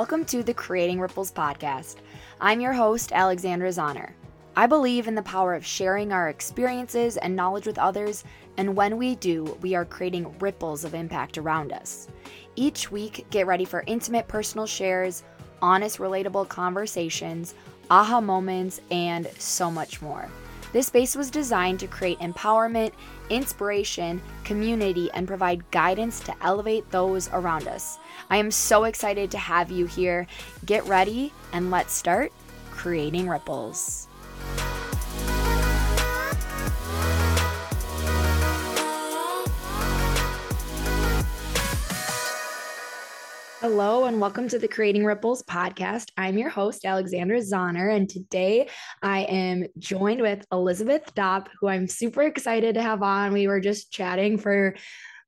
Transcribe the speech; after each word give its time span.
Welcome 0.00 0.24
to 0.26 0.42
the 0.42 0.54
Creating 0.54 0.98
Ripples 0.98 1.30
podcast. 1.30 1.96
I'm 2.40 2.58
your 2.62 2.72
host, 2.72 3.12
Alexandra 3.12 3.68
Zahner. 3.68 4.12
I 4.56 4.66
believe 4.66 5.06
in 5.06 5.14
the 5.14 5.20
power 5.20 5.52
of 5.52 5.62
sharing 5.62 6.10
our 6.10 6.30
experiences 6.30 7.18
and 7.18 7.36
knowledge 7.36 7.66
with 7.66 7.76
others, 7.76 8.24
and 8.56 8.74
when 8.74 8.96
we 8.96 9.16
do, 9.16 9.58
we 9.60 9.74
are 9.74 9.84
creating 9.84 10.34
ripples 10.38 10.84
of 10.84 10.94
impact 10.94 11.36
around 11.36 11.70
us. 11.70 12.08
Each 12.56 12.90
week, 12.90 13.26
get 13.28 13.46
ready 13.46 13.66
for 13.66 13.84
intimate 13.86 14.26
personal 14.26 14.64
shares, 14.64 15.22
honest, 15.60 15.98
relatable 15.98 16.48
conversations, 16.48 17.54
aha 17.90 18.22
moments, 18.22 18.80
and 18.90 19.28
so 19.36 19.70
much 19.70 20.00
more. 20.00 20.30
This 20.72 20.86
space 20.86 21.16
was 21.16 21.30
designed 21.30 21.80
to 21.80 21.88
create 21.88 22.20
empowerment, 22.20 22.92
inspiration, 23.28 24.22
community, 24.44 25.10
and 25.12 25.26
provide 25.26 25.68
guidance 25.70 26.20
to 26.20 26.34
elevate 26.42 26.88
those 26.90 27.28
around 27.32 27.66
us. 27.66 27.98
I 28.30 28.36
am 28.36 28.50
so 28.50 28.84
excited 28.84 29.30
to 29.32 29.38
have 29.38 29.70
you 29.70 29.86
here. 29.86 30.26
Get 30.64 30.86
ready 30.86 31.32
and 31.52 31.70
let's 31.70 31.92
start 31.92 32.32
creating 32.70 33.28
ripples. 33.28 34.06
Hello, 43.60 44.06
and 44.06 44.18
welcome 44.22 44.48
to 44.48 44.58
the 44.58 44.66
Creating 44.66 45.04
Ripples 45.04 45.42
podcast. 45.42 46.12
I'm 46.16 46.38
your 46.38 46.48
host, 46.48 46.86
Alexandra 46.86 47.40
Zahner, 47.40 47.94
and 47.94 48.08
today 48.08 48.70
I 49.02 49.24
am 49.24 49.66
joined 49.76 50.22
with 50.22 50.46
Elizabeth 50.50 51.14
Dopp, 51.14 51.48
who 51.60 51.68
I'm 51.68 51.86
super 51.86 52.22
excited 52.22 52.76
to 52.76 52.82
have 52.82 53.02
on. 53.02 53.34
We 53.34 53.48
were 53.48 53.60
just 53.60 53.92
chatting 53.92 54.38
for 54.38 54.76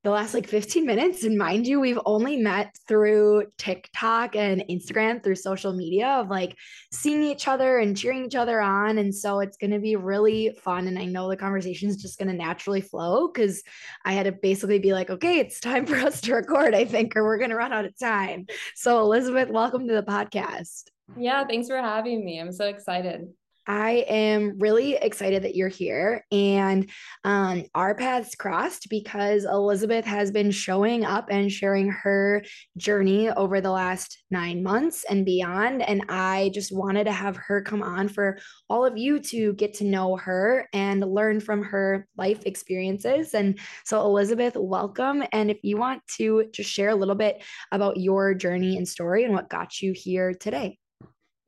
the 0.03 0.11
last 0.11 0.35
like 0.35 0.49
15 0.49 0.85
minutes. 0.85 1.23
And 1.23 1.39
mind 1.39 1.67
you, 1.67 1.79
we've 1.79 1.99
only 2.05 2.37
met 2.37 2.77
through 2.89 3.47
TikTok 3.57 4.35
and 4.35 4.65
Instagram 4.69 5.23
through 5.23 5.37
social 5.37 5.73
media 5.73 6.09
of 6.09 6.29
like 6.29 6.57
seeing 6.91 7.23
each 7.23 7.47
other 7.47 7.79
and 7.79 7.97
cheering 7.97 8.25
each 8.25 8.35
other 8.35 8.61
on. 8.61 8.99
And 8.99 9.15
so 9.15 9.39
it's 9.41 9.57
going 9.57 9.71
to 9.71 9.79
be 9.79 9.95
really 9.95 10.57
fun. 10.63 10.89
And 10.89 10.99
I 10.99 11.05
know 11.05 11.29
the 11.29 11.37
conversation 11.37 11.89
is 11.89 12.03
just 12.03 12.19
going 12.19 12.29
to 12.29 12.35
naturally 12.35 12.81
flow 12.81 13.29
because 13.29 13.63
I 14.05 14.13
had 14.13 14.25
to 14.25 14.33
basically 14.33 14.81
be 14.81 14.93
like, 14.93 15.09
okay, 15.09 15.39
it's 15.39 15.61
time 15.61 15.87
for 15.87 15.97
us 15.97 16.21
to 16.23 16.35
record, 16.35 16.75
I 16.75 16.85
think, 16.85 17.17
or 17.17 17.23
we're 17.23 17.39
going 17.39 17.51
to 17.51 17.57
run 17.57 17.73
out 17.73 17.85
of 17.85 17.97
time. 17.97 18.47
So, 18.75 19.01
Elizabeth, 19.01 19.51
welcome 19.51 19.87
to 19.87 19.95
the 19.95 20.03
podcast. 20.03 20.85
Yeah, 21.17 21.45
thanks 21.47 21.69
for 21.69 21.77
having 21.77 22.25
me. 22.25 22.41
I'm 22.41 22.53
so 22.53 22.67
excited. 22.67 23.29
I 23.67 24.05
am 24.09 24.59
really 24.59 24.95
excited 24.95 25.45
that 25.45 25.55
you're 25.55 25.69
here 25.69 26.25
and 26.33 26.91
um, 27.25 27.65
our 27.75 27.95
paths 27.95 28.35
crossed 28.35 28.89
because 28.91 29.45
Elizabeth 29.45 30.05
has 30.05 30.31
been 30.33 30.51
showing 30.51 31.05
up 31.05 31.29
and 31.31 31.51
sharing 31.51 31.89
her 31.91 32.43
journey 32.77 33.31
over 33.31 33.61
the 33.61 33.71
last 33.71 34.19
nine 34.31 34.63
months 34.63 35.05
and 35.09 35.25
beyond. 35.25 35.83
And 35.83 36.05
I 36.09 36.51
just 36.53 36.75
wanted 36.75 37.05
to 37.05 37.13
have 37.13 37.37
her 37.37 37.63
come 37.63 37.83
on 37.83 38.09
for 38.09 38.39
all 38.69 38.85
of 38.85 38.99
you 38.99 39.21
to 39.21 39.53
get 39.55 39.75
to 39.75 39.85
know 39.85 40.17
her 40.17 40.69
and 40.73 41.01
learn 41.01 41.39
from 41.39 41.63
her 41.63 42.09
life 42.17 42.45
experiences. 42.47 43.35
And 43.35 43.61
so, 43.85 44.01
Elizabeth, 44.01 44.57
welcome. 44.57 45.23
And 45.33 45.51
if 45.51 45.59
you 45.63 45.77
want 45.77 46.03
to 46.17 46.47
just 46.53 46.71
share 46.71 46.91
a 46.91 46.97
little 46.97 47.15
bit 47.15 47.43
about 47.71 47.97
your 47.97 48.35
journey 48.35 48.77
and 48.77 48.89
story 48.89 49.25
and 49.25 49.33
what 49.33 49.49
got 49.49 49.81
you 49.81 49.93
here 49.95 50.35
today. 50.35 50.79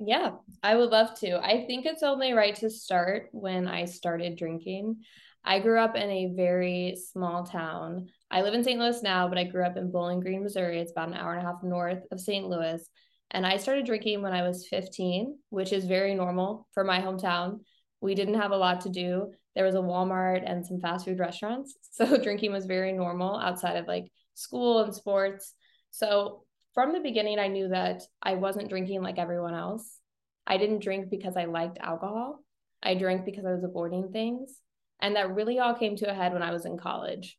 Yeah, 0.06 0.32
I 0.62 0.76
would 0.76 0.90
love 0.90 1.18
to. 1.20 1.38
I 1.38 1.64
think 1.66 1.86
it's 1.86 2.02
only 2.02 2.32
right 2.32 2.54
to 2.56 2.68
start 2.68 3.28
when 3.32 3.66
I 3.66 3.86
started 3.86 4.36
drinking. 4.36 5.02
I 5.44 5.60
grew 5.60 5.78
up 5.78 5.96
in 5.96 6.10
a 6.10 6.32
very 6.34 6.96
small 7.12 7.44
town. 7.44 8.08
I 8.30 8.42
live 8.42 8.54
in 8.54 8.64
St. 8.64 8.78
Louis 8.78 9.02
now, 9.02 9.28
but 9.28 9.38
I 9.38 9.44
grew 9.44 9.64
up 9.64 9.76
in 9.76 9.90
Bowling 9.90 10.20
Green, 10.20 10.42
Missouri. 10.42 10.80
It's 10.80 10.92
about 10.92 11.08
an 11.08 11.14
hour 11.14 11.34
and 11.34 11.42
a 11.42 11.50
half 11.50 11.62
north 11.62 12.02
of 12.10 12.20
St. 12.20 12.46
Louis. 12.46 12.82
And 13.30 13.46
I 13.46 13.56
started 13.56 13.86
drinking 13.86 14.22
when 14.22 14.32
I 14.32 14.42
was 14.42 14.66
15, 14.68 15.38
which 15.50 15.72
is 15.72 15.86
very 15.86 16.14
normal 16.14 16.68
for 16.74 16.84
my 16.84 17.00
hometown. 17.00 17.60
We 18.00 18.14
didn't 18.14 18.40
have 18.40 18.52
a 18.52 18.56
lot 18.56 18.82
to 18.82 18.90
do. 18.90 19.32
There 19.54 19.64
was 19.64 19.74
a 19.74 19.78
Walmart 19.78 20.42
and 20.44 20.66
some 20.66 20.80
fast 20.80 21.04
food 21.04 21.18
restaurants. 21.18 21.76
So 21.92 22.18
drinking 22.18 22.50
was 22.50 22.66
very 22.66 22.92
normal 22.92 23.38
outside 23.38 23.76
of 23.76 23.86
like 23.86 24.10
school 24.34 24.82
and 24.82 24.92
sports. 24.92 25.54
So 25.92 26.43
from 26.74 26.92
the 26.92 27.00
beginning, 27.00 27.38
I 27.38 27.48
knew 27.48 27.68
that 27.68 28.02
I 28.20 28.34
wasn't 28.34 28.68
drinking 28.68 29.02
like 29.02 29.18
everyone 29.18 29.54
else. 29.54 29.98
I 30.46 30.56
didn't 30.56 30.82
drink 30.82 31.08
because 31.08 31.36
I 31.36 31.44
liked 31.44 31.78
alcohol. 31.80 32.40
I 32.82 32.94
drank 32.94 33.24
because 33.24 33.46
I 33.46 33.52
was 33.52 33.64
avoiding 33.64 34.10
things. 34.10 34.58
And 35.00 35.16
that 35.16 35.34
really 35.34 35.58
all 35.58 35.74
came 35.74 35.96
to 35.96 36.10
a 36.10 36.14
head 36.14 36.32
when 36.32 36.42
I 36.42 36.52
was 36.52 36.66
in 36.66 36.76
college. 36.76 37.38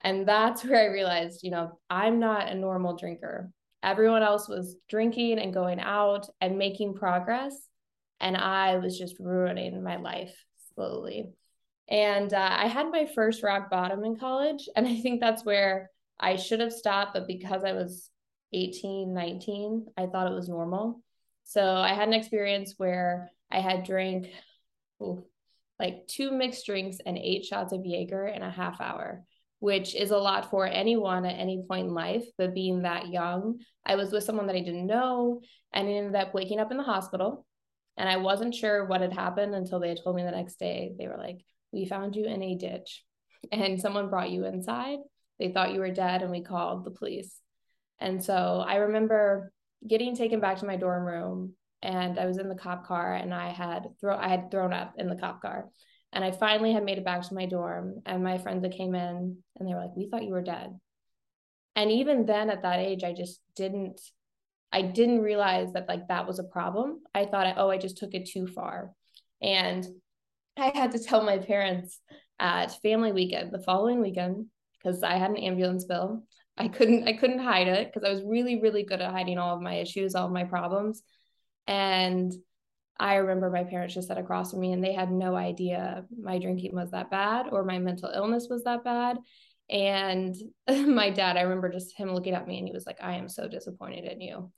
And 0.00 0.26
that's 0.26 0.64
where 0.64 0.82
I 0.82 0.92
realized, 0.92 1.40
you 1.42 1.50
know, 1.50 1.78
I'm 1.90 2.18
not 2.18 2.48
a 2.48 2.54
normal 2.54 2.96
drinker. 2.96 3.50
Everyone 3.82 4.22
else 4.22 4.48
was 4.48 4.76
drinking 4.88 5.38
and 5.38 5.54
going 5.54 5.78
out 5.78 6.26
and 6.40 6.58
making 6.58 6.94
progress. 6.94 7.54
And 8.20 8.36
I 8.36 8.78
was 8.78 8.98
just 8.98 9.16
ruining 9.20 9.82
my 9.82 9.96
life 9.96 10.34
slowly. 10.74 11.30
And 11.88 12.32
uh, 12.32 12.56
I 12.58 12.66
had 12.66 12.90
my 12.90 13.06
first 13.14 13.42
rock 13.42 13.70
bottom 13.70 14.02
in 14.02 14.16
college. 14.16 14.68
And 14.74 14.88
I 14.88 14.96
think 14.96 15.20
that's 15.20 15.44
where 15.44 15.90
I 16.18 16.36
should 16.36 16.60
have 16.60 16.72
stopped. 16.72 17.12
But 17.14 17.28
because 17.28 17.62
I 17.62 17.72
was 17.72 18.10
18, 18.56 19.12
19, 19.12 19.86
I 19.96 20.06
thought 20.06 20.30
it 20.30 20.34
was 20.34 20.48
normal. 20.48 21.02
So 21.44 21.62
I 21.62 21.92
had 21.94 22.08
an 22.08 22.14
experience 22.14 22.74
where 22.78 23.30
I 23.52 23.60
had 23.60 23.84
drank 23.84 24.28
ooh, 25.02 25.24
like 25.78 26.06
two 26.08 26.32
mixed 26.32 26.64
drinks 26.64 26.98
and 27.04 27.18
eight 27.18 27.44
shots 27.44 27.72
of 27.72 27.84
Jaeger 27.84 28.26
in 28.26 28.42
a 28.42 28.50
half 28.50 28.80
hour, 28.80 29.24
which 29.58 29.94
is 29.94 30.10
a 30.10 30.18
lot 30.18 30.50
for 30.50 30.66
anyone 30.66 31.26
at 31.26 31.38
any 31.38 31.64
point 31.68 31.88
in 31.88 31.94
life. 31.94 32.24
But 32.38 32.54
being 32.54 32.82
that 32.82 33.08
young, 33.08 33.60
I 33.84 33.96
was 33.96 34.10
with 34.10 34.24
someone 34.24 34.46
that 34.46 34.56
I 34.56 34.60
didn't 34.60 34.86
know 34.86 35.42
and 35.72 35.86
ended 35.86 36.14
up 36.16 36.34
waking 36.34 36.58
up 36.58 36.70
in 36.70 36.78
the 36.78 36.82
hospital. 36.82 37.46
And 37.98 38.08
I 38.08 38.16
wasn't 38.16 38.54
sure 38.54 38.86
what 38.86 39.02
had 39.02 39.12
happened 39.12 39.54
until 39.54 39.80
they 39.80 39.94
told 39.94 40.16
me 40.16 40.22
the 40.22 40.30
next 40.30 40.58
day. 40.58 40.92
They 40.98 41.08
were 41.08 41.18
like, 41.18 41.44
We 41.72 41.86
found 41.86 42.16
you 42.16 42.24
in 42.24 42.42
a 42.42 42.54
ditch 42.56 43.04
and 43.52 43.80
someone 43.80 44.08
brought 44.08 44.30
you 44.30 44.46
inside. 44.46 44.98
They 45.38 45.52
thought 45.52 45.72
you 45.72 45.80
were 45.80 45.90
dead 45.90 46.22
and 46.22 46.30
we 46.30 46.42
called 46.42 46.84
the 46.84 46.90
police. 46.90 47.40
And 48.00 48.22
so 48.22 48.64
I 48.66 48.76
remember 48.76 49.52
getting 49.86 50.16
taken 50.16 50.40
back 50.40 50.58
to 50.58 50.66
my 50.66 50.76
dorm 50.76 51.04
room 51.04 51.54
and 51.82 52.18
I 52.18 52.26
was 52.26 52.38
in 52.38 52.48
the 52.48 52.54
cop 52.54 52.86
car 52.86 53.14
and 53.14 53.32
I 53.34 53.50
had 53.50 53.86
throw 54.00 54.16
I 54.16 54.28
had 54.28 54.50
thrown 54.50 54.72
up 54.72 54.94
in 54.98 55.08
the 55.08 55.16
cop 55.16 55.42
car. 55.42 55.68
And 56.12 56.24
I 56.24 56.30
finally 56.30 56.72
had 56.72 56.84
made 56.84 56.98
it 56.98 57.04
back 57.04 57.22
to 57.22 57.34
my 57.34 57.46
dorm 57.46 58.02
and 58.06 58.22
my 58.22 58.38
friends 58.38 58.62
that 58.62 58.76
came 58.76 58.94
in 58.94 59.38
and 59.56 59.68
they 59.68 59.74
were 59.74 59.80
like, 59.80 59.96
"We 59.96 60.08
thought 60.08 60.24
you 60.24 60.30
were 60.30 60.42
dead." 60.42 60.78
And 61.74 61.90
even 61.90 62.24
then 62.26 62.48
at 62.50 62.62
that 62.62 62.80
age 62.80 63.04
I 63.04 63.12
just 63.12 63.40
didn't 63.54 64.00
I 64.72 64.82
didn't 64.82 65.20
realize 65.20 65.72
that 65.72 65.88
like 65.88 66.08
that 66.08 66.26
was 66.26 66.38
a 66.38 66.44
problem. 66.44 67.00
I 67.14 67.26
thought, 67.26 67.54
"Oh, 67.56 67.70
I 67.70 67.78
just 67.78 67.98
took 67.98 68.14
it 68.14 68.28
too 68.28 68.46
far." 68.46 68.92
And 69.42 69.86
I 70.56 70.70
had 70.74 70.92
to 70.92 70.98
tell 70.98 71.22
my 71.22 71.38
parents 71.38 72.00
at 72.38 72.80
family 72.82 73.12
weekend 73.12 73.52
the 73.52 73.62
following 73.62 74.00
weekend 74.00 74.46
because 74.72 75.02
I 75.02 75.16
had 75.16 75.30
an 75.30 75.36
ambulance 75.36 75.84
bill 75.84 76.24
I 76.56 76.68
couldn't 76.68 77.06
I 77.06 77.12
couldn't 77.12 77.40
hide 77.40 77.68
it 77.68 77.92
because 77.92 78.08
I 78.08 78.12
was 78.12 78.22
really 78.22 78.60
really 78.60 78.82
good 78.82 79.00
at 79.00 79.12
hiding 79.12 79.38
all 79.38 79.54
of 79.54 79.62
my 79.62 79.74
issues, 79.74 80.14
all 80.14 80.26
of 80.26 80.32
my 80.32 80.44
problems. 80.44 81.02
And 81.66 82.32
I 82.98 83.16
remember 83.16 83.50
my 83.50 83.64
parents 83.64 83.94
just 83.94 84.08
sat 84.08 84.18
across 84.18 84.50
from 84.50 84.60
me 84.60 84.72
and 84.72 84.82
they 84.82 84.92
had 84.94 85.10
no 85.10 85.36
idea 85.36 86.04
my 86.18 86.38
drinking 86.38 86.74
was 86.74 86.92
that 86.92 87.10
bad 87.10 87.46
or 87.50 87.64
my 87.64 87.78
mental 87.78 88.10
illness 88.10 88.46
was 88.48 88.64
that 88.64 88.84
bad. 88.84 89.18
And 89.68 90.34
my 90.68 91.10
dad, 91.10 91.36
I 91.36 91.42
remember 91.42 91.70
just 91.70 91.96
him 91.96 92.14
looking 92.14 92.34
at 92.34 92.46
me 92.46 92.58
and 92.58 92.66
he 92.66 92.72
was 92.72 92.86
like, 92.86 92.98
I 93.02 93.16
am 93.16 93.28
so 93.28 93.48
disappointed 93.48 94.04
in 94.04 94.20
you. 94.20 94.50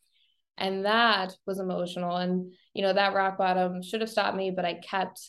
And 0.56 0.84
that 0.84 1.34
was 1.46 1.58
emotional. 1.58 2.16
And, 2.16 2.52
you 2.74 2.82
know, 2.82 2.92
that 2.92 3.14
rock 3.14 3.38
bottom 3.38 3.82
should 3.82 4.00
have 4.00 4.10
stopped 4.10 4.36
me, 4.36 4.50
but 4.50 4.64
I 4.64 4.74
kept, 4.74 5.20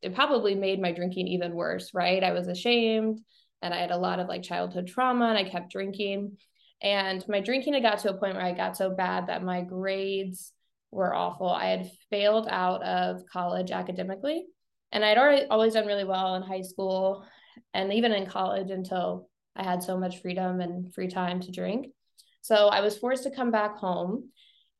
it 0.00 0.14
probably 0.14 0.54
made 0.54 0.80
my 0.80 0.92
drinking 0.92 1.28
even 1.28 1.54
worse, 1.54 1.92
right? 1.94 2.22
I 2.24 2.32
was 2.32 2.48
ashamed 2.48 3.20
and 3.62 3.72
I 3.72 3.78
had 3.78 3.92
a 3.92 3.96
lot 3.96 4.18
of 4.18 4.28
like 4.28 4.42
childhood 4.42 4.88
trauma 4.88 5.26
and 5.26 5.38
I 5.38 5.48
kept 5.48 5.72
drinking. 5.72 6.36
And 6.82 7.24
my 7.28 7.40
drinking 7.40 7.74
had 7.74 7.82
got 7.82 8.00
to 8.00 8.10
a 8.10 8.18
point 8.18 8.34
where 8.34 8.44
I 8.44 8.52
got 8.52 8.76
so 8.76 8.90
bad 8.90 9.28
that 9.28 9.44
my 9.44 9.62
grades 9.62 10.52
were 10.90 11.14
awful. 11.14 11.48
I 11.48 11.66
had 11.66 11.90
failed 12.10 12.48
out 12.50 12.82
of 12.82 13.24
college 13.32 13.70
academically. 13.70 14.46
And 14.90 15.04
I'd 15.04 15.16
already 15.16 15.46
always 15.46 15.74
done 15.74 15.86
really 15.86 16.04
well 16.04 16.34
in 16.34 16.42
high 16.42 16.62
school 16.62 17.24
and 17.72 17.92
even 17.92 18.12
in 18.12 18.26
college 18.26 18.70
until 18.70 19.28
I 19.54 19.62
had 19.62 19.82
so 19.82 19.96
much 19.96 20.20
freedom 20.20 20.60
and 20.60 20.92
free 20.92 21.08
time 21.08 21.40
to 21.40 21.52
drink. 21.52 21.86
So 22.42 22.66
I 22.66 22.80
was 22.80 22.98
forced 22.98 23.22
to 23.22 23.30
come 23.30 23.50
back 23.50 23.76
home. 23.76 24.30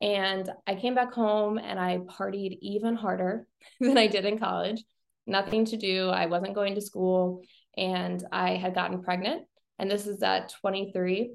And 0.01 0.51
I 0.67 0.75
came 0.75 0.95
back 0.95 1.13
home 1.13 1.57
and 1.57 1.79
I 1.79 1.99
partied 1.99 2.57
even 2.61 2.95
harder 2.95 3.47
than 3.79 3.97
I 3.97 4.07
did 4.07 4.25
in 4.25 4.37
college. 4.37 4.83
Nothing 5.25 5.63
to 5.65 5.77
do. 5.77 6.09
I 6.09 6.25
wasn't 6.25 6.55
going 6.55 6.75
to 6.75 6.81
school 6.81 7.43
and 7.77 8.23
I 8.31 8.51
had 8.51 8.75
gotten 8.75 9.03
pregnant. 9.03 9.43
And 9.79 9.89
this 9.89 10.07
is 10.07 10.21
at 10.21 10.53
23. 10.61 11.31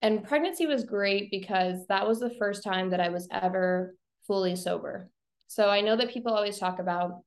And 0.00 0.24
pregnancy 0.24 0.66
was 0.66 0.84
great 0.84 1.30
because 1.30 1.86
that 1.88 2.06
was 2.06 2.20
the 2.20 2.34
first 2.38 2.62
time 2.62 2.90
that 2.90 3.00
I 3.00 3.08
was 3.08 3.28
ever 3.30 3.94
fully 4.26 4.54
sober. 4.54 5.10
So 5.48 5.68
I 5.68 5.80
know 5.80 5.96
that 5.96 6.10
people 6.10 6.32
always 6.32 6.58
talk 6.58 6.78
about, 6.78 7.22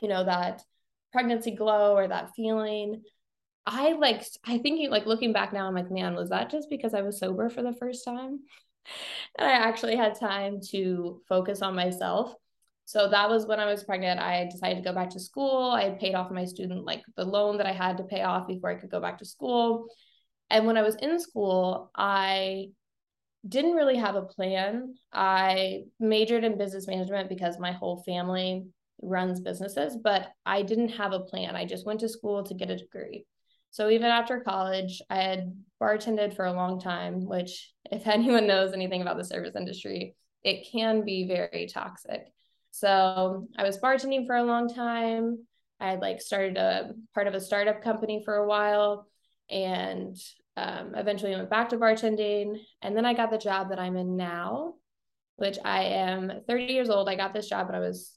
you 0.00 0.08
know, 0.08 0.24
that 0.24 0.62
pregnancy 1.12 1.52
glow 1.52 1.94
or 1.94 2.08
that 2.08 2.30
feeling. 2.34 3.02
I 3.66 3.92
like, 3.92 4.24
I 4.44 4.58
think 4.58 4.90
like 4.90 5.06
looking 5.06 5.32
back 5.32 5.52
now, 5.52 5.66
I'm 5.66 5.74
like, 5.74 5.90
man, 5.90 6.14
was 6.14 6.30
that 6.30 6.50
just 6.50 6.68
because 6.70 6.94
I 6.94 7.02
was 7.02 7.18
sober 7.18 7.48
for 7.50 7.62
the 7.62 7.74
first 7.74 8.04
time? 8.04 8.40
and 9.38 9.48
I 9.48 9.52
actually 9.52 9.96
had 9.96 10.18
time 10.18 10.60
to 10.70 11.20
focus 11.28 11.62
on 11.62 11.76
myself. 11.76 12.34
So 12.88 13.06
that 13.06 13.28
was 13.28 13.44
when 13.44 13.60
I 13.60 13.66
was 13.66 13.84
pregnant. 13.84 14.18
I 14.18 14.46
decided 14.50 14.76
to 14.76 14.88
go 14.88 14.94
back 14.94 15.10
to 15.10 15.20
school. 15.20 15.72
I 15.72 15.90
paid 15.90 16.14
off 16.14 16.30
my 16.30 16.46
student, 16.46 16.86
like 16.86 17.02
the 17.18 17.24
loan 17.26 17.58
that 17.58 17.66
I 17.66 17.72
had 17.72 17.98
to 17.98 18.04
pay 18.04 18.22
off 18.22 18.48
before 18.48 18.70
I 18.70 18.76
could 18.76 18.90
go 18.90 18.98
back 18.98 19.18
to 19.18 19.26
school. 19.26 19.88
And 20.48 20.66
when 20.66 20.78
I 20.78 20.82
was 20.82 20.94
in 20.94 21.20
school, 21.20 21.90
I 21.94 22.68
didn't 23.46 23.74
really 23.74 23.96
have 23.96 24.14
a 24.14 24.22
plan. 24.22 24.94
I 25.12 25.82
majored 26.00 26.44
in 26.44 26.56
business 26.56 26.86
management 26.86 27.28
because 27.28 27.58
my 27.58 27.72
whole 27.72 28.02
family 28.04 28.64
runs 29.02 29.38
businesses, 29.40 29.94
but 29.94 30.28
I 30.46 30.62
didn't 30.62 30.96
have 30.96 31.12
a 31.12 31.20
plan. 31.20 31.56
I 31.56 31.66
just 31.66 31.84
went 31.84 32.00
to 32.00 32.08
school 32.08 32.42
to 32.44 32.54
get 32.54 32.70
a 32.70 32.78
degree. 32.78 33.26
So 33.70 33.90
even 33.90 34.06
after 34.06 34.40
college, 34.40 35.02
I 35.10 35.16
had 35.16 35.52
bartended 35.78 36.34
for 36.34 36.46
a 36.46 36.54
long 36.54 36.80
time, 36.80 37.26
which, 37.26 37.70
if 37.92 38.06
anyone 38.06 38.46
knows 38.46 38.72
anything 38.72 39.02
about 39.02 39.18
the 39.18 39.26
service 39.26 39.56
industry, 39.56 40.14
it 40.42 40.66
can 40.72 41.04
be 41.04 41.26
very 41.28 41.68
toxic. 41.70 42.32
So 42.78 43.48
I 43.56 43.64
was 43.64 43.78
bartending 43.78 44.26
for 44.26 44.36
a 44.36 44.44
long 44.44 44.72
time. 44.72 45.38
I 45.80 45.90
had 45.90 46.00
like 46.00 46.20
started 46.20 46.56
a 46.56 46.92
part 47.14 47.26
of 47.26 47.34
a 47.34 47.40
startup 47.40 47.82
company 47.82 48.22
for 48.24 48.36
a 48.36 48.46
while 48.46 49.06
and 49.50 50.16
um, 50.56 50.94
eventually 50.94 51.34
went 51.34 51.50
back 51.50 51.70
to 51.70 51.76
bartending. 51.76 52.58
And 52.82 52.96
then 52.96 53.04
I 53.04 53.14
got 53.14 53.30
the 53.30 53.38
job 53.38 53.70
that 53.70 53.80
I'm 53.80 53.96
in 53.96 54.16
now, 54.16 54.74
which 55.36 55.58
I 55.64 55.84
am 55.84 56.32
30 56.46 56.64
years 56.64 56.90
old. 56.90 57.08
I 57.08 57.16
got 57.16 57.32
this 57.32 57.48
job 57.48 57.66
when 57.66 57.76
I 57.76 57.80
was 57.80 58.12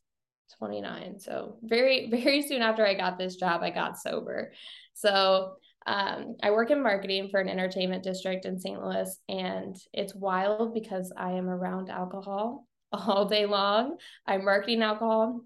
29. 0.59 1.19
So 1.19 1.57
very, 1.63 2.09
very 2.11 2.43
soon 2.43 2.61
after 2.61 2.85
I 2.85 2.93
got 2.93 3.17
this 3.17 3.37
job, 3.37 3.61
I 3.63 3.71
got 3.71 3.97
sober. 3.97 4.53
So 4.93 5.53
um, 5.87 6.35
I 6.43 6.51
work 6.51 6.69
in 6.69 6.83
marketing 6.83 7.29
for 7.29 7.39
an 7.39 7.49
entertainment 7.49 8.03
district 8.03 8.45
in 8.45 8.59
St. 8.59 8.79
Louis, 8.79 9.17
and 9.27 9.75
it's 9.93 10.13
wild 10.13 10.75
because 10.75 11.11
I 11.17 11.31
am 11.31 11.49
around 11.49 11.89
alcohol 11.89 12.67
all 12.91 13.25
day 13.25 13.45
long. 13.45 13.97
I'm 14.25 14.45
marketing 14.45 14.81
alcohol 14.81 15.41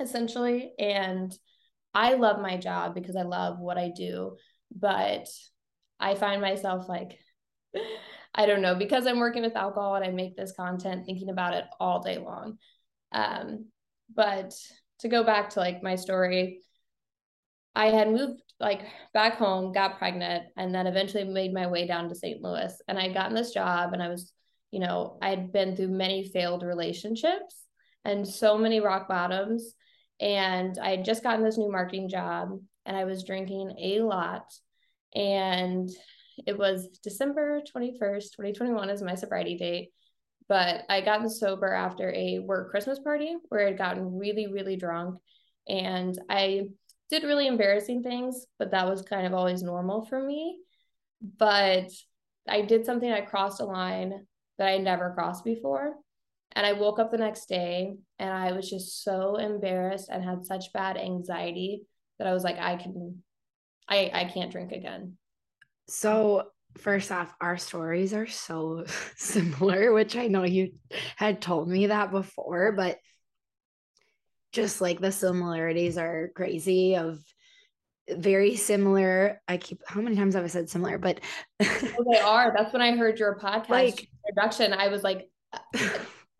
essentially, 0.00 0.72
and 0.78 1.36
I 1.94 2.14
love 2.14 2.40
my 2.40 2.56
job 2.56 2.94
because 2.94 3.16
I 3.16 3.22
love 3.22 3.58
what 3.58 3.78
I 3.78 3.90
do, 3.94 4.36
but 4.74 5.28
I 6.00 6.14
find 6.14 6.40
myself 6.40 6.88
like, 6.88 7.18
I 8.34 8.46
don't 8.46 8.62
know, 8.62 8.74
because 8.74 9.06
I'm 9.06 9.18
working 9.18 9.42
with 9.42 9.56
alcohol 9.56 9.94
and 9.94 10.04
I 10.04 10.10
make 10.10 10.36
this 10.36 10.52
content 10.52 11.04
thinking 11.04 11.28
about 11.28 11.54
it 11.54 11.64
all 11.78 12.02
day 12.02 12.18
long. 12.18 12.58
Um, 13.12 13.66
but 14.14 14.54
to 15.00 15.08
go 15.08 15.22
back 15.22 15.50
to 15.50 15.60
like 15.60 15.82
my 15.82 15.96
story, 15.96 16.60
I 17.74 17.86
had 17.86 18.10
moved 18.10 18.40
like 18.60 18.82
back 19.12 19.36
home, 19.36 19.72
got 19.72 19.98
pregnant, 19.98 20.44
and 20.56 20.74
then 20.74 20.86
eventually 20.86 21.24
made 21.24 21.52
my 21.52 21.66
way 21.66 21.86
down 21.86 22.08
to 22.08 22.14
St. 22.14 22.40
Louis. 22.40 22.72
And 22.88 22.98
I 22.98 23.02
had 23.02 23.14
gotten 23.14 23.34
this 23.34 23.52
job, 23.52 23.92
and 23.92 24.02
I 24.02 24.08
was, 24.08 24.32
you 24.72 24.80
know, 24.80 25.18
I'd 25.22 25.52
been 25.52 25.76
through 25.76 25.88
many 25.88 26.24
failed 26.24 26.64
relationships 26.64 27.54
and 28.04 28.26
so 28.26 28.58
many 28.58 28.80
rock 28.80 29.06
bottoms. 29.06 29.74
And 30.18 30.78
I 30.78 30.90
had 30.96 31.04
just 31.04 31.22
gotten 31.22 31.44
this 31.44 31.58
new 31.58 31.70
marketing 31.70 32.08
job, 32.08 32.58
and 32.86 32.96
I 32.96 33.04
was 33.04 33.24
drinking 33.24 33.76
a 33.78 34.00
lot. 34.00 34.52
And 35.14 35.90
it 36.46 36.56
was 36.56 36.88
December 37.02 37.60
21st, 37.60 38.32
2021 38.32 38.88
is 38.88 39.02
my 39.02 39.14
sobriety 39.14 39.56
date. 39.56 39.90
But 40.48 40.84
I 40.88 41.02
gotten 41.02 41.28
sober 41.28 41.72
after 41.72 42.12
a 42.12 42.38
work 42.40 42.70
Christmas 42.70 42.98
party 42.98 43.36
where 43.48 43.68
I'd 43.68 43.78
gotten 43.78 44.16
really, 44.18 44.46
really 44.46 44.76
drunk. 44.76 45.18
And 45.68 46.18
I 46.28 46.64
did 47.10 47.24
really 47.24 47.46
embarrassing 47.46 48.02
things, 48.02 48.46
but 48.58 48.70
that 48.70 48.88
was 48.88 49.02
kind 49.02 49.26
of 49.26 49.34
always 49.34 49.62
normal 49.62 50.06
for 50.06 50.22
me. 50.22 50.58
But 51.38 51.90
I 52.48 52.62
did 52.62 52.86
something, 52.86 53.10
I 53.10 53.20
crossed 53.20 53.60
a 53.60 53.64
line 53.64 54.26
that 54.62 54.68
I 54.68 54.78
never 54.78 55.10
crossed 55.10 55.44
before. 55.44 55.96
And 56.52 56.64
I 56.64 56.74
woke 56.74 57.00
up 57.00 57.10
the 57.10 57.18
next 57.18 57.46
day 57.48 57.96
and 58.20 58.30
I 58.30 58.52
was 58.52 58.70
just 58.70 59.02
so 59.02 59.34
embarrassed 59.34 60.08
and 60.08 60.22
had 60.22 60.44
such 60.44 60.72
bad 60.72 60.96
anxiety 60.96 61.82
that 62.18 62.28
I 62.28 62.32
was 62.32 62.44
like, 62.44 62.58
I 62.58 62.76
can, 62.76 63.24
I, 63.88 64.08
I 64.14 64.24
can't 64.32 64.52
drink 64.52 64.70
again. 64.70 65.16
So, 65.88 66.44
first 66.78 67.10
off, 67.10 67.34
our 67.40 67.58
stories 67.58 68.14
are 68.14 68.28
so 68.28 68.84
similar, 69.16 69.92
which 69.92 70.14
I 70.14 70.28
know 70.28 70.44
you 70.44 70.74
had 71.16 71.42
told 71.42 71.68
me 71.68 71.88
that 71.88 72.12
before, 72.12 72.70
but 72.70 72.98
just 74.52 74.80
like 74.80 75.00
the 75.00 75.10
similarities 75.10 75.98
are 75.98 76.30
crazy 76.36 76.94
of 76.94 77.18
very 78.18 78.56
similar. 78.56 79.40
I 79.48 79.56
keep 79.56 79.80
how 79.86 80.00
many 80.00 80.16
times 80.16 80.34
have 80.34 80.44
I 80.44 80.48
said 80.48 80.68
similar, 80.68 80.98
but 80.98 81.20
oh, 81.60 82.04
they 82.10 82.18
are. 82.18 82.52
That's 82.56 82.72
when 82.72 82.82
I 82.82 82.92
heard 82.96 83.18
your 83.18 83.38
podcast 83.38 83.68
like, 83.68 84.08
introduction. 84.28 84.72
I 84.72 84.88
was 84.88 85.02
like, 85.02 85.28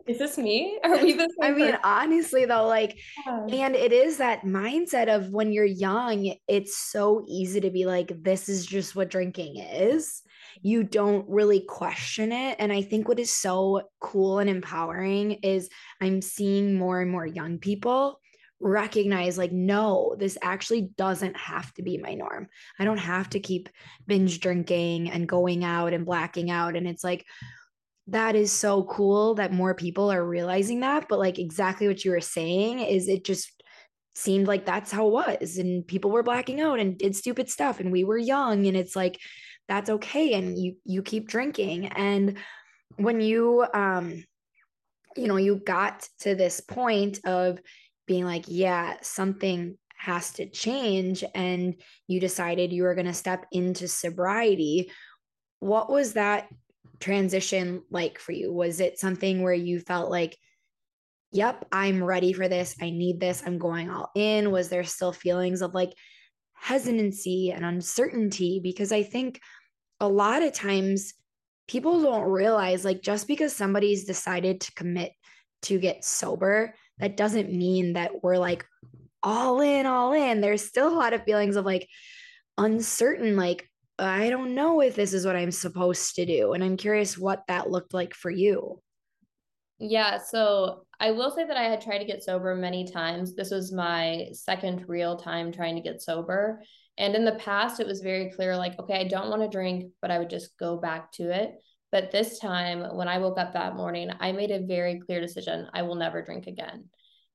is 0.07 0.19
this 0.19 0.39
me? 0.39 0.79
Are 0.85 0.97
we 0.97 1.13
the 1.13 1.29
I 1.43 1.51
mean, 1.53 1.77
honestly 1.85 2.45
though, 2.45 2.67
like, 2.67 2.99
yeah. 3.27 3.67
and 3.67 3.75
it 3.77 3.93
is 3.93 4.19
that 4.19 4.43
mindset 4.43 5.15
of 5.15 5.31
when 5.31 5.53
you're 5.53 5.65
young, 5.65 6.35
it's 6.49 6.77
so 6.77 7.25
easy 7.29 7.61
to 7.61 7.71
be 7.71 7.87
like, 7.87 8.13
this 8.23 8.49
is 8.49 8.67
just 8.67 8.97
what 8.97 9.11
drinking 9.11 9.57
is 9.59 10.23
you 10.61 10.85
don't 10.85 11.29
really 11.29 11.61
question 11.61 12.33
it. 12.33 12.57
And 12.59 12.73
I 12.73 12.83
think 12.83 13.09
what 13.09 13.19
is 13.19 13.33
so 13.33 13.83
cool 14.01 14.39
and 14.39 14.51
empowering 14.51 15.33
is 15.43 15.71
I'm 16.01 16.21
seeing 16.21 16.75
more 16.75 17.01
and 17.01 17.11
more 17.11 17.27
young 17.27 17.59
people 17.59 18.21
recognize 18.63 19.37
like 19.37 19.51
no 19.51 20.15
this 20.19 20.39
actually 20.41 20.83
doesn't 20.97 21.37
have 21.37 21.75
to 21.75 21.83
be 21.83 21.99
my 21.99 22.15
norm. 22.15 22.47
I 22.79 22.85
don't 22.85 22.99
have 22.99 23.29
to 23.31 23.41
keep 23.41 23.69
binge 24.07 24.41
drinking 24.41 25.11
and 25.11 25.29
going 25.29 25.65
out 25.65 25.93
and 25.93 26.07
blacking 26.07 26.51
out. 26.51 26.77
And 26.77 26.87
it's 26.87 27.03
like 27.03 27.27
that 28.07 28.37
is 28.37 28.53
so 28.53 28.85
cool 28.85 29.35
that 29.35 29.53
more 29.53 29.75
people 29.75 30.13
are 30.13 30.25
realizing 30.25 30.81
that. 30.81 31.09
But 31.09 31.19
like 31.19 31.39
exactly 31.39 31.89
what 31.89 32.05
you 32.05 32.13
were 32.13 32.21
saying 32.21 32.79
is 32.79 33.09
it 33.09 33.25
just 33.25 33.63
seemed 34.15 34.47
like 34.47 34.65
that's 34.65 34.93
how 34.93 35.09
it 35.09 35.13
was. 35.13 35.59
And 35.59 35.87
people 35.87 36.13
were 36.13 36.23
blacking 36.23 36.61
out 36.61 36.79
and 36.79 36.97
did 36.97 37.17
stupid 37.17 37.51
stuff 37.51 37.81
and 37.81 37.91
we 37.91 38.05
were 38.05 38.19
young 38.19 38.67
and 38.67 38.77
it's 38.77 38.95
like 38.95 39.19
that's 39.67 39.91
okay. 39.91 40.35
And 40.35 40.57
you 40.57 40.77
you 40.85 41.03
keep 41.03 41.27
drinking. 41.27 41.87
And 41.87 42.39
when 42.97 43.21
you 43.21 43.67
um 43.75 44.25
you 45.17 45.27
know 45.27 45.37
you 45.37 45.57
got 45.57 46.07
to 46.21 46.37
this 46.37 46.61
point 46.61 47.19
of 47.25 47.59
being 48.07 48.25
like 48.25 48.45
yeah 48.49 48.97
something 49.03 49.77
has 49.97 50.33
to 50.33 50.49
change 50.49 51.23
and 51.35 51.81
you 52.09 52.19
decided 52.19 52.73
you 52.73 52.83
were 52.83 52.95
going 52.95 53.07
to 53.07 53.15
step 53.15 53.47
into 53.53 53.87
sobriety 53.87 54.91
what 55.61 55.91
was 55.91 56.15
that 56.15 56.49
transition 56.99 57.83
like 57.91 58.19
for 58.19 58.33
you? 58.33 58.53
Was 58.53 58.81
it 58.81 58.99
something 58.99 59.43
where 59.43 59.55
you 59.55 59.81
felt 59.81 60.11
like 60.11 60.37
yep 61.35 61.65
i'm 61.73 62.05
ready 62.05 62.35
for 62.35 62.47
this 62.47 62.77
i 62.83 62.91
need 62.91 63.19
this 63.19 63.43
i'm 63.47 63.57
going 63.59 63.89
all 63.89 64.11
in 64.15 64.51
was 64.51 64.69
there 64.69 64.85
still 64.85 65.13
feelings 65.13 65.63
of 65.63 65.73
like 65.73 65.95
hesitancy 66.63 67.51
and 67.51 67.65
uncertainty? 67.65 68.61
Because 68.63 68.93
I 68.93 69.03
think 69.03 69.41
a 69.99 70.09
lot 70.09 70.43
of 70.43 70.53
times 70.53 71.13
people 71.67 72.03
don't 72.03 72.31
realize 72.31 72.85
like 72.85 73.03
just 73.03 73.27
because 73.27 73.55
somebody's 73.55 74.05
decided 74.05 74.61
to 74.61 74.73
commit 74.75 75.13
to 75.63 75.79
get 75.79 76.05
sober, 76.05 76.75
that 77.03 77.17
doesn't 77.17 77.53
mean 77.53 77.95
that 77.95 78.23
we're 78.23 78.39
like 78.39 78.65
all 79.25 79.61
in, 79.61 79.87
all 79.87 80.13
in. 80.13 80.41
There's 80.41 80.65
still 80.65 80.89
a 80.89 80.95
lot 80.95 81.13
of 81.13 81.25
feelings 81.25 81.57
of 81.57 81.65
like 81.65 81.89
uncertain, 82.57 83.35
like, 83.35 83.69
I 83.99 84.31
don't 84.31 84.55
know 84.55 84.81
if 84.81 84.95
this 84.95 85.13
is 85.13 85.27
what 85.27 85.35
I'm 85.35 85.51
supposed 85.51 86.15
to 86.15 86.25
do. 86.25 86.53
And 86.53 86.63
I'm 86.63 86.77
curious 86.77 87.19
what 87.19 87.43
that 87.49 87.69
looked 87.69 87.93
like 87.93 88.15
for 88.15 88.31
you. 88.31 88.81
Yeah, 89.81 90.19
so 90.19 90.85
I 91.01 91.11
will 91.11 91.33
say 91.33 91.45
that 91.45 91.57
I 91.57 91.65
had 91.65 91.81
tried 91.81 91.99
to 91.99 92.05
get 92.05 92.23
sober 92.23 92.55
many 92.55 92.87
times. 92.87 93.35
This 93.35 93.51
was 93.51 93.73
my 93.73 94.29
second 94.33 94.85
real 94.87 95.17
time 95.17 95.51
trying 95.51 95.75
to 95.75 95.83
get 95.83 96.03
sober. 96.03 96.63
And 96.99 97.17
in 97.17 97.25
the 97.25 97.33
past, 97.33 97.81
it 97.81 97.87
was 97.89 98.01
very 98.01 98.31
clear 98.31 98.57
like, 98.57 98.79
okay, 98.79 99.01
I 99.01 99.09
don't 99.09 99.29
want 99.29 99.43
to 99.43 99.49
drink, 99.49 99.91
but 100.01 100.13
I 100.13 100.21
would 100.21 100.31
just 100.31 100.57
go 100.57 100.77
back 100.77 101.11
to 101.15 101.33
it. 101.33 101.55
But 101.93 102.11
this 102.11 102.39
time, 102.39 102.97
when 102.97 103.07
I 103.07 103.19
woke 103.19 103.39
up 103.39 103.53
that 103.53 103.77
morning, 103.77 104.11
I 104.19 104.33
made 104.33 104.51
a 104.51 104.67
very 104.67 104.99
clear 104.99 105.21
decision 105.21 105.69
I 105.73 105.83
will 105.83 105.95
never 105.95 106.23
drink 106.23 106.47
again. 106.47 106.87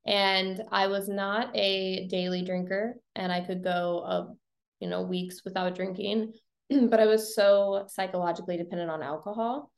And 0.05 0.63
I 0.71 0.87
was 0.87 1.07
not 1.07 1.55
a 1.55 2.07
daily 2.07 2.41
drinker, 2.41 2.95
and 3.15 3.31
I 3.31 3.41
could 3.41 3.63
go, 3.63 3.99
uh, 3.99 4.25
you 4.79 4.89
know, 4.89 5.03
weeks 5.03 5.43
without 5.45 5.75
drinking. 5.75 6.33
but 6.69 6.99
I 6.99 7.05
was 7.05 7.35
so 7.35 7.85
psychologically 7.87 8.57
dependent 8.57 8.89
on 8.89 9.03
alcohol 9.03 9.71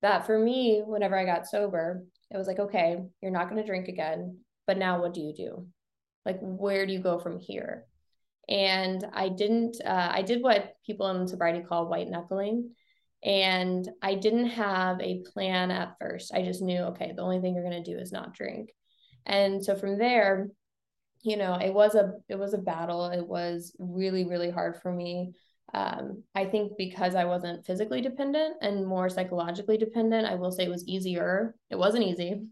that 0.00 0.26
for 0.26 0.38
me, 0.38 0.82
whenever 0.84 1.16
I 1.16 1.24
got 1.24 1.46
sober, 1.46 2.04
it 2.30 2.36
was 2.36 2.46
like, 2.46 2.58
okay, 2.58 2.98
you're 3.20 3.30
not 3.30 3.50
going 3.50 3.60
to 3.60 3.66
drink 3.66 3.88
again, 3.88 4.38
but 4.66 4.78
now 4.78 5.00
what 5.00 5.14
do 5.14 5.20
you 5.20 5.34
do? 5.34 5.66
Like, 6.24 6.38
where 6.40 6.86
do 6.86 6.92
you 6.92 7.00
go 7.00 7.18
from 7.18 7.38
here? 7.38 7.84
And 8.48 9.04
I 9.12 9.28
didn't, 9.28 9.76
uh, 9.84 10.10
I 10.12 10.22
did 10.22 10.42
what 10.42 10.74
people 10.84 11.08
in 11.10 11.28
sobriety 11.28 11.60
call 11.60 11.88
white 11.88 12.08
knuckling. 12.08 12.70
And 13.24 13.88
I 14.02 14.14
didn't 14.16 14.46
have 14.50 15.00
a 15.00 15.22
plan 15.32 15.70
at 15.70 15.96
first. 16.00 16.32
I 16.34 16.42
just 16.42 16.62
knew, 16.62 16.80
okay, 16.90 17.12
the 17.14 17.22
only 17.22 17.40
thing 17.40 17.54
you're 17.54 17.68
going 17.68 17.82
to 17.82 17.92
do 17.92 17.98
is 17.98 18.12
not 18.12 18.34
drink. 18.34 18.70
And 19.26 19.64
so 19.64 19.76
from 19.76 19.98
there, 19.98 20.48
you 21.22 21.36
know, 21.36 21.54
it 21.54 21.72
was 21.72 21.94
a, 21.94 22.14
it 22.28 22.38
was 22.38 22.52
a 22.54 22.58
battle. 22.58 23.06
It 23.06 23.26
was 23.26 23.76
really, 23.78 24.24
really 24.24 24.50
hard 24.50 24.80
for 24.82 24.92
me 24.92 25.34
Um, 25.74 26.24
I 26.34 26.44
think 26.46 26.72
because 26.76 27.14
I 27.14 27.24
wasn't 27.24 27.64
physically 27.64 28.00
dependent 28.02 28.56
and 28.60 28.86
more 28.86 29.08
psychologically 29.08 29.78
dependent, 29.78 30.26
I 30.26 30.34
will 30.34 30.52
say 30.52 30.64
it 30.64 30.70
was 30.70 30.86
easier. 30.86 31.54
It 31.70 31.78
wasn't 31.78 32.04
easy, 32.04 32.42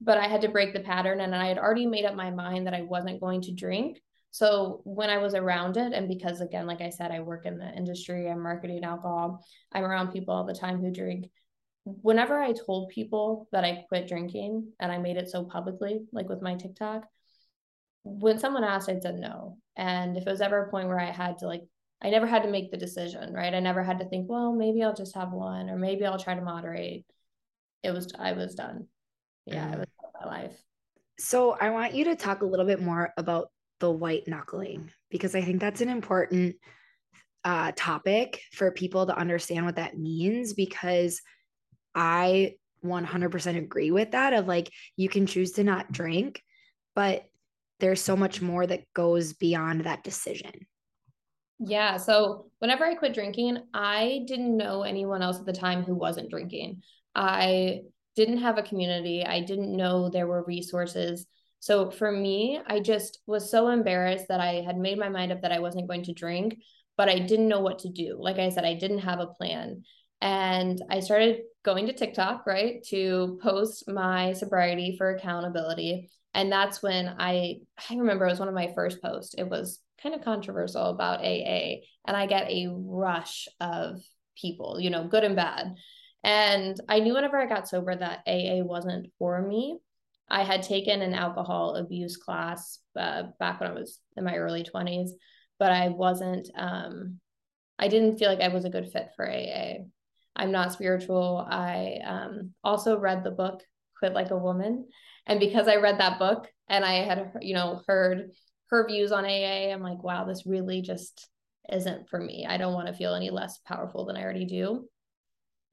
but 0.00 0.18
I 0.18 0.28
had 0.28 0.42
to 0.42 0.48
break 0.48 0.72
the 0.72 0.80
pattern 0.80 1.20
and 1.20 1.34
I 1.34 1.46
had 1.48 1.58
already 1.58 1.86
made 1.86 2.04
up 2.04 2.14
my 2.14 2.30
mind 2.30 2.66
that 2.66 2.74
I 2.74 2.82
wasn't 2.82 3.20
going 3.20 3.42
to 3.42 3.52
drink. 3.54 4.00
So 4.30 4.82
when 4.84 5.10
I 5.10 5.18
was 5.18 5.34
around 5.34 5.76
it, 5.76 5.92
and 5.92 6.06
because 6.08 6.40
again, 6.40 6.66
like 6.66 6.80
I 6.80 6.90
said, 6.90 7.10
I 7.10 7.20
work 7.20 7.46
in 7.46 7.58
the 7.58 7.72
industry, 7.74 8.30
I'm 8.30 8.42
marketing 8.42 8.84
alcohol, 8.84 9.44
I'm 9.72 9.84
around 9.84 10.12
people 10.12 10.34
all 10.34 10.44
the 10.44 10.54
time 10.54 10.80
who 10.80 10.90
drink. 10.90 11.30
Whenever 11.84 12.38
I 12.38 12.52
told 12.52 12.90
people 12.90 13.48
that 13.52 13.64
I 13.64 13.84
quit 13.88 14.06
drinking 14.06 14.72
and 14.78 14.92
I 14.92 14.98
made 14.98 15.16
it 15.16 15.30
so 15.30 15.44
publicly, 15.44 16.00
like 16.12 16.28
with 16.28 16.42
my 16.42 16.54
TikTok, 16.54 17.04
when 18.04 18.38
someone 18.38 18.64
asked, 18.64 18.88
I 18.88 18.98
said 19.00 19.16
no. 19.18 19.58
And 19.76 20.16
if 20.16 20.26
it 20.26 20.30
was 20.30 20.40
ever 20.40 20.64
a 20.64 20.70
point 20.70 20.88
where 20.88 21.00
I 21.00 21.10
had 21.10 21.38
to 21.38 21.46
like, 21.46 21.62
I 22.02 22.10
never 22.10 22.26
had 22.26 22.42
to 22.42 22.50
make 22.50 22.70
the 22.70 22.76
decision, 22.76 23.32
right? 23.32 23.52
I 23.52 23.60
never 23.60 23.82
had 23.82 23.98
to 23.98 24.08
think, 24.08 24.28
well, 24.28 24.52
maybe 24.52 24.82
I'll 24.82 24.94
just 24.94 25.16
have 25.16 25.32
one 25.32 25.68
or 25.70 25.76
maybe 25.76 26.04
I'll 26.04 26.18
try 26.18 26.34
to 26.34 26.42
moderate. 26.42 27.06
It 27.82 27.92
was, 27.92 28.12
I 28.18 28.32
was 28.32 28.54
done. 28.54 28.86
Yeah, 29.46 29.66
mm. 29.66 29.72
it 29.74 29.78
was 29.78 29.88
my 30.20 30.26
life. 30.26 30.62
So 31.18 31.56
I 31.60 31.70
want 31.70 31.94
you 31.94 32.04
to 32.04 32.16
talk 32.16 32.42
a 32.42 32.46
little 32.46 32.66
bit 32.66 32.80
more 32.80 33.12
about 33.16 33.50
the 33.80 33.90
white 33.90 34.26
knuckling 34.26 34.90
because 35.10 35.34
I 35.34 35.42
think 35.42 35.60
that's 35.60 35.80
an 35.80 35.88
important 35.88 36.56
uh, 37.44 37.72
topic 37.76 38.42
for 38.52 38.70
people 38.72 39.06
to 39.06 39.16
understand 39.16 39.64
what 39.64 39.76
that 39.76 39.98
means 39.98 40.52
because 40.54 41.20
I 41.94 42.54
100% 42.84 43.56
agree 43.56 43.90
with 43.90 44.12
that 44.12 44.32
of 44.32 44.46
like 44.46 44.70
you 44.96 45.08
can 45.08 45.26
choose 45.26 45.52
to 45.52 45.64
not 45.64 45.90
drink 45.90 46.42
but 46.94 47.24
there's 47.80 48.02
so 48.02 48.16
much 48.16 48.42
more 48.42 48.66
that 48.66 48.92
goes 48.92 49.32
beyond 49.34 49.84
that 49.84 50.02
decision. 50.02 50.50
Yeah. 51.60 51.96
So 51.96 52.50
whenever 52.58 52.84
I 52.84 52.94
quit 52.94 53.14
drinking, 53.14 53.58
I 53.74 54.24
didn't 54.26 54.56
know 54.56 54.82
anyone 54.82 55.22
else 55.22 55.38
at 55.38 55.46
the 55.46 55.52
time 55.52 55.82
who 55.82 55.94
wasn't 55.94 56.30
drinking. 56.30 56.82
I 57.14 57.82
didn't 58.16 58.38
have 58.38 58.58
a 58.58 58.62
community. 58.62 59.24
I 59.24 59.40
didn't 59.40 59.76
know 59.76 60.08
there 60.08 60.26
were 60.26 60.44
resources. 60.44 61.26
So 61.60 61.90
for 61.90 62.10
me, 62.10 62.60
I 62.66 62.80
just 62.80 63.20
was 63.26 63.50
so 63.50 63.68
embarrassed 63.68 64.26
that 64.28 64.40
I 64.40 64.62
had 64.64 64.78
made 64.78 64.98
my 64.98 65.08
mind 65.08 65.32
up 65.32 65.42
that 65.42 65.52
I 65.52 65.58
wasn't 65.58 65.88
going 65.88 66.04
to 66.04 66.12
drink, 66.12 66.58
but 66.96 67.08
I 67.08 67.18
didn't 67.18 67.48
know 67.48 67.60
what 67.60 67.80
to 67.80 67.88
do. 67.88 68.16
Like 68.18 68.38
I 68.38 68.48
said, 68.50 68.64
I 68.64 68.74
didn't 68.74 69.00
have 69.00 69.20
a 69.20 69.26
plan. 69.26 69.82
And 70.20 70.80
I 70.90 71.00
started 71.00 71.42
going 71.64 71.86
to 71.86 71.92
TikTok, 71.92 72.46
right, 72.46 72.82
to 72.88 73.38
post 73.42 73.84
my 73.88 74.32
sobriety 74.32 74.96
for 74.96 75.10
accountability. 75.10 76.10
And 76.34 76.50
that's 76.50 76.82
when 76.82 77.14
I 77.18 77.56
I 77.90 77.94
remember 77.94 78.26
it 78.26 78.30
was 78.30 78.38
one 78.38 78.48
of 78.48 78.54
my 78.54 78.72
first 78.74 79.00
posts. 79.02 79.34
It 79.36 79.48
was 79.48 79.80
kind 80.02 80.14
of 80.14 80.22
controversial 80.22 80.86
about 80.86 81.20
AA. 81.20 81.82
And 82.06 82.16
I 82.16 82.26
get 82.26 82.50
a 82.50 82.68
rush 82.70 83.48
of 83.60 84.00
people, 84.36 84.78
you 84.80 84.90
know, 84.90 85.08
good 85.08 85.24
and 85.24 85.36
bad. 85.36 85.74
And 86.24 86.76
I 86.88 87.00
knew 87.00 87.14
whenever 87.14 87.38
I 87.38 87.46
got 87.46 87.68
sober 87.68 87.94
that 87.94 88.22
AA 88.26 88.64
wasn't 88.64 89.08
for 89.18 89.40
me. 89.40 89.78
I 90.30 90.44
had 90.44 90.62
taken 90.62 91.02
an 91.02 91.14
alcohol 91.14 91.76
abuse 91.76 92.16
class 92.16 92.80
uh, 92.98 93.24
back 93.38 93.60
when 93.60 93.70
I 93.70 93.74
was 93.74 94.00
in 94.16 94.24
my 94.24 94.36
early 94.36 94.62
20s, 94.62 95.10
but 95.58 95.72
I 95.72 95.88
wasn't, 95.88 96.48
um, 96.56 97.18
I 97.78 97.88
didn't 97.88 98.18
feel 98.18 98.28
like 98.28 98.40
I 98.40 98.48
was 98.48 98.64
a 98.64 98.70
good 98.70 98.90
fit 98.90 99.10
for 99.16 99.28
AA. 99.28 99.84
I'm 100.36 100.52
not 100.52 100.72
spiritual. 100.72 101.46
I 101.48 101.98
um, 102.04 102.52
also 102.62 102.98
read 102.98 103.24
the 103.24 103.30
book 103.30 103.62
Quit 103.98 104.12
Like 104.12 104.30
a 104.30 104.36
Woman. 104.36 104.86
And 105.26 105.40
because 105.40 105.68
I 105.68 105.76
read 105.76 105.98
that 105.98 106.18
book 106.18 106.46
and 106.68 106.84
I 106.84 107.04
had, 107.04 107.32
you 107.40 107.54
know, 107.54 107.82
heard 107.86 108.30
her 108.70 108.86
views 108.86 109.12
on 109.12 109.24
AA, 109.24 109.72
I'm 109.72 109.82
like, 109.82 110.02
wow, 110.02 110.24
this 110.24 110.46
really 110.46 110.82
just 110.82 111.28
isn't 111.70 112.08
for 112.08 112.20
me. 112.20 112.46
I 112.48 112.56
don't 112.56 112.74
want 112.74 112.86
to 112.86 112.94
feel 112.94 113.14
any 113.14 113.30
less 113.30 113.58
powerful 113.66 114.06
than 114.06 114.16
I 114.16 114.22
already 114.22 114.46
do. 114.46 114.88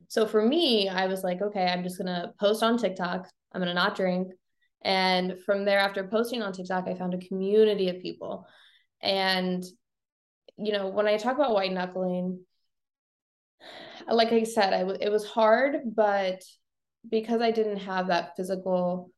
So 0.08 0.26
for 0.26 0.42
me, 0.42 0.90
I 0.90 1.08
was 1.08 1.24
like, 1.24 1.42
okay, 1.42 1.66
I'm 1.66 1.84
just 1.84 1.98
going 1.98 2.08
to 2.08 2.34
post 2.40 2.64
on 2.64 2.78
TikTok. 2.78 3.28
I'm 3.52 3.62
going 3.62 3.70
to 3.70 3.74
not 3.74 3.96
drink. 3.96 4.32
And 4.86 5.40
from 5.44 5.66
there, 5.66 5.80
after 5.80 6.04
posting 6.04 6.44
on 6.44 6.54
TikTok, 6.54 6.88
I 6.88 6.94
found 6.94 7.16
a 7.16 7.28
community 7.28 7.90
of 7.90 8.04
people. 8.04 8.48
And, 9.02 9.64
you 10.58 10.72
know, 10.72 10.90
when 10.90 11.08
I 11.08 11.18
talk 11.18 11.36
about 11.36 11.56
white 11.56 11.74
knuckling, 11.74 12.42
like 14.08 14.32
I 14.32 14.44
said, 14.44 14.74
I 14.74 14.82
w- 14.82 15.00
it 15.02 15.12
was 15.12 15.26
hard, 15.26 15.78
but 15.96 16.44
because 17.10 17.42
I 17.42 17.50
didn't 17.50 17.78
have 17.78 18.08
that 18.08 18.36
physical 18.38 19.10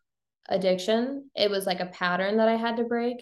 addiction, 0.48 1.30
it 1.36 1.52
was 1.52 1.66
like 1.66 1.82
a 1.82 1.88
pattern 1.88 2.38
that 2.38 2.48
I 2.48 2.56
had 2.56 2.78
to 2.78 2.86
break. 2.86 3.18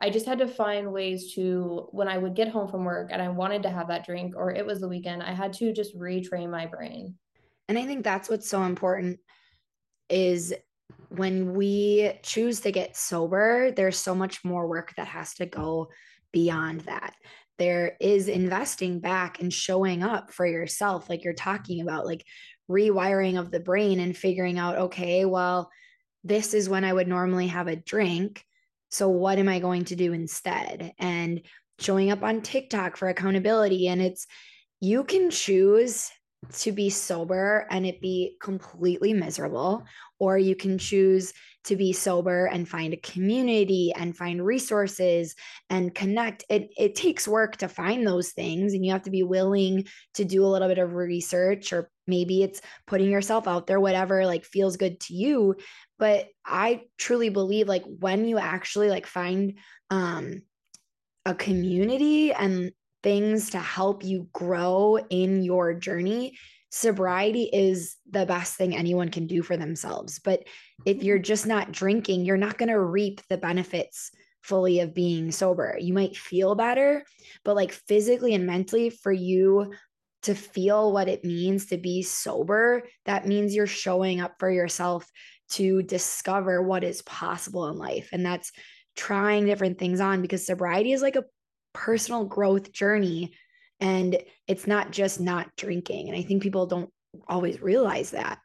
I 0.00 0.10
just 0.10 0.26
had 0.26 0.38
to 0.38 0.46
find 0.46 0.92
ways 0.92 1.34
to, 1.34 1.88
when 1.90 2.06
I 2.06 2.16
would 2.16 2.36
get 2.36 2.46
home 2.46 2.68
from 2.68 2.84
work 2.84 3.10
and 3.10 3.20
I 3.20 3.28
wanted 3.28 3.64
to 3.64 3.70
have 3.70 3.88
that 3.88 4.06
drink 4.06 4.34
or 4.36 4.52
it 4.52 4.64
was 4.64 4.80
the 4.80 4.88
weekend, 4.88 5.24
I 5.24 5.32
had 5.32 5.52
to 5.54 5.72
just 5.72 5.98
retrain 5.98 6.48
my 6.48 6.66
brain. 6.66 7.16
And 7.66 7.76
I 7.76 7.84
think 7.86 8.04
that's 8.04 8.30
what's 8.30 8.48
so 8.48 8.62
important 8.62 9.18
is 10.08 10.54
when 11.08 11.54
we 11.54 12.12
choose 12.22 12.60
to 12.60 12.72
get 12.72 12.96
sober, 12.96 13.70
there's 13.70 13.98
so 13.98 14.14
much 14.14 14.44
more 14.44 14.66
work 14.66 14.94
that 14.96 15.06
has 15.08 15.34
to 15.34 15.46
go 15.46 15.88
beyond 16.32 16.82
that. 16.82 17.14
There 17.58 17.96
is 18.00 18.28
investing 18.28 19.00
back 19.00 19.40
and 19.40 19.52
showing 19.52 20.02
up 20.02 20.32
for 20.32 20.46
yourself, 20.46 21.08
like 21.08 21.24
you're 21.24 21.32
talking 21.32 21.80
about, 21.80 22.06
like 22.06 22.24
rewiring 22.70 23.38
of 23.38 23.50
the 23.50 23.60
brain 23.60 24.00
and 24.00 24.16
figuring 24.16 24.58
out, 24.58 24.76
okay, 24.76 25.24
well, 25.24 25.70
this 26.24 26.54
is 26.54 26.68
when 26.68 26.84
I 26.84 26.92
would 26.92 27.08
normally 27.08 27.48
have 27.48 27.68
a 27.68 27.76
drink. 27.76 28.44
So, 28.90 29.08
what 29.08 29.38
am 29.38 29.48
I 29.48 29.58
going 29.58 29.86
to 29.86 29.96
do 29.96 30.12
instead? 30.12 30.92
And 30.98 31.42
showing 31.78 32.10
up 32.10 32.22
on 32.22 32.42
TikTok 32.42 32.96
for 32.96 33.08
accountability. 33.08 33.88
And 33.88 34.02
it's, 34.02 34.26
you 34.80 35.04
can 35.04 35.30
choose 35.30 36.10
to 36.52 36.72
be 36.72 36.88
sober 36.88 37.66
and 37.70 37.84
it 37.84 38.00
be 38.00 38.36
completely 38.40 39.12
miserable, 39.12 39.84
or 40.18 40.38
you 40.38 40.54
can 40.54 40.78
choose 40.78 41.32
to 41.64 41.76
be 41.76 41.92
sober 41.92 42.46
and 42.46 42.68
find 42.68 42.94
a 42.94 42.98
community 42.98 43.92
and 43.94 44.16
find 44.16 44.44
resources 44.44 45.34
and 45.68 45.94
connect. 45.94 46.44
It, 46.48 46.70
it 46.78 46.94
takes 46.94 47.28
work 47.28 47.56
to 47.58 47.68
find 47.68 48.06
those 48.06 48.30
things, 48.30 48.72
and 48.72 48.84
you 48.86 48.92
have 48.92 49.02
to 49.02 49.10
be 49.10 49.22
willing 49.22 49.86
to 50.14 50.24
do 50.24 50.44
a 50.44 50.48
little 50.48 50.68
bit 50.68 50.78
of 50.78 50.94
research, 50.94 51.72
or 51.72 51.90
maybe 52.06 52.42
it's 52.42 52.62
putting 52.86 53.10
yourself 53.10 53.46
out 53.46 53.66
there, 53.66 53.80
whatever 53.80 54.24
like 54.24 54.44
feels 54.44 54.76
good 54.76 55.00
to 55.00 55.14
you. 55.14 55.56
But 55.98 56.28
I 56.46 56.82
truly 56.96 57.28
believe 57.28 57.68
like 57.68 57.84
when 57.84 58.26
you 58.26 58.38
actually 58.38 58.88
like 58.88 59.06
find 59.06 59.58
um 59.90 60.42
a 61.26 61.34
community 61.34 62.32
and 62.32 62.72
things 63.02 63.50
to 63.50 63.58
help 63.58 64.04
you 64.04 64.28
grow 64.32 64.98
in 65.10 65.42
your 65.42 65.74
journey, 65.74 66.36
sobriety 66.70 67.44
is 67.52 67.96
the 68.10 68.26
best 68.26 68.56
thing 68.56 68.76
anyone 68.76 69.10
can 69.10 69.26
do 69.26 69.42
for 69.42 69.56
themselves. 69.56 70.18
But 70.18 70.44
if 70.84 70.98
mm-hmm. 70.98 71.06
you're 71.06 71.18
just 71.18 71.46
not 71.46 71.72
drinking, 71.72 72.24
you're 72.24 72.36
not 72.36 72.58
going 72.58 72.68
to 72.68 72.80
reap 72.80 73.20
the 73.28 73.38
benefits 73.38 74.10
fully 74.42 74.80
of 74.80 74.94
being 74.94 75.32
sober. 75.32 75.76
You 75.78 75.92
might 75.92 76.16
feel 76.16 76.54
better, 76.54 77.04
but 77.44 77.56
like 77.56 77.72
physically 77.72 78.34
and 78.34 78.46
mentally, 78.46 78.90
for 78.90 79.12
you 79.12 79.72
to 80.22 80.34
feel 80.34 80.92
what 80.92 81.08
it 81.08 81.24
means 81.24 81.66
to 81.66 81.76
be 81.76 82.02
sober, 82.02 82.82
that 83.04 83.26
means 83.26 83.54
you're 83.54 83.66
showing 83.66 84.20
up 84.20 84.34
for 84.38 84.50
yourself 84.50 85.08
to 85.50 85.82
discover 85.82 86.62
what 86.62 86.84
is 86.84 87.02
possible 87.02 87.68
in 87.68 87.76
life. 87.76 88.10
And 88.12 88.24
that's 88.24 88.52
trying 88.96 89.46
different 89.46 89.78
things 89.78 90.00
on 90.00 90.20
because 90.22 90.44
sobriety 90.44 90.92
is 90.92 91.02
like 91.02 91.16
a 91.16 91.24
personal 91.78 92.24
growth 92.24 92.72
journey 92.72 93.32
and 93.80 94.18
it's 94.48 94.66
not 94.66 94.90
just 94.90 95.20
not 95.20 95.54
drinking. 95.56 96.08
And 96.08 96.18
i 96.18 96.22
think 96.22 96.42
people 96.42 96.66
don't 96.66 96.90
always 97.28 97.60
realize 97.60 98.10
that. 98.10 98.38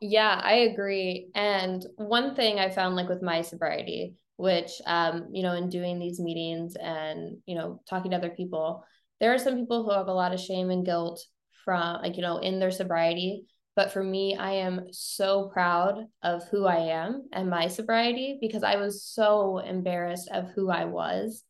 Yeah 0.00 0.40
i 0.42 0.54
agree. 0.70 1.30
And 1.34 1.84
one 1.96 2.34
thing 2.34 2.58
i 2.58 2.70
found 2.70 2.96
like 2.96 3.08
with 3.08 3.22
my 3.22 3.42
sobriety 3.42 4.14
which 4.36 4.70
um 4.86 5.28
you 5.32 5.42
know 5.42 5.54
in 5.54 5.68
doing 5.68 5.98
these 5.98 6.20
meetings 6.20 6.76
and 6.76 7.38
you 7.44 7.56
know 7.56 7.82
talking 7.90 8.12
to 8.12 8.16
other 8.16 8.30
people 8.30 8.84
there 9.20 9.34
are 9.34 9.38
some 9.38 9.56
people 9.56 9.84
who 9.84 9.90
have 9.90 10.06
a 10.06 10.12
lot 10.12 10.32
of 10.32 10.40
shame 10.40 10.70
and 10.70 10.86
guilt 10.86 11.20
from 11.64 12.00
like 12.02 12.16
you 12.16 12.22
know 12.22 12.38
in 12.38 12.58
their 12.60 12.70
sobriety. 12.70 13.44
But 13.76 13.92
for 13.92 14.02
me 14.02 14.36
i 14.36 14.52
am 14.66 14.86
so 14.90 15.50
proud 15.52 16.06
of 16.22 16.48
who 16.48 16.66
i 16.66 16.78
am 17.02 17.28
and 17.32 17.50
my 17.50 17.68
sobriety 17.68 18.38
because 18.40 18.64
i 18.64 18.76
was 18.76 19.04
so 19.04 19.58
embarrassed 19.58 20.28
of 20.32 20.50
who 20.54 20.70
i 20.70 20.84
was 20.84 21.44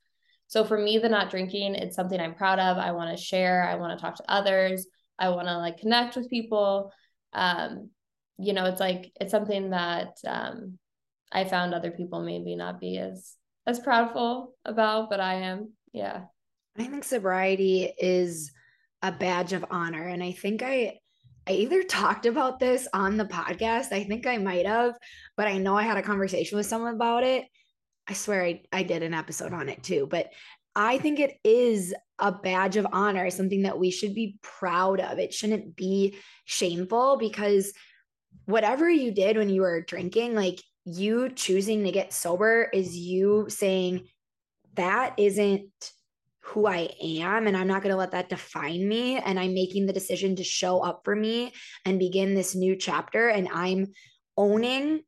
so 0.48 0.64
for 0.64 0.78
me, 0.78 0.98
the 0.98 1.10
not 1.10 1.30
drinking, 1.30 1.74
it's 1.74 1.94
something 1.94 2.18
I'm 2.18 2.34
proud 2.34 2.58
of. 2.58 2.78
I 2.78 2.92
want 2.92 3.16
to 3.16 3.22
share. 3.22 3.62
I 3.64 3.74
want 3.76 3.96
to 3.96 4.02
talk 4.02 4.16
to 4.16 4.30
others. 4.30 4.86
I 5.18 5.28
want 5.28 5.46
to 5.46 5.58
like 5.58 5.78
connect 5.78 6.16
with 6.16 6.30
people. 6.30 6.90
Um, 7.34 7.90
you 8.38 8.54
know, 8.54 8.64
it's 8.64 8.80
like 8.80 9.12
it's 9.20 9.30
something 9.30 9.70
that 9.70 10.16
um, 10.26 10.78
I 11.30 11.44
found 11.44 11.74
other 11.74 11.90
people 11.90 12.22
maybe 12.22 12.56
not 12.56 12.80
be 12.80 12.96
as 12.96 13.34
as 13.66 13.78
proudful 13.78 14.48
about, 14.64 15.10
but 15.10 15.20
I 15.20 15.34
am. 15.34 15.72
Yeah. 15.92 16.22
I 16.78 16.84
think 16.84 17.04
sobriety 17.04 17.92
is 17.98 18.50
a 19.02 19.12
badge 19.12 19.52
of 19.52 19.66
honor, 19.70 20.08
and 20.08 20.22
I 20.22 20.32
think 20.32 20.62
I 20.62 20.94
I 21.46 21.52
either 21.52 21.82
talked 21.82 22.24
about 22.24 22.58
this 22.58 22.88
on 22.94 23.18
the 23.18 23.26
podcast. 23.26 23.92
I 23.92 24.04
think 24.04 24.26
I 24.26 24.38
might 24.38 24.66
have, 24.66 24.94
but 25.36 25.46
I 25.46 25.58
know 25.58 25.76
I 25.76 25.82
had 25.82 25.98
a 25.98 26.02
conversation 26.02 26.56
with 26.56 26.66
someone 26.66 26.94
about 26.94 27.22
it. 27.22 27.44
I 28.08 28.14
swear 28.14 28.44
I, 28.44 28.62
I 28.72 28.82
did 28.82 29.02
an 29.02 29.14
episode 29.14 29.52
on 29.52 29.68
it 29.68 29.82
too, 29.82 30.06
but 30.10 30.30
I 30.74 30.98
think 30.98 31.18
it 31.18 31.36
is 31.44 31.94
a 32.18 32.32
badge 32.32 32.76
of 32.76 32.86
honor, 32.92 33.30
something 33.30 33.62
that 33.62 33.78
we 33.78 33.90
should 33.90 34.14
be 34.14 34.38
proud 34.42 35.00
of. 35.00 35.18
It 35.18 35.34
shouldn't 35.34 35.76
be 35.76 36.16
shameful 36.44 37.16
because 37.18 37.72
whatever 38.46 38.88
you 38.88 39.10
did 39.10 39.36
when 39.36 39.50
you 39.50 39.62
were 39.62 39.82
drinking, 39.82 40.34
like 40.34 40.62
you 40.84 41.28
choosing 41.28 41.84
to 41.84 41.92
get 41.92 42.12
sober 42.12 42.70
is 42.72 42.96
you 42.96 43.46
saying 43.48 44.06
that 44.74 45.14
isn't 45.18 45.68
who 46.40 46.66
I 46.66 46.90
am 47.02 47.46
and 47.46 47.56
I'm 47.56 47.66
not 47.66 47.82
going 47.82 47.92
to 47.92 47.98
let 47.98 48.12
that 48.12 48.30
define 48.30 48.88
me 48.88 49.18
and 49.18 49.38
I'm 49.38 49.52
making 49.52 49.86
the 49.86 49.92
decision 49.92 50.36
to 50.36 50.44
show 50.44 50.80
up 50.80 51.02
for 51.04 51.14
me 51.14 51.52
and 51.84 51.98
begin 51.98 52.34
this 52.34 52.54
new 52.54 52.74
chapter 52.74 53.28
and 53.28 53.48
I'm 53.52 53.88
owning 54.36 55.02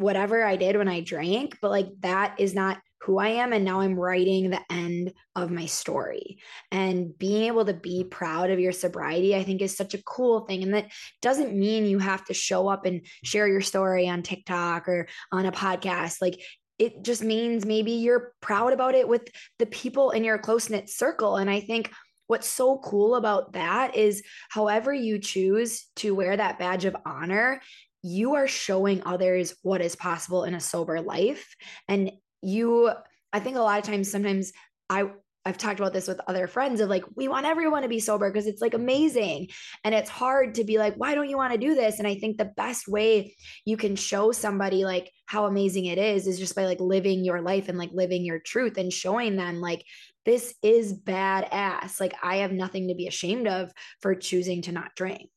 whatever 0.00 0.44
I 0.44 0.56
did 0.56 0.76
when 0.76 0.88
I 0.88 1.00
drank 1.00 1.58
but 1.60 1.70
like 1.70 1.88
that 2.00 2.36
is 2.38 2.54
not 2.54 2.78
who 3.02 3.18
I 3.18 3.28
am. 3.28 3.52
And 3.52 3.64
now 3.64 3.80
I'm 3.80 3.98
writing 3.98 4.50
the 4.50 4.60
end 4.70 5.12
of 5.34 5.50
my 5.50 5.66
story. 5.66 6.38
And 6.70 7.16
being 7.16 7.44
able 7.44 7.64
to 7.64 7.72
be 7.72 8.04
proud 8.04 8.50
of 8.50 8.60
your 8.60 8.72
sobriety, 8.72 9.34
I 9.34 9.42
think, 9.42 9.62
is 9.62 9.76
such 9.76 9.94
a 9.94 10.02
cool 10.02 10.40
thing. 10.40 10.62
And 10.62 10.74
that 10.74 10.90
doesn't 11.22 11.54
mean 11.54 11.86
you 11.86 11.98
have 11.98 12.24
to 12.26 12.34
show 12.34 12.68
up 12.68 12.84
and 12.84 13.06
share 13.24 13.48
your 13.48 13.62
story 13.62 14.06
on 14.08 14.22
TikTok 14.22 14.86
or 14.86 15.08
on 15.32 15.46
a 15.46 15.52
podcast. 15.52 16.20
Like, 16.20 16.42
it 16.78 17.02
just 17.02 17.22
means 17.22 17.66
maybe 17.66 17.92
you're 17.92 18.32
proud 18.40 18.72
about 18.72 18.94
it 18.94 19.08
with 19.08 19.28
the 19.58 19.66
people 19.66 20.10
in 20.10 20.24
your 20.24 20.38
close 20.38 20.68
knit 20.68 20.88
circle. 20.88 21.36
And 21.36 21.50
I 21.50 21.60
think 21.60 21.90
what's 22.26 22.48
so 22.48 22.78
cool 22.78 23.16
about 23.16 23.54
that 23.54 23.96
is 23.96 24.22
however 24.50 24.92
you 24.94 25.18
choose 25.18 25.86
to 25.96 26.14
wear 26.14 26.36
that 26.36 26.58
badge 26.58 26.84
of 26.84 26.96
honor, 27.04 27.60
you 28.02 28.34
are 28.34 28.48
showing 28.48 29.02
others 29.04 29.54
what 29.62 29.80
is 29.80 29.96
possible 29.96 30.44
in 30.44 30.54
a 30.54 30.60
sober 30.60 31.00
life. 31.00 31.54
And 31.88 32.12
you 32.42 32.90
i 33.32 33.40
think 33.40 33.56
a 33.56 33.60
lot 33.60 33.78
of 33.78 33.84
times 33.84 34.10
sometimes 34.10 34.52
i 34.88 35.10
I've 35.46 35.56
talked 35.56 35.80
about 35.80 35.94
this 35.94 36.06
with 36.06 36.20
other 36.26 36.46
friends 36.46 36.80
of 36.80 36.90
like, 36.90 37.02
we 37.16 37.26
want 37.26 37.46
everyone 37.46 37.80
to 37.80 37.88
be 37.88 37.98
sober 37.98 38.30
because 38.30 38.46
it's 38.46 38.60
like 38.60 38.74
amazing. 38.74 39.48
And 39.84 39.94
it's 39.94 40.10
hard 40.10 40.56
to 40.56 40.64
be 40.64 40.76
like, 40.76 40.96
why 40.96 41.14
don't 41.14 41.30
you 41.30 41.38
want 41.38 41.54
to 41.54 41.58
do 41.58 41.74
this? 41.74 41.98
And 41.98 42.06
I 42.06 42.16
think 42.16 42.36
the 42.36 42.52
best 42.58 42.86
way 42.86 43.34
you 43.64 43.78
can 43.78 43.96
show 43.96 44.32
somebody 44.32 44.84
like 44.84 45.10
how 45.24 45.46
amazing 45.46 45.86
it 45.86 45.96
is 45.96 46.26
is 46.26 46.38
just 46.38 46.54
by 46.54 46.66
like 46.66 46.78
living 46.78 47.24
your 47.24 47.40
life 47.40 47.70
and 47.70 47.78
like 47.78 47.88
living 47.94 48.22
your 48.22 48.38
truth 48.38 48.76
and 48.76 48.92
showing 48.92 49.36
them 49.36 49.62
like, 49.62 49.82
this 50.26 50.54
is 50.62 50.92
badass. 50.92 51.98
Like, 51.98 52.12
I 52.22 52.36
have 52.36 52.52
nothing 52.52 52.88
to 52.88 52.94
be 52.94 53.06
ashamed 53.06 53.48
of 53.48 53.72
for 54.02 54.14
choosing 54.14 54.60
to 54.62 54.72
not 54.72 54.94
drink. 54.94 55.30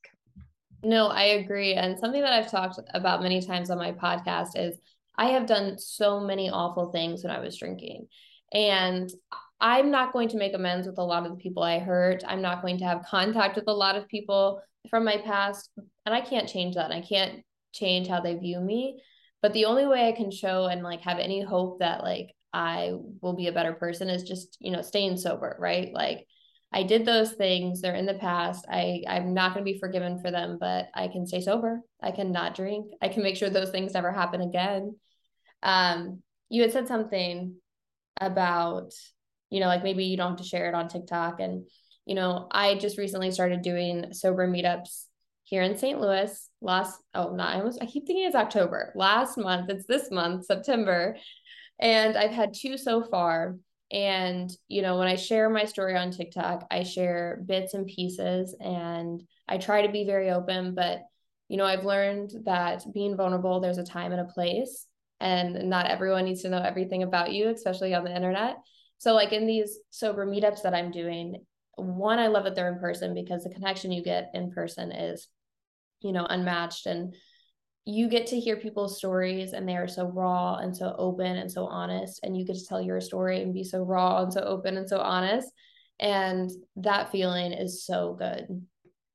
No, 0.83 1.07
I 1.07 1.23
agree. 1.23 1.73
And 1.73 1.97
something 1.97 2.21
that 2.21 2.33
I've 2.33 2.51
talked 2.51 2.79
about 2.93 3.23
many 3.23 3.41
times 3.41 3.69
on 3.69 3.77
my 3.77 3.93
podcast 3.93 4.49
is 4.55 4.77
I 5.17 5.27
have 5.27 5.45
done 5.45 5.77
so 5.77 6.19
many 6.19 6.49
awful 6.49 6.91
things 6.91 7.23
when 7.23 7.31
I 7.31 7.39
was 7.39 7.57
drinking. 7.57 8.07
And 8.51 9.09
I'm 9.61 9.91
not 9.91 10.11
going 10.11 10.27
to 10.29 10.37
make 10.37 10.53
amends 10.53 10.85
with 10.85 10.97
a 10.97 11.03
lot 11.03 11.25
of 11.25 11.31
the 11.31 11.37
people 11.37 11.63
I 11.63 11.79
hurt. 11.79 12.23
I'm 12.27 12.41
not 12.41 12.61
going 12.61 12.79
to 12.79 12.85
have 12.85 13.05
contact 13.05 13.55
with 13.55 13.67
a 13.67 13.73
lot 13.73 13.95
of 13.95 14.09
people 14.09 14.61
from 14.89 15.05
my 15.05 15.17
past. 15.17 15.69
And 16.05 16.13
I 16.13 16.19
can't 16.19 16.49
change 16.49 16.75
that. 16.75 16.91
I 16.91 17.01
can't 17.01 17.43
change 17.71 18.07
how 18.07 18.19
they 18.19 18.35
view 18.35 18.59
me. 18.59 18.99
But 19.41 19.53
the 19.53 19.65
only 19.65 19.87
way 19.87 20.07
I 20.07 20.11
can 20.11 20.31
show 20.31 20.65
and 20.65 20.83
like 20.83 21.01
have 21.01 21.17
any 21.17 21.41
hope 21.41 21.79
that 21.79 22.03
like 22.03 22.31
I 22.51 22.91
will 23.21 23.33
be 23.33 23.47
a 23.47 23.53
better 23.53 23.73
person 23.73 24.09
is 24.09 24.23
just, 24.23 24.57
you 24.59 24.71
know, 24.71 24.81
staying 24.81 25.17
sober, 25.17 25.55
right? 25.59 25.93
Like 25.93 26.27
I 26.74 26.84
did 26.84 27.06
those 27.06 27.32
things. 27.34 27.82
They're 27.82 27.94
in 27.94 28.08
the 28.08 28.15
past. 28.15 28.65
I, 28.68 29.03
I'm 29.08 29.34
not 29.34 29.53
going 29.53 29.63
to 29.63 29.72
be 29.72 29.80
forgiven 29.80 30.20
for 30.20 30.32
them, 30.32 30.58
but 30.60 30.88
I 30.96 31.08
can 31.08 31.27
stay 31.27 31.39
sober. 31.39 31.82
I 32.01 32.12
can 32.12 32.32
not 32.32 32.56
drink. 32.56 32.92
I 33.01 33.10
can 33.10 33.22
make 33.22 33.38
sure 33.38 33.50
those 33.50 33.70
things 33.70 33.94
never 33.94 34.12
happen 34.12 34.42
again. 34.42 34.96
Um, 35.62 36.24
you 36.50 36.63
had 36.63 36.72
said 36.72 36.88
something 36.88 37.56
about, 38.20 38.92
you 39.51 39.59
know, 39.59 39.68
like 39.68 39.83
maybe 39.83 40.05
you 40.05 40.18
don't 40.18 40.31
have 40.31 40.40
to 40.40 40.44
share 40.44 40.68
it 40.68 40.74
on 40.74 40.88
TikTok. 40.88 41.40
And, 41.40 41.68
you 42.05 42.16
know, 42.16 42.48
I 42.51 42.75
just 42.75 42.98
recently 42.98 43.29
started 43.29 43.62
doing 43.62 44.12
sober 44.12 44.48
meetups 44.48 45.05
here 45.44 45.62
in 45.62 45.77
St. 45.77 46.01
Louis 46.01 46.50
last, 46.62 47.00
oh, 47.14 47.36
not, 47.36 47.53
I 47.53 47.59
almost, 47.59 47.81
I 47.81 47.86
keep 47.86 48.07
thinking 48.07 48.25
it's 48.25 48.36
October. 48.36 48.92
Last 48.96 49.38
month, 49.38 49.70
it's 49.70 49.86
this 49.86 50.09
month, 50.09 50.46
September. 50.46 51.18
And 51.79 52.18
I've 52.18 52.31
had 52.31 52.53
two 52.53 52.77
so 52.77 53.03
far. 53.03 53.57
And, 53.94 54.51
you 54.68 54.82
know, 54.82 54.98
when 54.98 55.08
I 55.08 55.16
share 55.16 55.50
my 55.50 55.66
story 55.66 55.96
on 55.96 56.12
TikTok, 56.12 56.66
I 56.72 56.84
share 56.84 57.44
bits 57.46 57.75
and 57.75 57.86
pieces 57.86 58.56
and 58.60 59.22
I 59.48 59.60
try 59.60 59.86
to 59.86 59.92
be 59.92 60.03
very 60.03 60.32
open. 60.32 60.74
But, 60.74 61.03
you 61.48 61.58
know, 61.58 61.66
I've 61.66 61.86
learned 61.86 62.32
that 62.46 62.84
being 62.92 63.16
vulnerable, 63.16 63.60
there's 63.60 63.77
a 63.77 63.86
time 63.86 64.12
and 64.12 64.22
a 64.22 64.34
place 64.34 64.88
and 65.20 65.70
not 65.70 65.90
everyone 65.90 66.25
needs 66.25 66.42
to 66.42 66.50
know 66.50 66.62
everything 66.62 67.03
about 67.03 67.32
you, 67.32 67.50
especially 67.50 67.94
on 67.94 68.03
the 68.03 68.16
internet. 68.16 68.58
So, 68.98 69.14
like 69.14 69.32
in 69.32 69.48
these 69.48 69.79
sober 69.90 70.25
meetups 70.25 70.64
that 70.64 70.74
I'm 70.74 70.92
doing, 70.92 71.46
one, 71.75 72.20
I 72.20 72.27
love 72.27 72.44
that 72.44 72.56
they're 72.56 72.72
in 72.72 72.79
person 72.79 73.14
because 73.14 73.44
the 73.44 73.50
connection 73.50 73.92
you 73.92 74.03
get 74.03 74.32
in 74.34 74.51
person 74.51 74.92
is, 74.92 75.27
you 76.01 76.12
know, 76.12 76.25
unmatched. 76.25 76.88
And 76.88 77.16
you 77.85 78.07
get 78.07 78.27
to 78.27 78.39
hear 78.39 78.55
people's 78.55 78.98
stories 78.98 79.53
and 79.53 79.67
they 79.67 79.75
are 79.75 79.87
so 79.87 80.05
raw 80.05 80.55
and 80.55 80.75
so 80.75 80.96
open 80.98 81.37
and 81.37 81.51
so 81.51 81.65
honest. 81.65 82.19
And 82.24 82.37
you 82.37 82.46
get 82.46 82.55
to 82.55 82.65
tell 82.65 82.81
your 82.81 83.01
story 83.01 83.41
and 83.41 83.53
be 83.53 83.63
so 83.63 83.83
raw 83.83 84.24
and 84.24 84.31
so 84.31 84.41
open 84.41 84.77
and 84.77 84.87
so 84.87 85.00
honest. 85.00 85.50
And 86.00 86.50
that 86.77 87.11
feeling 87.11 87.51
is 87.51 87.85
so 87.85 88.13
good 88.13 88.48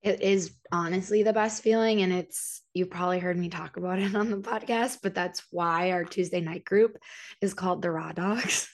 it 0.03 0.21
is 0.23 0.53
honestly 0.71 1.23
the 1.23 1.33
best 1.33 1.63
feeling 1.63 2.03
and 2.03 2.13
it's 2.13 2.63
you've 2.73 2.91
probably 2.91 3.19
heard 3.19 3.37
me 3.37 3.49
talk 3.49 3.77
about 3.77 3.99
it 3.99 4.15
on 4.15 4.31
the 4.31 4.37
podcast 4.37 4.99
but 5.03 5.15
that's 5.15 5.43
why 5.51 5.91
our 5.93 6.05
tuesday 6.05 6.41
night 6.41 6.65
group 6.65 6.97
is 7.41 7.55
called 7.55 7.83
the 7.83 7.91
raw 7.91 8.13
dogs 8.13 8.69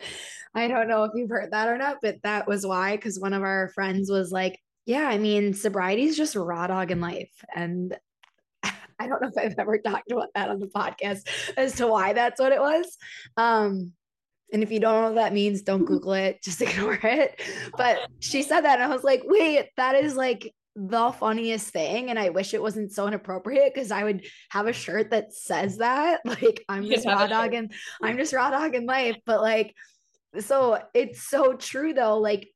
i 0.54 0.68
don't 0.68 0.88
know 0.88 1.04
if 1.04 1.12
you've 1.14 1.30
heard 1.30 1.52
that 1.52 1.68
or 1.68 1.78
not 1.78 1.98
but 2.02 2.16
that 2.22 2.46
was 2.46 2.66
why 2.66 2.96
because 2.96 3.18
one 3.18 3.32
of 3.32 3.42
our 3.42 3.70
friends 3.74 4.10
was 4.10 4.30
like 4.30 4.58
yeah 4.84 5.08
i 5.08 5.18
mean 5.18 5.54
sobriety 5.54 6.04
is 6.04 6.16
just 6.16 6.36
raw 6.36 6.66
dog 6.66 6.90
in 6.90 7.00
life 7.00 7.32
and 7.54 7.96
i 8.98 9.06
don't 9.06 9.22
know 9.22 9.28
if 9.28 9.38
i've 9.38 9.58
ever 9.58 9.78
talked 9.78 10.10
about 10.10 10.28
that 10.34 10.48
on 10.50 10.60
the 10.60 10.66
podcast 10.66 11.28
as 11.56 11.74
to 11.76 11.86
why 11.86 12.12
that's 12.12 12.40
what 12.40 12.52
it 12.52 12.60
was. 12.60 12.96
Um 13.36 13.92
and 14.52 14.62
if 14.62 14.70
you 14.70 14.78
don't 14.78 15.02
know 15.02 15.08
what 15.08 15.16
that 15.16 15.32
means, 15.32 15.62
don't 15.62 15.84
Google 15.84 16.12
it, 16.12 16.40
just 16.44 16.62
ignore 16.62 16.98
it. 17.02 17.40
But 17.76 18.08
she 18.20 18.42
said 18.42 18.60
that, 18.60 18.80
and 18.80 18.90
I 18.90 18.94
was 18.94 19.02
like, 19.02 19.22
wait, 19.24 19.70
that 19.76 19.96
is 19.96 20.14
like 20.14 20.54
the 20.78 21.10
funniest 21.10 21.70
thing 21.70 22.10
and 22.10 22.18
i 22.18 22.28
wish 22.28 22.52
it 22.52 22.60
wasn't 22.60 22.92
so 22.92 23.06
inappropriate 23.06 23.72
because 23.72 23.90
i 23.90 24.04
would 24.04 24.26
have 24.50 24.66
a 24.66 24.74
shirt 24.74 25.10
that 25.10 25.32
says 25.32 25.78
that. 25.78 26.20
Like 26.26 26.62
i'm 26.68 26.84
just 26.84 27.06
raw 27.06 27.26
dog 27.26 27.54
and 27.54 27.72
i'm 28.02 28.18
just 28.18 28.34
raw 28.34 28.50
dog 28.50 28.74
in 28.74 28.84
life 28.84 29.16
but 29.24 29.40
like 29.40 29.74
so 30.40 30.78
it's 30.94 31.22
so 31.22 31.54
true 31.54 31.92
though. 31.92 32.18
Like 32.18 32.48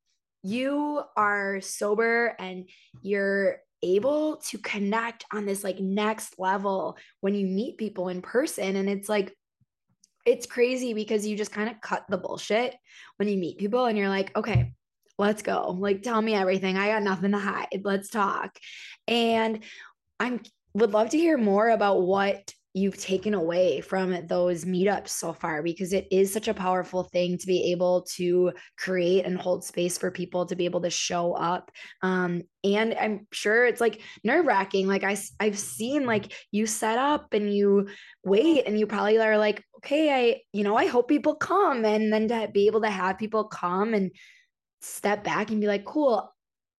you 0.42 1.02
are 1.16 1.60
sober 1.60 2.34
and 2.38 2.68
you're 3.02 3.58
able 3.82 4.36
to 4.36 4.58
connect 4.58 5.24
on 5.32 5.46
this 5.46 5.64
like 5.64 5.80
next 5.80 6.38
level 6.38 6.98
when 7.20 7.34
you 7.34 7.46
meet 7.46 7.78
people 7.78 8.08
in 8.08 8.20
person 8.20 8.76
and 8.76 8.88
it's 8.90 9.08
like 9.08 9.34
it's 10.26 10.46
crazy 10.46 10.92
because 10.92 11.26
you 11.26 11.36
just 11.36 11.52
kind 11.52 11.70
of 11.70 11.80
cut 11.80 12.04
the 12.08 12.18
bullshit 12.18 12.76
when 13.16 13.28
you 13.28 13.38
meet 13.38 13.58
people 13.58 13.86
and 13.86 13.96
you're 13.96 14.08
like 14.08 14.36
okay 14.36 14.72
let's 15.20 15.42
go. 15.42 15.76
Like, 15.78 16.02
tell 16.02 16.20
me 16.20 16.34
everything. 16.34 16.76
I 16.76 16.88
got 16.88 17.02
nothing 17.02 17.32
to 17.32 17.38
hide. 17.38 17.82
Let's 17.84 18.08
talk. 18.08 18.58
And 19.06 19.62
I'm 20.18 20.40
would 20.72 20.92
love 20.92 21.10
to 21.10 21.18
hear 21.18 21.36
more 21.36 21.68
about 21.68 22.02
what 22.02 22.54
you've 22.72 22.96
taken 22.96 23.34
away 23.34 23.80
from 23.80 24.26
those 24.26 24.64
meetups 24.64 25.08
so 25.08 25.32
far 25.32 25.62
because 25.62 25.92
it 25.92 26.06
is 26.10 26.32
such 26.32 26.48
a 26.48 26.54
powerful 26.54 27.04
thing 27.04 27.36
to 27.36 27.46
be 27.46 27.72
able 27.72 28.02
to 28.02 28.52
create 28.78 29.24
and 29.24 29.40
hold 29.40 29.64
space 29.64 29.98
for 29.98 30.10
people 30.10 30.46
to 30.46 30.56
be 30.56 30.64
able 30.64 30.80
to 30.80 30.90
show 30.90 31.32
up 31.32 31.70
um, 32.02 32.42
and 32.62 32.94
i'm 32.94 33.26
sure 33.32 33.66
it's 33.66 33.80
like 33.80 34.00
nerve 34.22 34.46
wracking 34.46 34.86
like 34.86 35.02
I, 35.02 35.16
i've 35.40 35.58
seen 35.58 36.06
like 36.06 36.32
you 36.50 36.66
set 36.66 36.98
up 36.98 37.32
and 37.32 37.52
you 37.52 37.88
wait 38.24 38.66
and 38.66 38.78
you 38.78 38.86
probably 38.86 39.18
are 39.18 39.38
like 39.38 39.64
okay 39.78 40.12
i 40.12 40.40
you 40.52 40.62
know 40.62 40.76
i 40.76 40.86
hope 40.86 41.08
people 41.08 41.34
come 41.34 41.84
and 41.84 42.12
then 42.12 42.28
to 42.28 42.48
be 42.52 42.66
able 42.66 42.82
to 42.82 42.90
have 42.90 43.18
people 43.18 43.44
come 43.44 43.94
and 43.94 44.10
step 44.80 45.24
back 45.24 45.50
and 45.50 45.60
be 45.60 45.66
like, 45.66 45.84
cool, 45.84 46.32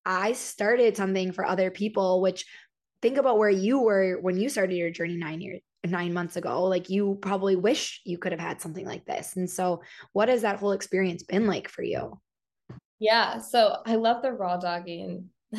I 0.06 0.34
started 0.34 0.98
something 0.98 1.32
for 1.32 1.46
other 1.46 1.70
people, 1.72 2.22
which 2.22 2.46
think 3.02 3.18
about 3.18 3.38
where 3.38 3.50
you 3.50 3.80
were 3.80 4.20
when 4.22 4.38
you 4.38 4.50
started 4.50 4.76
your 4.76 4.92
journey 4.92 5.18
nine 5.18 5.42
years 5.42 5.62
nine 5.86 6.14
months 6.14 6.36
ago 6.36 6.64
like 6.64 6.90
you 6.90 7.18
probably 7.22 7.56
wish 7.56 8.02
you 8.06 8.18
could 8.18 8.32
have 8.32 8.42
had 8.42 8.62
something 8.62 8.86
like 8.86 9.06
this 9.06 9.36
and 9.36 9.50
so 9.50 9.82
what 10.14 10.30
has 10.30 10.44
that 10.44 10.60
whole 10.60 10.74
experience 10.74 11.24
been 11.24 11.48
like 11.48 11.68
for 11.68 11.84
you 11.84 12.20
yeah 13.00 13.40
so 13.40 13.78
i 13.86 13.96
love 13.96 14.22
the 14.22 14.32
raw 14.32 14.58
dogging 14.58 15.28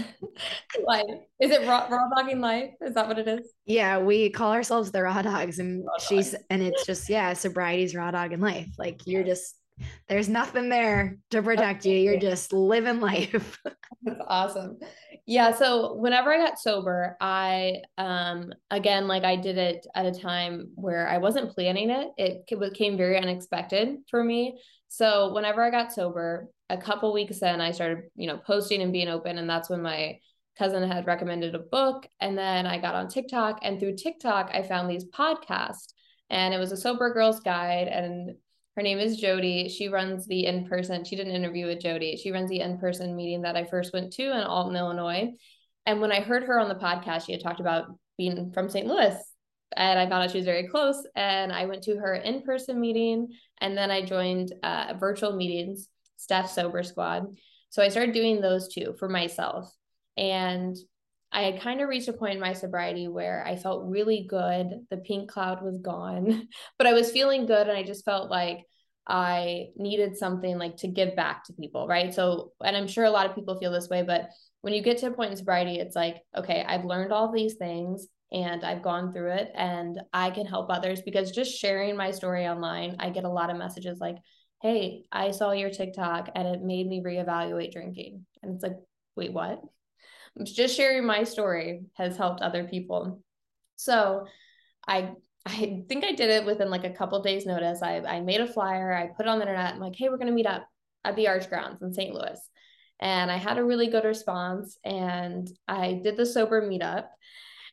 life 0.86 1.04
is 1.40 1.50
it 1.50 1.66
raw, 1.66 1.86
raw 1.90 2.08
dogging 2.16 2.40
life 2.40 2.70
is 2.80 2.94
that 2.94 3.06
what 3.06 3.18
it 3.18 3.26
is 3.26 3.52
yeah 3.66 3.98
we 3.98 4.30
call 4.30 4.52
ourselves 4.52 4.92
the 4.92 5.02
raw 5.02 5.20
dogs 5.20 5.58
and 5.58 5.84
raw 5.84 5.98
she's 5.98 6.30
dogs. 6.30 6.44
and 6.50 6.62
it's 6.62 6.86
just 6.86 7.08
yeah 7.08 7.32
sobriety's 7.32 7.94
raw 7.94 8.10
dog 8.10 8.32
in 8.32 8.40
life 8.40 8.68
like 8.78 9.00
you're 9.06 9.24
just 9.24 9.56
there's 10.08 10.28
nothing 10.28 10.68
there 10.68 11.18
to 11.30 11.42
protect 11.42 11.84
you. 11.84 11.96
You're 11.96 12.18
just 12.18 12.52
living 12.52 13.00
life. 13.00 13.58
That's 14.02 14.20
awesome. 14.26 14.78
Yeah. 15.24 15.52
So 15.52 15.94
whenever 15.94 16.32
I 16.32 16.38
got 16.38 16.58
sober, 16.58 17.16
I, 17.20 17.82
um, 17.96 18.52
again, 18.70 19.06
like 19.06 19.22
I 19.22 19.36
did 19.36 19.56
it 19.56 19.86
at 19.94 20.04
a 20.04 20.12
time 20.18 20.72
where 20.74 21.08
I 21.08 21.18
wasn't 21.18 21.54
planning 21.54 21.90
it. 21.90 22.08
It, 22.16 22.44
it 22.48 22.74
came 22.74 22.96
very 22.96 23.16
unexpected 23.18 23.98
for 24.10 24.22
me. 24.22 24.58
So 24.88 25.32
whenever 25.32 25.62
I 25.62 25.70
got 25.70 25.92
sober, 25.92 26.48
a 26.68 26.76
couple 26.76 27.12
weeks 27.12 27.40
in, 27.40 27.60
I 27.60 27.70
started, 27.70 28.04
you 28.16 28.26
know, 28.26 28.38
posting 28.38 28.82
and 28.82 28.92
being 28.92 29.08
open. 29.08 29.38
And 29.38 29.48
that's 29.48 29.70
when 29.70 29.80
my 29.80 30.18
cousin 30.58 30.90
had 30.90 31.06
recommended 31.06 31.54
a 31.54 31.60
book. 31.60 32.06
And 32.20 32.36
then 32.36 32.66
I 32.66 32.78
got 32.78 32.96
on 32.96 33.08
TikTok. 33.08 33.60
And 33.62 33.78
through 33.78 33.96
TikTok, 33.96 34.50
I 34.52 34.62
found 34.62 34.90
these 34.90 35.04
podcasts. 35.04 35.92
And 36.30 36.52
it 36.52 36.58
was 36.58 36.72
a 36.72 36.76
sober 36.76 37.12
girls 37.12 37.40
guide. 37.40 37.88
And 37.88 38.36
her 38.76 38.82
name 38.82 38.98
is 38.98 39.18
Jody. 39.18 39.68
She 39.68 39.88
runs 39.88 40.26
the 40.26 40.46
in 40.46 40.66
person, 40.66 41.04
she 41.04 41.16
did 41.16 41.26
an 41.26 41.34
interview 41.34 41.66
with 41.66 41.80
Jody. 41.80 42.16
She 42.16 42.32
runs 42.32 42.48
the 42.48 42.60
in 42.60 42.78
person 42.78 43.14
meeting 43.14 43.42
that 43.42 43.56
I 43.56 43.64
first 43.64 43.92
went 43.92 44.12
to 44.14 44.22
in 44.22 44.44
Alton, 44.44 44.76
Illinois. 44.76 45.32
And 45.84 46.00
when 46.00 46.12
I 46.12 46.20
heard 46.20 46.44
her 46.44 46.58
on 46.58 46.68
the 46.68 46.74
podcast, 46.74 47.26
she 47.26 47.32
had 47.32 47.42
talked 47.42 47.60
about 47.60 47.86
being 48.16 48.50
from 48.52 48.70
St. 48.70 48.86
Louis. 48.86 49.16
And 49.76 49.98
I 49.98 50.08
found 50.08 50.24
out 50.24 50.30
she 50.30 50.38
was 50.38 50.46
very 50.46 50.68
close. 50.68 51.06
And 51.16 51.52
I 51.52 51.66
went 51.66 51.82
to 51.84 51.96
her 51.96 52.14
in 52.14 52.42
person 52.42 52.80
meeting. 52.80 53.28
And 53.60 53.76
then 53.76 53.90
I 53.90 54.04
joined 54.04 54.52
uh, 54.62 54.94
virtual 54.98 55.34
meetings, 55.34 55.88
Steph 56.16 56.50
Sober 56.50 56.82
Squad. 56.82 57.24
So 57.70 57.82
I 57.82 57.88
started 57.88 58.14
doing 58.14 58.40
those 58.40 58.72
two 58.72 58.94
for 58.98 59.08
myself. 59.08 59.74
And 60.16 60.76
I 61.32 61.42
had 61.42 61.60
kind 61.60 61.80
of 61.80 61.88
reached 61.88 62.08
a 62.08 62.12
point 62.12 62.34
in 62.34 62.40
my 62.40 62.52
sobriety 62.52 63.08
where 63.08 63.44
I 63.46 63.56
felt 63.56 63.88
really 63.88 64.26
good. 64.28 64.86
The 64.90 64.98
pink 64.98 65.30
cloud 65.30 65.62
was 65.62 65.78
gone, 65.78 66.48
but 66.78 66.86
I 66.86 66.92
was 66.92 67.10
feeling 67.10 67.46
good. 67.46 67.68
And 67.68 67.76
I 67.76 67.82
just 67.82 68.04
felt 68.04 68.30
like 68.30 68.58
I 69.06 69.68
needed 69.76 70.16
something 70.16 70.58
like 70.58 70.76
to 70.78 70.88
give 70.88 71.16
back 71.16 71.44
to 71.44 71.54
people. 71.54 71.88
Right. 71.88 72.14
So, 72.14 72.52
and 72.62 72.76
I'm 72.76 72.86
sure 72.86 73.04
a 73.04 73.10
lot 73.10 73.26
of 73.26 73.34
people 73.34 73.58
feel 73.58 73.72
this 73.72 73.88
way, 73.88 74.02
but 74.02 74.28
when 74.60 74.74
you 74.74 74.82
get 74.82 74.98
to 74.98 75.06
a 75.06 75.10
point 75.10 75.30
in 75.30 75.36
sobriety, 75.36 75.78
it's 75.78 75.96
like, 75.96 76.16
okay, 76.36 76.64
I've 76.66 76.84
learned 76.84 77.12
all 77.12 77.32
these 77.32 77.54
things 77.54 78.06
and 78.30 78.64
I've 78.64 78.82
gone 78.82 79.12
through 79.12 79.32
it 79.32 79.50
and 79.54 80.00
I 80.12 80.30
can 80.30 80.46
help 80.46 80.70
others 80.70 81.02
because 81.02 81.32
just 81.32 81.58
sharing 81.58 81.96
my 81.96 82.12
story 82.12 82.46
online, 82.46 82.96
I 82.98 83.10
get 83.10 83.24
a 83.24 83.28
lot 83.28 83.50
of 83.50 83.56
messages 83.56 83.98
like, 84.00 84.16
hey, 84.62 85.02
I 85.10 85.32
saw 85.32 85.50
your 85.50 85.70
TikTok 85.70 86.30
and 86.34 86.46
it 86.46 86.62
made 86.62 86.86
me 86.86 87.02
reevaluate 87.04 87.72
drinking. 87.72 88.24
And 88.42 88.54
it's 88.54 88.62
like, 88.62 88.76
wait, 89.16 89.32
what? 89.32 89.60
Just 90.44 90.76
sharing 90.76 91.04
my 91.04 91.24
story 91.24 91.82
has 91.94 92.16
helped 92.16 92.40
other 92.40 92.64
people. 92.64 93.22
So 93.76 94.26
I 94.86 95.12
I 95.44 95.84
think 95.88 96.04
I 96.04 96.12
did 96.12 96.30
it 96.30 96.46
within 96.46 96.70
like 96.70 96.84
a 96.84 96.90
couple 96.90 97.20
days 97.20 97.46
notice. 97.46 97.82
I, 97.82 97.96
I 98.00 98.20
made 98.20 98.40
a 98.40 98.46
flyer, 98.46 98.92
I 98.92 99.08
put 99.08 99.26
it 99.26 99.28
on 99.28 99.38
the 99.38 99.44
internet. 99.44 99.74
I'm 99.74 99.80
like, 99.80 99.96
hey, 99.96 100.08
we're 100.08 100.18
gonna 100.18 100.32
meet 100.32 100.46
up 100.46 100.66
at 101.04 101.16
the 101.16 101.28
Arch 101.28 101.48
Grounds 101.48 101.82
in 101.82 101.92
St. 101.92 102.14
Louis. 102.14 102.38
And 103.00 103.30
I 103.30 103.36
had 103.36 103.58
a 103.58 103.64
really 103.64 103.88
good 103.88 104.04
response. 104.04 104.78
And 104.84 105.48
I 105.66 106.00
did 106.04 106.16
the 106.16 106.24
sober 106.24 106.62
meetup. 106.62 107.06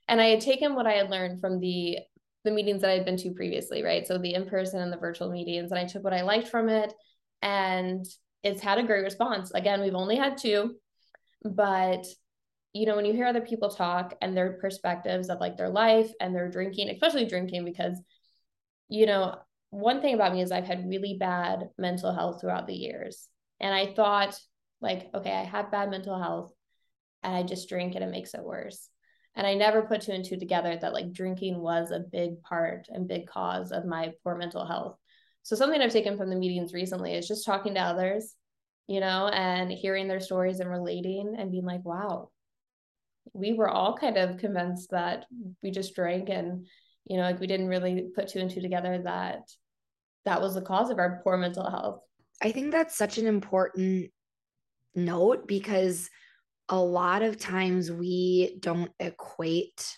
And 0.08 0.20
I 0.20 0.26
had 0.26 0.42
taken 0.42 0.74
what 0.74 0.88
I 0.88 0.94
had 0.94 1.12
learned 1.12 1.40
from 1.40 1.60
the 1.60 2.00
the 2.46 2.52
meetings 2.52 2.82
that 2.82 2.90
I 2.90 2.94
had 2.94 3.06
been 3.06 3.18
to 3.18 3.34
previously, 3.34 3.84
right? 3.84 4.08
So 4.08 4.18
the 4.18 4.34
in-person 4.34 4.82
and 4.82 4.92
the 4.92 4.98
virtual 4.98 5.30
meetings. 5.30 5.72
And 5.72 5.80
I 5.80 5.86
took 5.86 6.04
what 6.04 6.14
I 6.14 6.22
liked 6.22 6.48
from 6.48 6.70
it. 6.70 6.94
And 7.42 8.06
it's 8.44 8.62
had 8.62 8.78
a 8.78 8.84
great 8.84 9.04
response. 9.04 9.52
Again, 9.52 9.82
we've 9.82 9.94
only 9.94 10.16
had 10.16 10.38
two, 10.38 10.76
but 11.44 12.06
you 12.74 12.86
know, 12.86 12.96
when 12.96 13.06
you 13.06 13.14
hear 13.14 13.26
other 13.26 13.42
people 13.42 13.70
talk 13.70 14.16
and 14.22 14.36
their 14.36 14.54
perspectives 14.54 15.30
of 15.30 15.40
like 15.40 15.58
their 15.58 15.70
life 15.70 16.12
and 16.22 16.36
their 16.36 16.50
drinking, 16.50 16.90
especially 16.90 17.26
drinking, 17.26 17.66
because, 17.66 18.00
you 18.90 19.06
know, 19.06 19.36
one 19.72 20.02
thing 20.02 20.14
about 20.14 20.34
me 20.34 20.42
is 20.42 20.52
I've 20.52 20.66
had 20.66 20.88
really 20.88 21.18
bad 21.20 21.70
mental 21.78 22.14
health 22.14 22.42
throughout 22.42 22.68
the 22.68 22.76
years. 22.76 23.28
And 23.60 23.74
I 23.74 23.94
thought, 23.94 24.40
like, 24.82 25.10
okay, 25.14 25.32
I 25.32 25.44
have 25.44 25.72
bad 25.72 25.90
mental 25.90 26.22
health 26.22 26.52
and 27.24 27.36
I 27.36 27.44
just 27.44 27.70
drink 27.70 27.96
and 27.96 28.04
it 28.04 28.12
makes 28.12 28.34
it 28.34 28.44
worse. 28.44 28.90
And 29.36 29.46
I 29.46 29.54
never 29.54 29.84
put 29.84 30.02
two 30.02 30.12
and 30.12 30.26
two 30.26 30.38
together 30.38 30.78
that 30.80 30.94
like 30.94 31.14
drinking 31.14 31.60
was 31.60 31.92
a 31.92 32.00
big 32.00 32.42
part 32.42 32.88
and 32.90 33.08
big 33.08 33.28
cause 33.28 33.72
of 33.72 33.86
my 33.86 34.14
poor 34.24 34.36
mental 34.36 34.66
health. 34.66 34.98
So, 35.44 35.56
something 35.56 35.82
I've 35.82 35.92
taken 35.92 36.18
from 36.18 36.30
the 36.30 36.36
meetings 36.36 36.74
recently 36.74 37.14
is 37.14 37.28
just 37.28 37.46
talking 37.46 37.76
to 37.76 37.80
others, 37.80 38.36
you 38.88 39.00
know, 39.00 39.28
and 39.28 39.72
hearing 39.72 40.08
their 40.08 40.20
stories 40.20 40.60
and 40.60 40.70
relating 40.70 41.36
and 41.38 41.52
being 41.52 41.66
like, 41.66 41.86
wow, 41.86 42.30
we 43.34 43.54
were 43.54 43.70
all 43.70 43.96
kind 43.98 44.18
of 44.18 44.38
convinced 44.38 44.92
that 44.92 45.26
we 45.62 45.72
just 45.72 45.96
drank 45.96 46.30
and 46.30 46.66
you 47.06 47.18
know 47.18 47.24
like 47.24 47.40
we 47.40 47.48
didn't 47.48 47.68
really 47.68 48.08
put 48.16 48.28
two 48.28 48.40
and 48.40 48.52
two 48.52 48.62
together 48.62 49.02
that 49.04 49.42
that 50.26 50.42
was 50.42 50.54
the 50.54 50.62
cause 50.62 50.90
of 50.90 51.00
our 51.00 51.22
poor 51.24 51.38
mental 51.38 51.70
health 51.70 52.02
i 52.42 52.52
think 52.52 52.72
that's 52.72 52.98
such 52.98 53.18
an 53.18 53.28
important 53.28 54.12
note 54.96 55.48
because 55.48 56.10
a 56.70 56.80
lot 56.80 57.24
of 57.24 57.40
times 57.40 57.92
we 57.92 58.58
don't 58.60 58.92
equate 59.00 59.98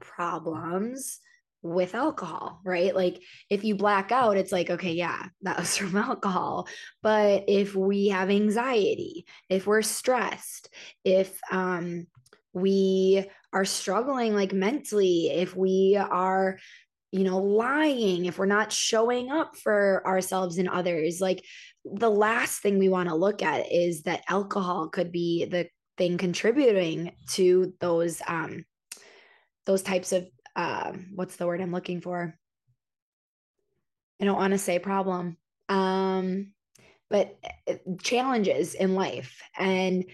problems 0.00 1.20
with 1.62 1.94
alcohol, 1.94 2.60
right? 2.64 2.94
Like 2.94 3.20
if 3.50 3.64
you 3.64 3.74
black 3.74 4.12
out, 4.12 4.36
it's 4.36 4.52
like, 4.52 4.70
okay, 4.70 4.92
yeah, 4.92 5.26
that 5.42 5.58
was 5.58 5.76
from 5.76 5.96
alcohol. 5.96 6.68
But 7.02 7.44
if 7.48 7.74
we 7.74 8.08
have 8.08 8.30
anxiety, 8.30 9.26
if 9.48 9.66
we're 9.66 9.82
stressed, 9.82 10.70
if 11.04 11.38
um 11.50 12.06
we 12.56 13.28
are 13.52 13.66
struggling 13.66 14.34
like 14.34 14.54
mentally, 14.54 15.28
if 15.28 15.54
we 15.54 15.94
are, 16.00 16.58
you 17.12 17.22
know, 17.22 17.36
lying, 17.38 18.24
if 18.24 18.38
we're 18.38 18.46
not 18.46 18.72
showing 18.72 19.30
up 19.30 19.56
for 19.56 20.02
ourselves 20.06 20.56
and 20.56 20.66
others, 20.66 21.20
like 21.20 21.44
the 21.84 22.10
last 22.10 22.62
thing 22.62 22.78
we 22.78 22.88
want 22.88 23.10
to 23.10 23.14
look 23.14 23.42
at 23.42 23.70
is 23.70 24.04
that 24.04 24.24
alcohol 24.26 24.88
could 24.88 25.12
be 25.12 25.44
the 25.44 25.68
thing 25.98 26.16
contributing 26.16 27.12
to 27.28 27.74
those 27.80 28.22
um 28.26 28.64
those 29.66 29.82
types 29.82 30.12
of 30.12 30.26
um 30.56 31.08
what's 31.14 31.36
the 31.36 31.46
word 31.46 31.60
I'm 31.60 31.72
looking 31.72 32.00
for? 32.00 32.38
I 34.18 34.24
don't 34.24 34.38
want 34.38 34.52
to 34.52 34.58
say 34.58 34.78
problem. 34.78 35.36
Um 35.68 36.52
but 37.10 37.36
eh, 37.66 37.76
challenges 38.02 38.74
in 38.74 38.94
life 38.94 39.42
and 39.58 40.06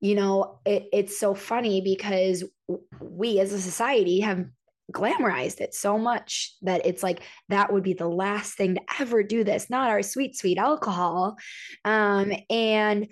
you 0.00 0.14
know, 0.14 0.60
it, 0.64 0.88
it's 0.92 1.18
so 1.18 1.34
funny 1.34 1.80
because 1.80 2.44
we 3.00 3.40
as 3.40 3.52
a 3.52 3.60
society 3.60 4.20
have 4.20 4.46
glamorized 4.92 5.60
it 5.60 5.74
so 5.74 5.98
much 5.98 6.54
that 6.62 6.86
it's 6.86 7.02
like 7.02 7.20
that 7.48 7.72
would 7.72 7.82
be 7.82 7.92
the 7.92 8.08
last 8.08 8.54
thing 8.54 8.74
to 8.74 8.80
ever 9.00 9.22
do 9.22 9.44
this, 9.44 9.68
not 9.68 9.90
our 9.90 10.02
sweet, 10.02 10.36
sweet 10.36 10.58
alcohol. 10.58 11.36
Um, 11.84 12.32
and 12.48 13.08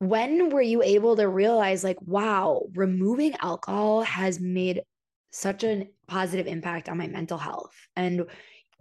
when 0.00 0.50
were 0.50 0.62
you 0.62 0.82
able 0.82 1.16
to 1.16 1.28
realize, 1.28 1.82
like, 1.82 2.00
wow, 2.02 2.66
removing 2.74 3.34
alcohol 3.40 4.02
has 4.02 4.38
made 4.40 4.82
such 5.30 5.64
a 5.64 5.88
positive 6.06 6.46
impact 6.46 6.88
on 6.88 6.98
my 6.98 7.06
mental 7.06 7.38
health? 7.38 7.74
And 7.96 8.26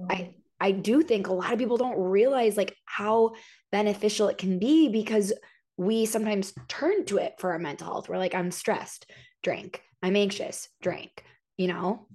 I, 0.10 0.36
I 0.60 0.72
do 0.72 1.02
think 1.02 1.28
a 1.28 1.34
lot 1.34 1.54
of 1.54 1.60
people 1.60 1.78
don't 1.78 1.98
realize 1.98 2.58
like 2.58 2.76
how 2.86 3.34
beneficial 3.72 4.28
it 4.28 4.38
can 4.38 4.60
be 4.60 4.89
because 4.89 5.32
we 5.77 6.05
sometimes 6.05 6.53
turn 6.67 7.05
to 7.05 7.17
it 7.17 7.36
for 7.39 7.51
our 7.51 7.59
mental 7.59 7.88
health. 7.88 8.09
We're 8.09 8.17
like, 8.17 8.36
I'm 8.36 8.51
stressed, 8.51 9.09
drink. 9.41 9.81
I'm 10.01 10.15
anxious, 10.15 10.69
drink, 10.81 11.23
you 11.57 11.67
know? 11.67 12.07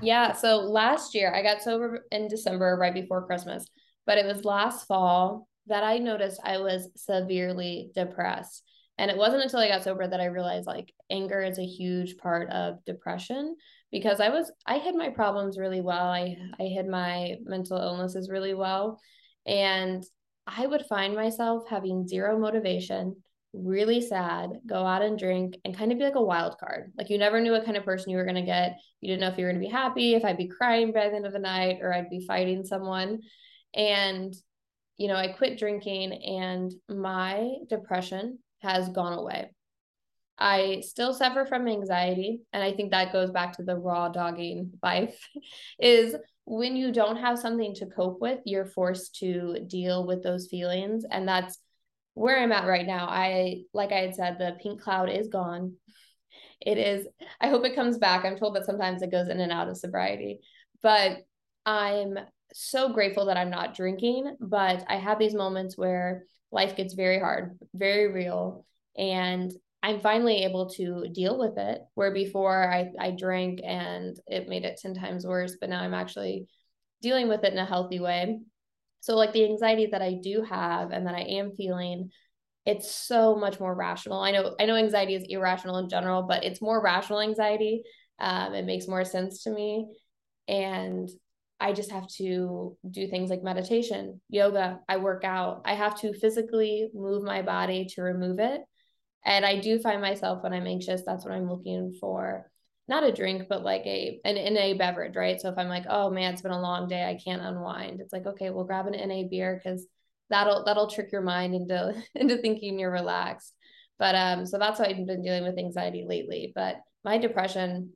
Yeah. 0.00 0.32
So 0.32 0.58
last 0.58 1.14
year 1.14 1.32
I 1.32 1.42
got 1.42 1.62
sober 1.62 2.06
in 2.10 2.28
December 2.28 2.76
right 2.80 2.94
before 2.94 3.26
Christmas, 3.26 3.66
but 4.06 4.18
it 4.18 4.26
was 4.26 4.44
last 4.44 4.86
fall 4.86 5.46
that 5.66 5.84
I 5.84 5.98
noticed 5.98 6.40
I 6.44 6.58
was 6.58 6.88
severely 6.96 7.90
depressed. 7.94 8.64
And 8.98 9.10
it 9.10 9.16
wasn't 9.16 9.42
until 9.42 9.60
I 9.60 9.68
got 9.68 9.84
sober 9.84 10.06
that 10.06 10.20
I 10.20 10.26
realized 10.26 10.66
like 10.66 10.92
anger 11.10 11.40
is 11.40 11.58
a 11.58 11.64
huge 11.64 12.16
part 12.18 12.50
of 12.50 12.84
depression 12.84 13.56
because 13.90 14.20
I 14.20 14.28
was 14.28 14.50
I 14.66 14.78
hid 14.78 14.94
my 14.94 15.08
problems 15.08 15.58
really 15.58 15.80
well. 15.80 16.08
I 16.08 16.36
I 16.60 16.64
hid 16.64 16.86
my 16.88 17.36
mental 17.44 17.78
illnesses 17.78 18.28
really 18.28 18.54
well. 18.54 19.00
And 19.46 20.04
I 20.46 20.66
would 20.66 20.86
find 20.86 21.14
myself 21.14 21.64
having 21.68 22.06
zero 22.06 22.38
motivation, 22.38 23.16
really 23.52 24.00
sad, 24.00 24.50
go 24.66 24.84
out 24.84 25.02
and 25.02 25.18
drink, 25.18 25.56
and 25.64 25.76
kind 25.76 25.92
of 25.92 25.98
be 25.98 26.04
like 26.04 26.14
a 26.14 26.22
wild 26.22 26.58
card. 26.58 26.92
Like 26.96 27.10
you 27.10 27.18
never 27.18 27.40
knew 27.40 27.52
what 27.52 27.64
kind 27.64 27.76
of 27.76 27.84
person 27.84 28.10
you 28.10 28.16
were 28.16 28.24
going 28.24 28.36
to 28.36 28.42
get. 28.42 28.76
You 29.00 29.08
didn't 29.08 29.20
know 29.20 29.28
if 29.28 29.38
you 29.38 29.44
were 29.44 29.52
going 29.52 29.62
to 29.62 29.66
be 29.66 29.72
happy, 29.72 30.14
if 30.14 30.24
I'd 30.24 30.36
be 30.36 30.48
crying 30.48 30.92
by 30.92 31.08
the 31.08 31.16
end 31.16 31.26
of 31.26 31.32
the 31.32 31.38
night, 31.38 31.78
or 31.80 31.94
I'd 31.94 32.10
be 32.10 32.26
fighting 32.26 32.64
someone. 32.64 33.20
And, 33.74 34.34
you 34.96 35.08
know, 35.08 35.16
I 35.16 35.28
quit 35.28 35.58
drinking, 35.58 36.12
and 36.12 36.72
my 36.88 37.50
depression 37.68 38.38
has 38.60 38.88
gone 38.88 39.18
away. 39.18 39.50
I 40.38 40.82
still 40.84 41.14
suffer 41.14 41.44
from 41.44 41.68
anxiety. 41.68 42.40
And 42.52 42.62
I 42.62 42.72
think 42.72 42.90
that 42.90 43.12
goes 43.12 43.30
back 43.30 43.56
to 43.56 43.62
the 43.62 43.76
raw 43.76 44.08
dogging 44.08 44.72
life 44.82 45.28
is 45.78 46.16
when 46.44 46.76
you 46.76 46.92
don't 46.92 47.16
have 47.16 47.38
something 47.38 47.74
to 47.76 47.86
cope 47.86 48.20
with, 48.20 48.40
you're 48.44 48.66
forced 48.66 49.16
to 49.20 49.58
deal 49.66 50.06
with 50.06 50.22
those 50.22 50.48
feelings. 50.48 51.04
And 51.10 51.26
that's 51.26 51.58
where 52.14 52.40
I'm 52.40 52.52
at 52.52 52.66
right 52.66 52.86
now. 52.86 53.06
I, 53.06 53.62
like 53.72 53.92
I 53.92 54.00
had 54.00 54.14
said, 54.14 54.38
the 54.38 54.56
pink 54.60 54.80
cloud 54.80 55.08
is 55.08 55.28
gone. 55.28 55.74
It 56.60 56.78
is, 56.78 57.06
I 57.40 57.48
hope 57.48 57.64
it 57.64 57.74
comes 57.74 57.98
back. 57.98 58.24
I'm 58.24 58.36
told 58.36 58.56
that 58.56 58.66
sometimes 58.66 59.02
it 59.02 59.10
goes 59.10 59.28
in 59.28 59.40
and 59.40 59.52
out 59.52 59.68
of 59.68 59.76
sobriety, 59.76 60.40
but 60.82 61.18
I'm 61.64 62.18
so 62.52 62.92
grateful 62.92 63.26
that 63.26 63.36
I'm 63.36 63.50
not 63.50 63.74
drinking. 63.74 64.36
But 64.40 64.84
I 64.88 64.96
have 64.96 65.18
these 65.18 65.34
moments 65.34 65.76
where 65.78 66.24
life 66.50 66.76
gets 66.76 66.94
very 66.94 67.18
hard, 67.18 67.58
very 67.74 68.08
real. 68.12 68.64
And 68.96 69.52
I'm 69.82 70.00
finally 70.00 70.44
able 70.44 70.70
to 70.70 71.08
deal 71.12 71.38
with 71.38 71.58
it. 71.58 71.80
Where 71.94 72.12
before 72.12 72.72
I, 72.72 72.92
I 72.98 73.10
drank 73.10 73.60
and 73.64 74.16
it 74.26 74.48
made 74.48 74.64
it 74.64 74.78
10 74.80 74.94
times 74.94 75.26
worse, 75.26 75.56
but 75.60 75.70
now 75.70 75.80
I'm 75.80 75.94
actually 75.94 76.46
dealing 77.00 77.28
with 77.28 77.42
it 77.44 77.52
in 77.52 77.58
a 77.58 77.66
healthy 77.66 77.98
way. 77.98 78.38
So, 79.00 79.16
like 79.16 79.32
the 79.32 79.44
anxiety 79.44 79.88
that 79.90 80.02
I 80.02 80.14
do 80.22 80.42
have 80.42 80.92
and 80.92 81.06
that 81.06 81.16
I 81.16 81.22
am 81.22 81.56
feeling, 81.56 82.10
it's 82.64 82.94
so 82.94 83.34
much 83.34 83.58
more 83.58 83.74
rational. 83.74 84.20
I 84.20 84.30
know, 84.30 84.54
I 84.60 84.66
know 84.66 84.76
anxiety 84.76 85.16
is 85.16 85.26
irrational 85.28 85.78
in 85.78 85.88
general, 85.88 86.22
but 86.22 86.44
it's 86.44 86.62
more 86.62 86.80
rational 86.80 87.20
anxiety. 87.20 87.82
Um, 88.20 88.54
it 88.54 88.64
makes 88.64 88.86
more 88.86 89.04
sense 89.04 89.42
to 89.42 89.50
me. 89.50 89.88
And 90.46 91.08
I 91.58 91.72
just 91.72 91.90
have 91.90 92.06
to 92.18 92.76
do 92.88 93.06
things 93.08 93.30
like 93.30 93.42
meditation, 93.42 94.20
yoga, 94.28 94.80
I 94.88 94.98
work 94.98 95.24
out. 95.24 95.62
I 95.64 95.74
have 95.74 95.98
to 96.00 96.12
physically 96.12 96.88
move 96.94 97.24
my 97.24 97.42
body 97.42 97.86
to 97.94 98.02
remove 98.02 98.38
it. 98.38 98.60
And 99.24 99.44
I 99.44 99.60
do 99.60 99.78
find 99.78 100.00
myself 100.00 100.42
when 100.42 100.52
I'm 100.52 100.66
anxious, 100.66 101.02
that's 101.04 101.24
what 101.24 101.34
I'm 101.34 101.48
looking 101.48 101.96
for. 102.00 102.50
Not 102.88 103.04
a 103.04 103.12
drink, 103.12 103.46
but 103.48 103.62
like 103.62 103.86
a 103.86 104.20
an 104.24 104.54
NA 104.54 104.74
beverage, 104.76 105.14
right? 105.14 105.40
So 105.40 105.48
if 105.48 105.56
I'm 105.56 105.68
like, 105.68 105.84
oh 105.88 106.10
man, 106.10 106.32
it's 106.32 106.42
been 106.42 106.50
a 106.50 106.60
long 106.60 106.88
day, 106.88 107.04
I 107.04 107.18
can't 107.22 107.42
unwind. 107.42 108.00
It's 108.00 108.12
like, 108.12 108.26
okay, 108.26 108.50
we'll 108.50 108.64
grab 108.64 108.86
an 108.86 109.08
NA 109.08 109.28
beer 109.30 109.60
because 109.62 109.86
that'll 110.30 110.64
that'll 110.64 110.90
trick 110.90 111.12
your 111.12 111.22
mind 111.22 111.54
into 111.54 111.94
into 112.14 112.38
thinking 112.38 112.78
you're 112.78 112.90
relaxed. 112.90 113.54
But 113.98 114.14
um, 114.16 114.46
so 114.46 114.58
that's 114.58 114.78
how 114.78 114.84
I've 114.84 115.06
been 115.06 115.22
dealing 115.22 115.44
with 115.44 115.58
anxiety 115.58 116.04
lately. 116.08 116.52
But 116.54 116.76
my 117.04 117.18
depression 117.18 117.92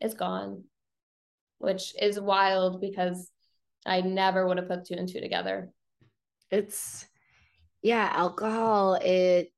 is 0.00 0.14
gone 0.14 0.64
which 1.60 1.94
is 2.00 2.18
wild 2.18 2.80
because 2.80 3.30
I 3.86 4.00
never 4.00 4.46
would 4.46 4.56
have 4.56 4.68
put 4.68 4.86
two 4.86 4.94
and 4.94 5.08
two 5.08 5.20
together. 5.20 5.70
It's 6.50 7.06
yeah, 7.82 8.10
alcohol 8.12 8.94
it 8.94 9.52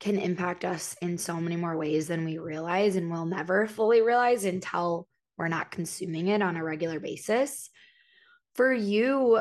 can 0.00 0.18
impact 0.18 0.64
us 0.64 0.96
in 1.02 1.18
so 1.18 1.36
many 1.36 1.56
more 1.56 1.76
ways 1.76 2.08
than 2.08 2.24
we 2.24 2.38
realize 2.38 2.96
and 2.96 3.10
we'll 3.10 3.26
never 3.26 3.66
fully 3.66 4.00
realize 4.00 4.44
until 4.44 5.06
we're 5.36 5.48
not 5.48 5.70
consuming 5.70 6.28
it 6.28 6.42
on 6.42 6.56
a 6.56 6.64
regular 6.64 6.98
basis. 6.98 7.70
For 8.54 8.72
you, 8.72 9.40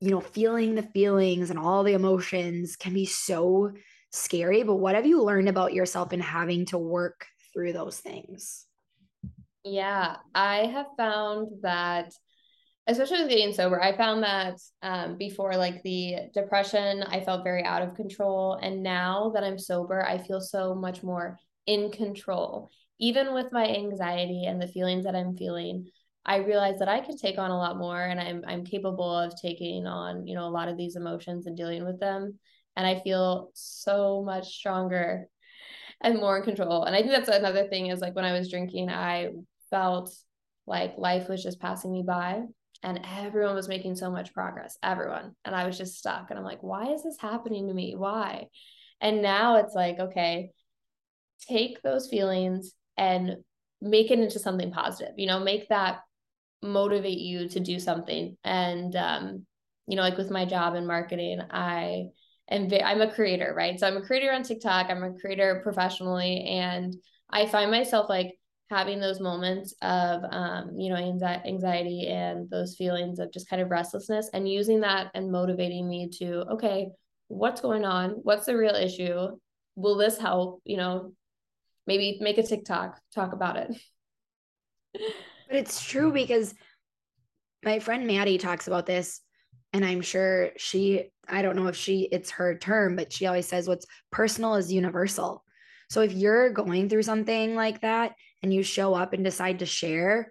you 0.00 0.10
know, 0.10 0.20
feeling 0.20 0.74
the 0.74 0.82
feelings 0.82 1.50
and 1.50 1.58
all 1.58 1.84
the 1.84 1.94
emotions 1.94 2.76
can 2.76 2.92
be 2.92 3.06
so 3.06 3.72
scary, 4.10 4.62
but 4.64 4.76
what 4.76 4.94
have 4.94 5.06
you 5.06 5.22
learned 5.22 5.48
about 5.48 5.72
yourself 5.72 6.12
in 6.12 6.20
having 6.20 6.66
to 6.66 6.78
work 6.78 7.26
through 7.52 7.72
those 7.72 7.98
things? 7.98 8.66
Yeah, 9.64 10.16
I 10.34 10.66
have 10.66 10.86
found 10.96 11.62
that, 11.62 12.12
especially 12.86 13.20
with 13.20 13.28
getting 13.28 13.52
sober, 13.52 13.80
I 13.80 13.96
found 13.96 14.22
that 14.22 14.58
um, 14.82 15.16
before, 15.16 15.56
like 15.56 15.82
the 15.82 16.16
depression, 16.34 17.02
I 17.04 17.20
felt 17.20 17.44
very 17.44 17.64
out 17.64 17.82
of 17.82 17.94
control. 17.94 18.58
And 18.60 18.82
now 18.82 19.30
that 19.34 19.44
I'm 19.44 19.58
sober, 19.58 20.04
I 20.04 20.18
feel 20.18 20.40
so 20.40 20.74
much 20.74 21.02
more 21.02 21.38
in 21.66 21.90
control. 21.90 22.70
Even 22.98 23.34
with 23.34 23.52
my 23.52 23.66
anxiety 23.66 24.44
and 24.46 24.60
the 24.60 24.66
feelings 24.66 25.04
that 25.04 25.14
I'm 25.14 25.36
feeling, 25.36 25.86
I 26.24 26.36
realize 26.36 26.78
that 26.78 26.88
I 26.88 27.00
can 27.00 27.16
take 27.16 27.38
on 27.38 27.50
a 27.50 27.58
lot 27.58 27.78
more 27.78 28.00
and 28.00 28.20
I'm 28.20 28.44
I'm 28.46 28.64
capable 28.64 29.16
of 29.16 29.32
taking 29.40 29.86
on, 29.86 30.26
you 30.26 30.34
know, 30.34 30.46
a 30.46 30.50
lot 30.50 30.68
of 30.68 30.76
these 30.76 30.94
emotions 30.96 31.46
and 31.46 31.56
dealing 31.56 31.84
with 31.84 31.98
them. 31.98 32.38
And 32.76 32.86
I 32.86 33.00
feel 33.00 33.50
so 33.54 34.22
much 34.24 34.54
stronger 34.56 35.28
and 36.00 36.16
more 36.16 36.38
in 36.38 36.44
control. 36.44 36.84
And 36.84 36.94
I 36.94 37.00
think 37.00 37.12
that's 37.12 37.28
another 37.28 37.68
thing 37.68 37.88
is 37.88 38.00
like 38.00 38.14
when 38.14 38.24
I 38.24 38.38
was 38.38 38.50
drinking, 38.50 38.88
I 38.88 39.30
felt 39.70 40.14
like 40.66 40.94
life 40.96 41.28
was 41.28 41.42
just 41.42 41.60
passing 41.60 41.92
me 41.92 42.04
by 42.06 42.42
and 42.82 43.00
everyone 43.18 43.54
was 43.54 43.68
making 43.68 43.94
so 43.94 44.10
much 44.10 44.32
progress 44.32 44.78
everyone 44.82 45.34
and 45.44 45.54
i 45.54 45.66
was 45.66 45.78
just 45.78 45.96
stuck 45.96 46.30
and 46.30 46.38
i'm 46.38 46.44
like 46.44 46.62
why 46.62 46.86
is 46.86 47.02
this 47.02 47.18
happening 47.18 47.68
to 47.68 47.74
me? 47.74 47.94
Why? 47.96 48.46
And 49.00 49.22
now 49.22 49.56
it's 49.56 49.74
like 49.74 49.98
okay 49.98 50.50
take 51.48 51.82
those 51.82 52.08
feelings 52.08 52.72
and 52.96 53.36
make 53.80 54.10
it 54.10 54.20
into 54.20 54.38
something 54.38 54.70
positive 54.70 55.14
you 55.16 55.26
know 55.26 55.40
make 55.40 55.68
that 55.68 56.00
motivate 56.62 57.18
you 57.18 57.48
to 57.48 57.58
do 57.58 57.80
something. 57.80 58.36
And 58.44 58.94
um 58.94 59.46
you 59.86 59.96
know 59.96 60.02
like 60.02 60.16
with 60.16 60.30
my 60.30 60.44
job 60.44 60.74
in 60.74 60.86
marketing 60.86 61.40
i 61.50 62.04
am 62.48 62.68
i'm 62.84 63.00
a 63.00 63.12
creator 63.12 63.52
right? 63.56 63.78
So 63.78 63.86
i'm 63.86 63.96
a 63.96 64.06
creator 64.06 64.32
on 64.32 64.42
tiktok 64.42 64.90
i'm 64.90 65.02
a 65.02 65.18
creator 65.18 65.60
professionally 65.62 66.44
and 66.44 66.94
i 67.30 67.46
find 67.46 67.70
myself 67.70 68.08
like 68.08 68.38
having 68.72 69.00
those 69.00 69.20
moments 69.20 69.74
of 69.82 70.22
um, 70.30 70.70
you 70.78 70.88
know 70.88 70.96
anxiety 70.96 72.08
and 72.08 72.48
those 72.48 72.74
feelings 72.74 73.18
of 73.18 73.30
just 73.30 73.48
kind 73.48 73.60
of 73.60 73.70
restlessness 73.70 74.30
and 74.32 74.48
using 74.48 74.80
that 74.80 75.10
and 75.14 75.30
motivating 75.30 75.86
me 75.88 76.08
to 76.08 76.40
okay 76.50 76.88
what's 77.28 77.60
going 77.60 77.84
on? 77.84 78.10
What's 78.22 78.46
the 78.46 78.56
real 78.56 78.74
issue? 78.74 79.28
Will 79.76 79.96
this 79.96 80.18
help? 80.18 80.62
You 80.64 80.78
know 80.78 81.12
maybe 81.86 82.18
make 82.20 82.38
a 82.38 82.42
tiktok 82.42 82.98
talk 83.14 83.32
about 83.32 83.56
it. 83.56 83.76
But 84.92 85.56
it's 85.56 85.84
true 85.84 86.12
because 86.12 86.54
my 87.64 87.78
friend 87.78 88.06
maddie 88.06 88.38
talks 88.38 88.66
about 88.66 88.86
this 88.86 89.20
and 89.72 89.84
i'm 89.84 90.00
sure 90.00 90.50
she 90.56 91.10
i 91.28 91.42
don't 91.42 91.56
know 91.56 91.66
if 91.66 91.76
she 91.76 92.08
it's 92.10 92.30
her 92.30 92.56
term 92.56 92.96
but 92.96 93.12
she 93.12 93.26
always 93.26 93.46
says 93.46 93.68
what's 93.68 93.86
personal 94.10 94.54
is 94.54 94.72
universal. 94.72 95.44
So 95.90 96.00
if 96.00 96.12
you're 96.14 96.50
going 96.50 96.88
through 96.88 97.02
something 97.02 97.54
like 97.54 97.82
that 97.82 98.12
and 98.42 98.52
you 98.52 98.62
show 98.62 98.94
up 98.94 99.12
and 99.12 99.24
decide 99.24 99.60
to 99.60 99.66
share, 99.66 100.30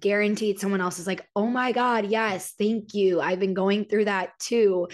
guaranteed 0.00 0.58
someone 0.58 0.80
else 0.80 0.98
is 0.98 1.06
like, 1.06 1.26
oh 1.34 1.46
my 1.46 1.72
God, 1.72 2.06
yes, 2.06 2.54
thank 2.58 2.94
you. 2.94 3.20
I've 3.20 3.40
been 3.40 3.54
going 3.54 3.84
through 3.84 4.06
that 4.06 4.30
too. 4.38 4.88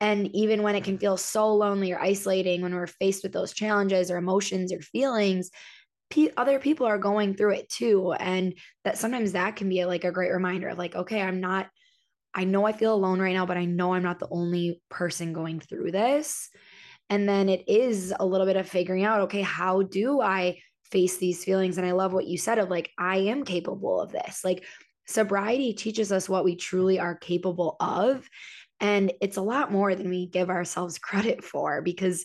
And 0.00 0.34
even 0.34 0.62
when 0.62 0.76
it 0.76 0.84
can 0.84 0.98
feel 0.98 1.16
so 1.16 1.54
lonely 1.54 1.92
or 1.92 2.00
isolating, 2.00 2.62
when 2.62 2.74
we're 2.74 2.86
faced 2.86 3.22
with 3.22 3.32
those 3.32 3.52
challenges 3.52 4.10
or 4.10 4.16
emotions 4.16 4.72
or 4.72 4.80
feelings, 4.80 5.50
other 6.36 6.58
people 6.58 6.86
are 6.86 6.98
going 6.98 7.34
through 7.34 7.54
it 7.54 7.68
too. 7.68 8.12
And 8.12 8.54
that 8.84 8.96
sometimes 8.96 9.32
that 9.32 9.56
can 9.56 9.68
be 9.68 9.84
like 9.84 10.04
a 10.04 10.12
great 10.12 10.32
reminder 10.32 10.68
of 10.68 10.78
like, 10.78 10.94
okay, 10.94 11.20
I'm 11.20 11.40
not, 11.40 11.68
I 12.32 12.44
know 12.44 12.64
I 12.64 12.72
feel 12.72 12.94
alone 12.94 13.20
right 13.20 13.34
now, 13.34 13.46
but 13.46 13.56
I 13.56 13.64
know 13.64 13.94
I'm 13.94 14.02
not 14.02 14.18
the 14.18 14.28
only 14.30 14.80
person 14.88 15.32
going 15.32 15.60
through 15.60 15.90
this. 15.90 16.48
And 17.10 17.28
then 17.28 17.48
it 17.48 17.68
is 17.68 18.14
a 18.18 18.24
little 18.24 18.46
bit 18.46 18.56
of 18.56 18.68
figuring 18.68 19.04
out, 19.04 19.22
okay, 19.22 19.42
how 19.42 19.82
do 19.82 20.20
I 20.20 20.60
face 20.90 21.18
these 21.18 21.44
feelings. 21.44 21.78
And 21.78 21.86
I 21.86 21.92
love 21.92 22.12
what 22.12 22.26
you 22.26 22.38
said 22.38 22.58
of 22.58 22.70
like, 22.70 22.90
I 22.98 23.18
am 23.18 23.44
capable 23.44 24.00
of 24.00 24.12
this. 24.12 24.44
Like, 24.44 24.64
sobriety 25.06 25.72
teaches 25.72 26.12
us 26.12 26.28
what 26.28 26.44
we 26.44 26.54
truly 26.54 27.00
are 27.00 27.14
capable 27.14 27.76
of. 27.80 28.28
And 28.80 29.12
it's 29.20 29.38
a 29.38 29.42
lot 29.42 29.72
more 29.72 29.94
than 29.94 30.10
we 30.10 30.26
give 30.26 30.50
ourselves 30.50 30.98
credit 30.98 31.42
for 31.42 31.82
because 31.82 32.24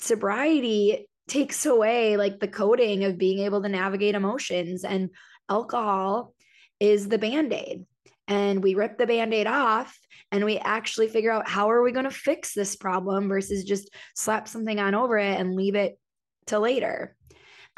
sobriety 0.00 1.08
takes 1.26 1.66
away 1.66 2.16
like 2.16 2.40
the 2.40 2.48
coding 2.48 3.04
of 3.04 3.18
being 3.18 3.40
able 3.40 3.62
to 3.62 3.68
navigate 3.68 4.14
emotions. 4.14 4.84
And 4.84 5.10
alcohol 5.48 6.34
is 6.80 7.08
the 7.08 7.18
band 7.18 7.52
aid. 7.52 7.84
And 8.28 8.62
we 8.62 8.74
rip 8.74 8.98
the 8.98 9.06
band 9.06 9.32
aid 9.32 9.46
off 9.46 9.98
and 10.30 10.44
we 10.44 10.58
actually 10.58 11.08
figure 11.08 11.32
out 11.32 11.48
how 11.48 11.70
are 11.70 11.82
we 11.82 11.92
going 11.92 12.04
to 12.04 12.10
fix 12.10 12.52
this 12.52 12.76
problem 12.76 13.28
versus 13.28 13.64
just 13.64 13.90
slap 14.14 14.46
something 14.46 14.78
on 14.78 14.94
over 14.94 15.16
it 15.16 15.40
and 15.40 15.54
leave 15.54 15.74
it 15.74 15.98
to 16.46 16.58
later. 16.58 17.16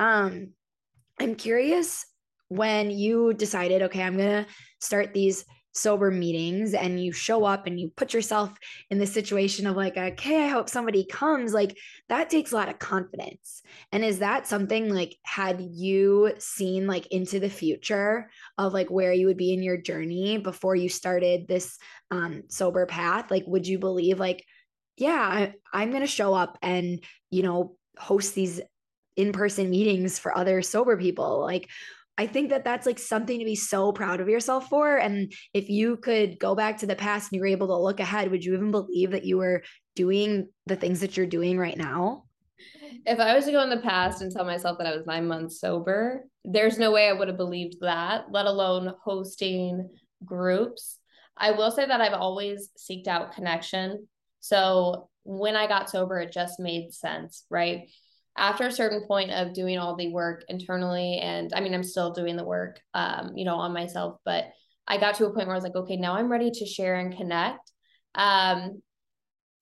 Um, 0.00 0.54
I'm 1.20 1.36
curious 1.36 2.06
when 2.48 2.90
you 2.90 3.34
decided, 3.34 3.82
okay, 3.82 4.02
I'm 4.02 4.16
going 4.16 4.44
to 4.44 4.50
start 4.80 5.14
these 5.14 5.44
sober 5.72 6.10
meetings 6.10 6.74
and 6.74 7.02
you 7.02 7.12
show 7.12 7.44
up 7.44 7.66
and 7.68 7.78
you 7.78 7.92
put 7.96 8.12
yourself 8.12 8.52
in 8.90 8.98
the 8.98 9.06
situation 9.06 9.68
of 9.68 9.76
like 9.76 9.96
okay 9.96 10.44
i 10.44 10.48
hope 10.48 10.68
somebody 10.68 11.04
comes 11.04 11.54
like 11.54 11.78
that 12.08 12.28
takes 12.28 12.50
a 12.50 12.56
lot 12.56 12.68
of 12.68 12.80
confidence. 12.80 13.62
And 13.92 14.04
is 14.04 14.18
that 14.18 14.48
something 14.48 14.92
like 14.92 15.16
had 15.22 15.60
you 15.60 16.32
seen 16.38 16.88
like 16.88 17.06
into 17.12 17.38
the 17.38 17.48
future 17.48 18.30
of 18.58 18.72
like 18.72 18.90
where 18.90 19.12
you 19.12 19.26
would 19.26 19.36
be 19.36 19.52
in 19.52 19.62
your 19.62 19.76
journey 19.76 20.38
before 20.38 20.74
you 20.74 20.88
started 20.88 21.46
this 21.46 21.78
um 22.10 22.42
sober 22.48 22.84
path? 22.86 23.30
Like 23.30 23.44
would 23.46 23.66
you 23.68 23.78
believe 23.78 24.18
like 24.18 24.44
yeah 24.96 25.12
I, 25.12 25.54
i'm 25.72 25.92
to 25.92 26.06
show 26.06 26.34
up 26.34 26.58
and 26.62 27.00
you 27.30 27.42
know 27.44 27.76
host 27.96 28.34
these 28.34 28.60
in-person 29.20 29.68
meetings 29.70 30.18
for 30.18 30.36
other 30.36 30.62
sober 30.62 30.96
people 30.96 31.40
like 31.40 31.68
I 32.18 32.26
think 32.26 32.50
that 32.50 32.64
that's 32.64 32.84
like 32.84 32.98
something 32.98 33.38
to 33.38 33.46
be 33.46 33.56
so 33.56 33.92
proud 33.92 34.20
of 34.20 34.28
yourself 34.28 34.68
for. 34.68 34.98
And 34.98 35.32
if 35.54 35.70
you 35.70 35.96
could 35.96 36.38
go 36.38 36.54
back 36.54 36.76
to 36.78 36.86
the 36.86 36.94
past 36.94 37.32
and 37.32 37.36
you 37.36 37.40
were 37.40 37.46
able 37.46 37.68
to 37.68 37.76
look 37.78 37.98
ahead, 37.98 38.30
would 38.30 38.44
you 38.44 38.52
even 38.52 38.70
believe 38.70 39.12
that 39.12 39.24
you 39.24 39.38
were 39.38 39.62
doing 39.96 40.48
the 40.66 40.76
things 40.76 41.00
that 41.00 41.16
you're 41.16 41.24
doing 41.24 41.56
right 41.56 41.78
now? 41.78 42.24
If 43.06 43.18
I 43.20 43.34
was 43.34 43.46
to 43.46 43.52
go 43.52 43.62
in 43.62 43.70
the 43.70 43.78
past 43.78 44.20
and 44.20 44.30
tell 44.30 44.44
myself 44.44 44.76
that 44.76 44.86
I 44.86 44.94
was 44.94 45.06
nine 45.06 45.28
months 45.28 45.60
sober, 45.60 46.26
there's 46.44 46.78
no 46.78 46.90
way 46.90 47.08
I 47.08 47.14
would 47.14 47.28
have 47.28 47.38
believed 47.38 47.76
that, 47.80 48.26
let 48.30 48.44
alone 48.44 48.92
hosting 49.02 49.88
groups. 50.22 50.98
I 51.38 51.52
will 51.52 51.70
say 51.70 51.86
that 51.86 52.02
I've 52.02 52.12
always 52.12 52.68
seeked 52.76 53.08
out 53.08 53.34
connection. 53.34 54.06
So 54.40 55.08
when 55.22 55.56
I 55.56 55.66
got 55.68 55.88
sober, 55.88 56.18
it 56.18 56.32
just 56.32 56.60
made 56.60 56.92
sense, 56.92 57.44
right? 57.48 57.88
After 58.36 58.66
a 58.66 58.72
certain 58.72 59.02
point 59.06 59.30
of 59.30 59.52
doing 59.54 59.78
all 59.78 59.96
the 59.96 60.12
work 60.12 60.44
internally 60.48 61.18
and 61.18 61.52
i 61.54 61.60
mean 61.60 61.74
i'm 61.74 61.84
still 61.84 62.12
doing 62.12 62.36
the 62.36 62.44
work 62.44 62.80
um, 62.94 63.32
you 63.36 63.44
know 63.44 63.56
on 63.56 63.72
myself 63.72 64.18
but 64.24 64.44
i 64.86 64.96
got 64.98 65.14
to 65.14 65.26
a 65.26 65.32
point 65.32 65.46
where 65.46 65.54
i 65.54 65.58
was 65.58 65.64
like 65.64 65.76
okay 65.76 65.96
now 65.96 66.14
i'm 66.14 66.30
ready 66.30 66.50
to 66.50 66.66
share 66.66 66.96
and 66.96 67.16
connect 67.16 67.72
um, 68.14 68.80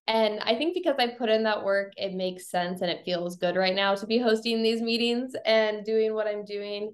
and 0.07 0.41
i 0.41 0.55
think 0.55 0.75
because 0.75 0.97
i 0.99 1.07
put 1.07 1.29
in 1.29 1.45
that 1.45 1.65
work 1.65 1.93
it 1.97 2.15
makes 2.15 2.51
sense 2.51 2.81
and 2.81 2.91
it 2.91 3.05
feels 3.05 3.37
good 3.37 3.57
right 3.57 3.75
now 3.75 3.95
to 3.95 4.07
be 4.07 4.19
hosting 4.19 4.63
these 4.63 4.81
meetings 4.81 5.33
and 5.45 5.85
doing 5.85 6.15
what 6.15 6.27
i'm 6.27 6.45
doing 6.45 6.93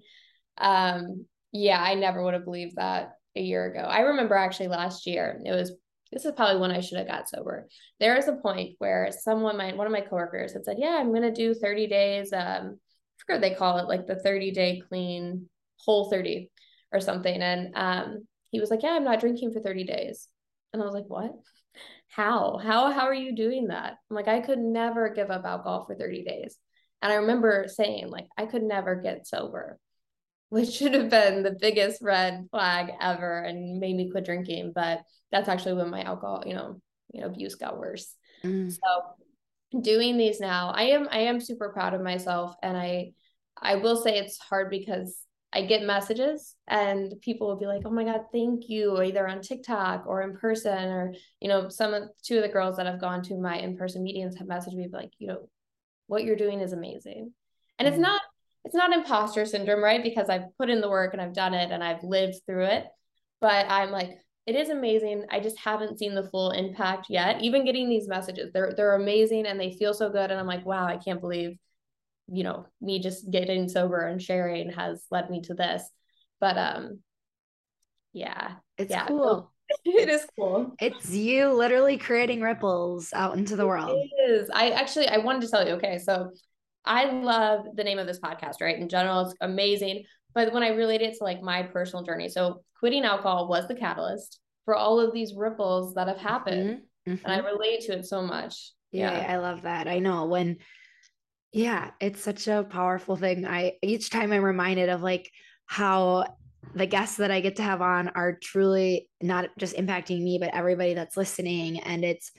um, 0.59 1.27
Yeah, 1.53 1.81
I 1.81 1.95
never 1.95 2.23
would 2.23 2.35
have 2.35 2.45
believed 2.45 2.77
that 2.77 3.13
a 3.37 3.41
year 3.41 3.67
ago. 3.67 3.81
I 3.81 4.01
remember 4.01 4.35
actually 4.35 4.69
last 4.69 5.07
year, 5.07 5.41
it 5.45 5.53
was 5.53 5.73
this 6.15 6.25
is 6.25 6.33
probably 6.33 6.61
when 6.61 6.71
I 6.71 6.81
should 6.81 6.99
have 6.99 7.09
got 7.09 7.29
sober. 7.29 7.69
There 8.01 8.17
is 8.17 8.29
a 8.29 8.37
point 8.37 8.77
where 8.79 9.11
someone 9.13 9.57
might 9.57 9.77
one 9.77 9.87
of 9.87 9.93
my 9.93 10.01
coworkers 10.01 10.53
had 10.53 10.65
said, 10.65 10.77
Yeah, 10.79 10.97
I'm 10.99 11.13
gonna 11.13 11.35
do 11.35 11.55
30 11.55 11.89
days. 11.89 12.33
Um, 12.33 12.79
I 12.79 13.19
forget 13.19 13.41
they 13.41 13.55
call 13.55 13.79
it 13.79 13.89
like 13.89 14.07
the 14.07 14.17
30 14.17 14.53
day 14.53 14.83
clean 14.89 15.49
Whole30 15.87 16.49
or 16.93 17.01
something. 17.01 17.43
And 17.43 17.75
um 17.75 18.27
he 18.51 18.61
was 18.61 18.71
like, 18.71 18.83
Yeah, 18.83 18.93
I'm 18.93 19.05
not 19.05 19.21
drinking 19.21 19.53
for 19.53 19.61
30 19.61 19.85
days. 19.85 20.29
And 20.73 20.81
I 20.81 20.87
was 20.87 20.95
like, 20.95 21.09
What? 21.09 21.33
How? 22.09 22.59
How 22.59 22.93
how 22.93 23.07
are 23.07 23.15
you 23.15 23.35
doing 23.35 23.69
that? 23.69 23.95
I'm 24.09 24.15
like, 24.17 24.29
I 24.29 24.41
could 24.41 24.61
never 24.61 25.09
give 25.11 25.31
up 25.31 25.45
alcohol 25.45 25.85
for 25.85 25.97
30 25.97 26.25
days. 26.25 26.57
And 27.03 27.13
I 27.13 27.17
remember 27.17 27.67
saying, 27.69 28.09
like, 28.09 28.29
I 28.39 28.47
could 28.47 28.63
never 28.63 28.95
get 28.95 29.27
sober 29.27 29.79
which 30.49 30.71
should 30.71 30.95
have 30.95 31.11
been 31.11 31.43
the 31.43 31.57
biggest 31.59 32.03
red 32.03 32.47
flag 32.51 32.93
ever 33.01 33.41
and 33.41 33.81
made 33.81 33.97
me 33.97 34.11
quit 34.11 34.25
drinking. 34.25 34.73
But 34.75 35.01
that's 35.33 35.49
actually 35.49 35.75
when 35.75 35.91
my 35.91 36.03
alcohol, 36.03 36.45
you 36.47 36.55
know, 36.55 36.81
you 37.13 37.21
know, 37.21 37.27
abuse 37.27 37.57
got 37.57 37.79
worse. 37.79 38.15
Mm. 38.45 38.71
So 38.71 39.81
doing 39.81 40.17
these 40.17 40.41
now, 40.41 40.71
I 40.71 40.85
am 40.85 41.09
I 41.11 41.21
am 41.21 41.41
super 41.41 41.71
proud 41.71 41.95
of 41.95 42.03
myself. 42.03 42.55
And 42.63 42.77
I 42.77 43.13
I 43.61 43.77
will 43.77 43.97
say 43.97 44.19
it's 44.19 44.39
hard 44.39 44.71
because 44.71 45.17
I 45.53 45.63
get 45.63 45.83
messages 45.83 46.57
and 46.67 47.15
people 47.21 47.47
will 47.47 47.57
be 47.57 47.67
like, 47.67 47.83
"Oh 47.85 47.91
my 47.91 48.05
god, 48.05 48.23
thank 48.33 48.69
you," 48.69 49.01
either 49.01 49.27
on 49.29 49.41
TikTok 49.41 50.05
or 50.07 50.23
in 50.23 50.37
person, 50.37 50.89
or 50.89 51.15
you 51.41 51.49
know, 51.49 51.69
some 51.69 51.95
of 51.95 52.05
two 52.23 52.37
of 52.37 52.43
the 52.43 52.49
girls 52.49 52.77
that 52.77 52.87
have 52.87 53.01
gone 53.01 53.23
to 53.23 53.37
my 53.37 53.59
in 53.59 53.77
person 53.77 54.03
meetings 54.03 54.37
have 54.37 54.49
messaged 54.49 54.75
me 54.75 54.89
like, 54.93 55.13
you 55.19 55.29
know, 55.29 55.49
what 56.09 56.25
you're 56.25 56.37
doing 56.37 56.61
is 56.61 56.73
amazing, 56.73 57.33
and 57.79 57.87
mm. 57.87 57.91
it's 57.91 58.01
not 58.01 58.21
it's 58.65 58.75
not 58.75 58.93
imposter 58.93 59.45
syndrome, 59.45 59.83
right? 59.83 60.03
Because 60.03 60.29
I've 60.29 60.57
put 60.59 60.71
in 60.71 60.81
the 60.81 60.89
work 60.89 61.13
and 61.13 61.21
I've 61.21 61.35
done 61.35 61.55
it 61.55 61.71
and 61.71 61.85
I've 61.85 62.03
lived 62.03 62.37
through 62.47 62.65
it. 62.65 62.87
But 63.41 63.67
I'm 63.69 63.91
like, 63.91 64.19
it 64.47 64.57
is 64.57 64.71
amazing. 64.71 65.25
I 65.31 65.41
just 65.41 65.59
haven't 65.59 65.99
seen 65.99 66.15
the 66.15 66.29
full 66.31 66.51
impact 66.51 67.07
yet. 67.09 67.43
Even 67.43 67.65
getting 67.65 67.89
these 67.89 68.09
messages, 68.09 68.53
they're 68.53 68.73
they're 68.77 68.95
amazing 68.95 69.47
and 69.47 69.59
they 69.59 69.73
feel 69.73 69.95
so 69.95 70.11
good. 70.11 70.31
And 70.31 70.39
I'm 70.39 70.47
like, 70.47 70.67
wow, 70.67 70.87
I 70.87 70.97
can't 70.97 71.21
believe, 71.21 71.59
you 72.31 72.43
know, 72.45 72.67
me 72.81 73.01
just 73.01 73.31
getting 73.31 73.69
sober 73.69 74.01
and 74.07 74.21
sharing 74.21 74.71
has 74.73 75.05
led 75.11 75.31
me 75.31 75.43
to 75.43 75.55
this. 75.55 75.83
But 76.41 76.59
um, 76.59 77.01
yeah, 78.13 78.57
it's 78.79 78.91
yeah, 78.91 79.07
cool. 79.07 79.51
it 79.85 80.09
is 80.09 80.27
cool. 80.39 80.75
It's 80.79 81.11
you 81.11 81.53
literally 81.53 81.97
creating 81.97 82.43
ripples 82.43 83.13
out 83.15 83.37
into 83.37 83.57
the 83.57 83.67
world. 83.67 83.99
It 83.99 84.31
is. 84.31 84.51
I 84.51 84.71
actually 84.71 85.09
I 85.09 85.19
wanted 85.19 85.43
to 85.43 85.49
tell 85.49 85.67
you. 85.67 85.75
Okay, 85.75 85.99
so 85.99 86.33
I 86.85 87.11
love 87.11 87.67
the 87.75 87.85
name 87.85 87.99
of 87.99 88.07
this 88.07 88.21
podcast, 88.21 88.61
right? 88.61 88.79
In 88.79 88.89
general, 88.89 89.23
it's 89.23 89.35
amazing. 89.41 90.05
But 90.35 90.53
when 90.53 90.63
I 90.63 90.69
relate 90.69 91.01
it 91.01 91.17
to 91.19 91.25
like 91.25 91.43
my 91.43 91.63
personal 91.63 92.05
journey, 92.05 92.29
so 92.29 92.63
quitting 92.79 93.05
alcohol 93.05 93.49
was 93.49 93.69
the 93.69 93.75
catalyst 93.75 94.41
for 94.65 94.75
all 94.75 95.01
of 95.01 95.13
these 95.13 95.35
ripples 95.35 95.95
that 95.95 96.09
have 96.09 96.19
happened. 96.19 96.71
Mm-hmm. 97.07 97.13
Mm-hmm. 97.13 97.25
And 97.25 97.33
I 97.33 97.39
mm-hmm. 97.39 97.47
relate 97.47 97.81
to 97.83 97.99
it 97.99 98.07
so 98.07 98.23
much. 98.23 98.73
Yeah, 98.91 99.17
yeah, 99.17 99.33
I 99.33 99.37
love 99.39 99.63
that. 99.63 99.89
I 99.89 99.99
know 99.99 100.27
when, 100.27 100.59
yeah, 101.53 101.91
it's 102.01 102.23
such 102.23 102.49
a 102.49 102.67
powerful 102.69 103.17
thing. 103.17 103.47
I 103.47 103.75
each 103.83 104.11
time 104.11 104.33
I'm 104.33 104.45
reminded 104.45 104.89
of 104.89 105.03
like 105.03 105.31
how 105.67 106.25
the 106.75 106.87
guests 106.87 107.19
that 107.19 107.31
I 107.31 107.41
get 107.41 107.57
to 107.57 107.63
have 107.63 107.83
on 107.83 108.09
are 108.09 108.39
truly 108.43 109.09
not 109.21 109.51
just 109.59 109.77
impacting 109.77 110.23
me, 110.23 110.39
but 110.39 110.55
everybody 110.55 110.95
that's 110.95 111.17
listening. 111.17 111.81
And 111.81 112.05
it's, 112.05 112.31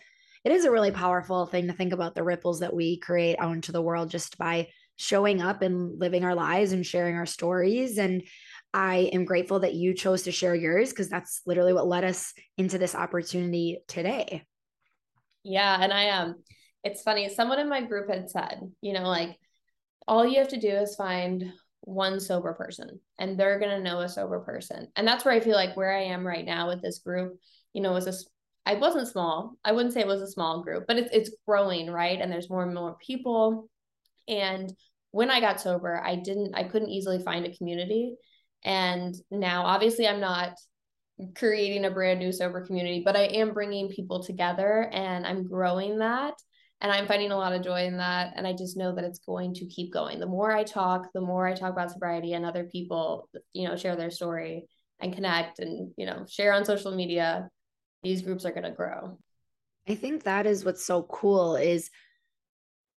it 0.46 0.52
is 0.52 0.64
a 0.64 0.72
really 0.72 0.92
powerful 0.92 1.48
thing 1.48 1.68
to 1.68 1.74
think 1.74 1.92
about 1.92 2.14
the 2.14 2.24
ripples 2.24 2.60
that 2.60 2.74
we 2.74 3.00
create 3.00 3.36
out 3.40 3.54
into 3.54 3.72
the 3.72 3.82
world 3.82 4.12
just 4.12 4.38
by 4.38 4.68
showing 4.96 5.42
up 5.42 5.64
and 5.64 6.00
living 6.00 6.24
our 6.24 6.36
lives 6.36 6.72
and 6.72 6.86
sharing 6.86 7.16
our 7.16 7.26
stories. 7.26 7.98
And 7.98 8.22
I 8.72 9.10
am 9.12 9.26
grateful 9.26 9.62
that 9.62 9.74
you 9.74 9.96
chose 9.96 10.22
to 10.24 10.32
share 10.32 10.54
yours 10.54 10.92
because 10.92 11.10
that's 11.10 11.42
literally 11.46 11.74
what 11.74 11.88
led 11.88 12.04
us 12.04 12.34
into 12.58 12.78
this 12.78 12.94
opportunity 12.94 13.80
today. 13.88 14.44
Yeah. 15.44 15.78
And 15.82 15.92
I 15.92 16.10
um 16.10 16.36
it's 16.84 17.02
funny, 17.02 17.28
someone 17.30 17.60
in 17.60 17.68
my 17.68 17.82
group 17.82 18.10
had 18.10 18.30
said, 18.30 18.60
you 18.82 18.94
know, 18.94 19.08
like 19.08 19.40
all 20.08 20.26
you 20.26 20.38
have 20.38 20.50
to 20.50 20.60
do 20.60 20.70
is 20.70 20.96
find 20.96 21.52
one 21.82 22.20
sober 22.20 22.54
person 22.54 23.00
and 23.18 23.40
they're 23.40 23.60
going 23.60 23.76
to 23.76 23.84
know 23.84 24.00
a 24.00 24.10
sober 24.10 24.40
person. 24.42 24.88
And 24.96 25.08
that's 25.08 25.26
where 25.26 25.34
I 25.34 25.40
feel 25.40 25.56
like 25.56 25.76
where 25.76 25.96
I 25.96 26.04
am 26.04 26.26
right 26.26 26.46
now 26.46 26.68
with 26.68 26.84
this 26.84 27.00
group, 27.00 27.40
you 27.74 27.82
know, 27.82 27.96
is 27.96 28.06
this 28.06 28.28
I 28.66 28.76
wasn't 28.76 29.08
small. 29.08 29.56
I 29.64 29.72
wouldn't 29.72 29.94
say 29.94 30.02
it 30.02 30.08
was 30.08 30.22
a 30.22 30.28
small 30.28 30.64
group, 30.64 30.86
but 30.88 30.98
it's 30.98 31.10
it's 31.14 31.36
growing, 31.48 31.90
right? 31.90 32.20
And 32.20 32.32
there's 32.32 32.50
more 32.50 32.64
and 32.64 32.74
more 32.74 32.98
people. 33.06 33.70
And 34.28 34.74
when 35.12 35.30
I 35.30 35.40
got 35.40 35.62
sober, 35.62 36.02
I 36.04 36.16
didn't 36.16 36.56
I 36.56 36.64
couldn't 36.64 36.90
easily 36.90 37.22
find 37.24 37.46
a 37.46 37.56
community. 37.56 38.16
And 38.64 39.16
now 39.30 39.66
obviously 39.66 40.08
I'm 40.08 40.20
not 40.20 40.56
creating 41.36 41.86
a 41.86 41.92
brand 41.92 42.20
new 42.20 42.32
sober 42.32 42.66
community, 42.66 43.02
but 43.06 43.16
I 43.16 43.26
am 43.26 43.54
bringing 43.54 43.90
people 43.90 44.24
together 44.24 44.90
and 44.92 45.26
I'm 45.26 45.48
growing 45.48 46.00
that 46.00 46.34
and 46.82 46.92
I'm 46.92 47.08
finding 47.08 47.32
a 47.32 47.38
lot 47.38 47.54
of 47.54 47.64
joy 47.64 47.86
in 47.86 47.98
that 47.98 48.34
and 48.36 48.46
I 48.46 48.54
just 48.54 48.76
know 48.76 48.94
that 48.96 49.06
it's 49.06 49.20
going 49.20 49.54
to 49.56 49.66
keep 49.68 49.94
going. 49.94 50.20
The 50.20 50.26
more 50.26 50.52
I 50.52 50.64
talk, 50.64 51.08
the 51.14 51.22
more 51.22 51.48
I 51.48 51.54
talk 51.54 51.72
about 51.72 51.92
sobriety 51.92 52.34
and 52.34 52.46
other 52.46 52.66
people, 52.66 53.30
you 53.54 53.68
know, 53.68 53.78
share 53.78 53.96
their 53.96 54.12
story 54.12 54.66
and 55.00 55.14
connect 55.14 55.60
and, 55.60 55.92
you 55.98 56.06
know, 56.06 56.26
share 56.28 56.52
on 56.52 56.66
social 56.66 56.94
media, 56.94 57.50
these 58.06 58.22
groups 58.22 58.46
are 58.46 58.52
going 58.52 58.64
to 58.64 58.72
grow. 58.72 59.18
I 59.90 59.96
think 59.96 60.24
that 60.24 60.46
is 60.46 60.64
what's 60.64 60.86
so 60.86 61.04
cool 61.04 61.56
is 61.56 61.90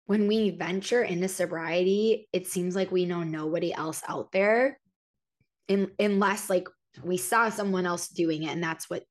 when 0.05 0.27
we 0.27 0.51
venture 0.51 1.01
into 1.01 1.27
sobriety, 1.27 2.27
it 2.31 2.47
seems 2.47 2.75
like 2.75 2.91
we 2.91 3.05
know 3.05 3.23
nobody 3.23 3.73
else 3.73 4.01
out 4.07 4.31
there 4.31 4.79
in, 5.67 5.91
unless 5.99 6.49
like 6.49 6.67
we 7.03 7.17
saw 7.17 7.49
someone 7.49 7.85
else 7.85 8.07
doing 8.09 8.43
it 8.43 8.51
and 8.51 8.63
that's 8.63 8.89
what 8.89 9.03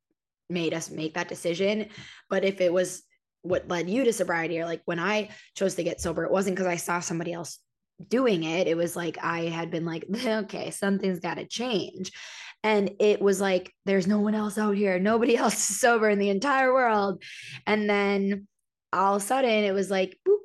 made 0.49 0.75
us 0.75 0.91
make 0.91 1.15
that 1.15 1.29
decision. 1.29 1.89
But 2.31 2.45
if 2.45 2.61
it 2.61 2.73
was 2.73 3.03
what 3.43 3.69
led 3.69 3.89
you 3.89 4.05
to 4.05 4.13
sobriety 4.13 4.59
or 4.61 4.65
like 4.65 4.83
when 4.85 4.99
I 4.99 5.31
chose 5.55 5.75
to 5.77 5.85
get 5.85 6.01
sober, 6.01 6.25
it 6.25 6.33
wasn't 6.33 6.57
because 6.57 6.71
I 6.71 6.77
saw 6.77 7.01
somebody 7.01 7.33
else 7.33 7.59
doing 8.09 8.45
it. 8.45 8.67
It 8.67 8.77
was 8.77 8.97
like 8.97 9.19
I 9.23 9.45
had 9.45 9.71
been 9.71 9.85
like, 9.85 10.05
okay, 10.27 10.71
something's 10.71 11.21
got 11.21 11.35
to 11.35 11.47
change. 11.47 12.13
And 12.62 12.90
it 12.99 13.21
was 13.21 13.40
like, 13.40 13.73
there's 13.85 14.07
no 14.07 14.21
one 14.21 14.35
else 14.35 14.59
out 14.59 14.77
here. 14.77 14.99
Nobody 14.99 15.37
else 15.38 15.71
is 15.71 15.81
sober 15.81 16.09
in 16.09 16.19
the 16.19 16.31
entire 16.31 16.73
world. 16.73 17.23
And 17.66 17.88
then 17.88 18.47
all 18.92 19.16
of 19.16 19.23
a 19.23 19.25
sudden 19.25 19.51
it 19.51 19.73
was 19.73 19.90
like, 19.90 20.19
boop, 20.27 20.38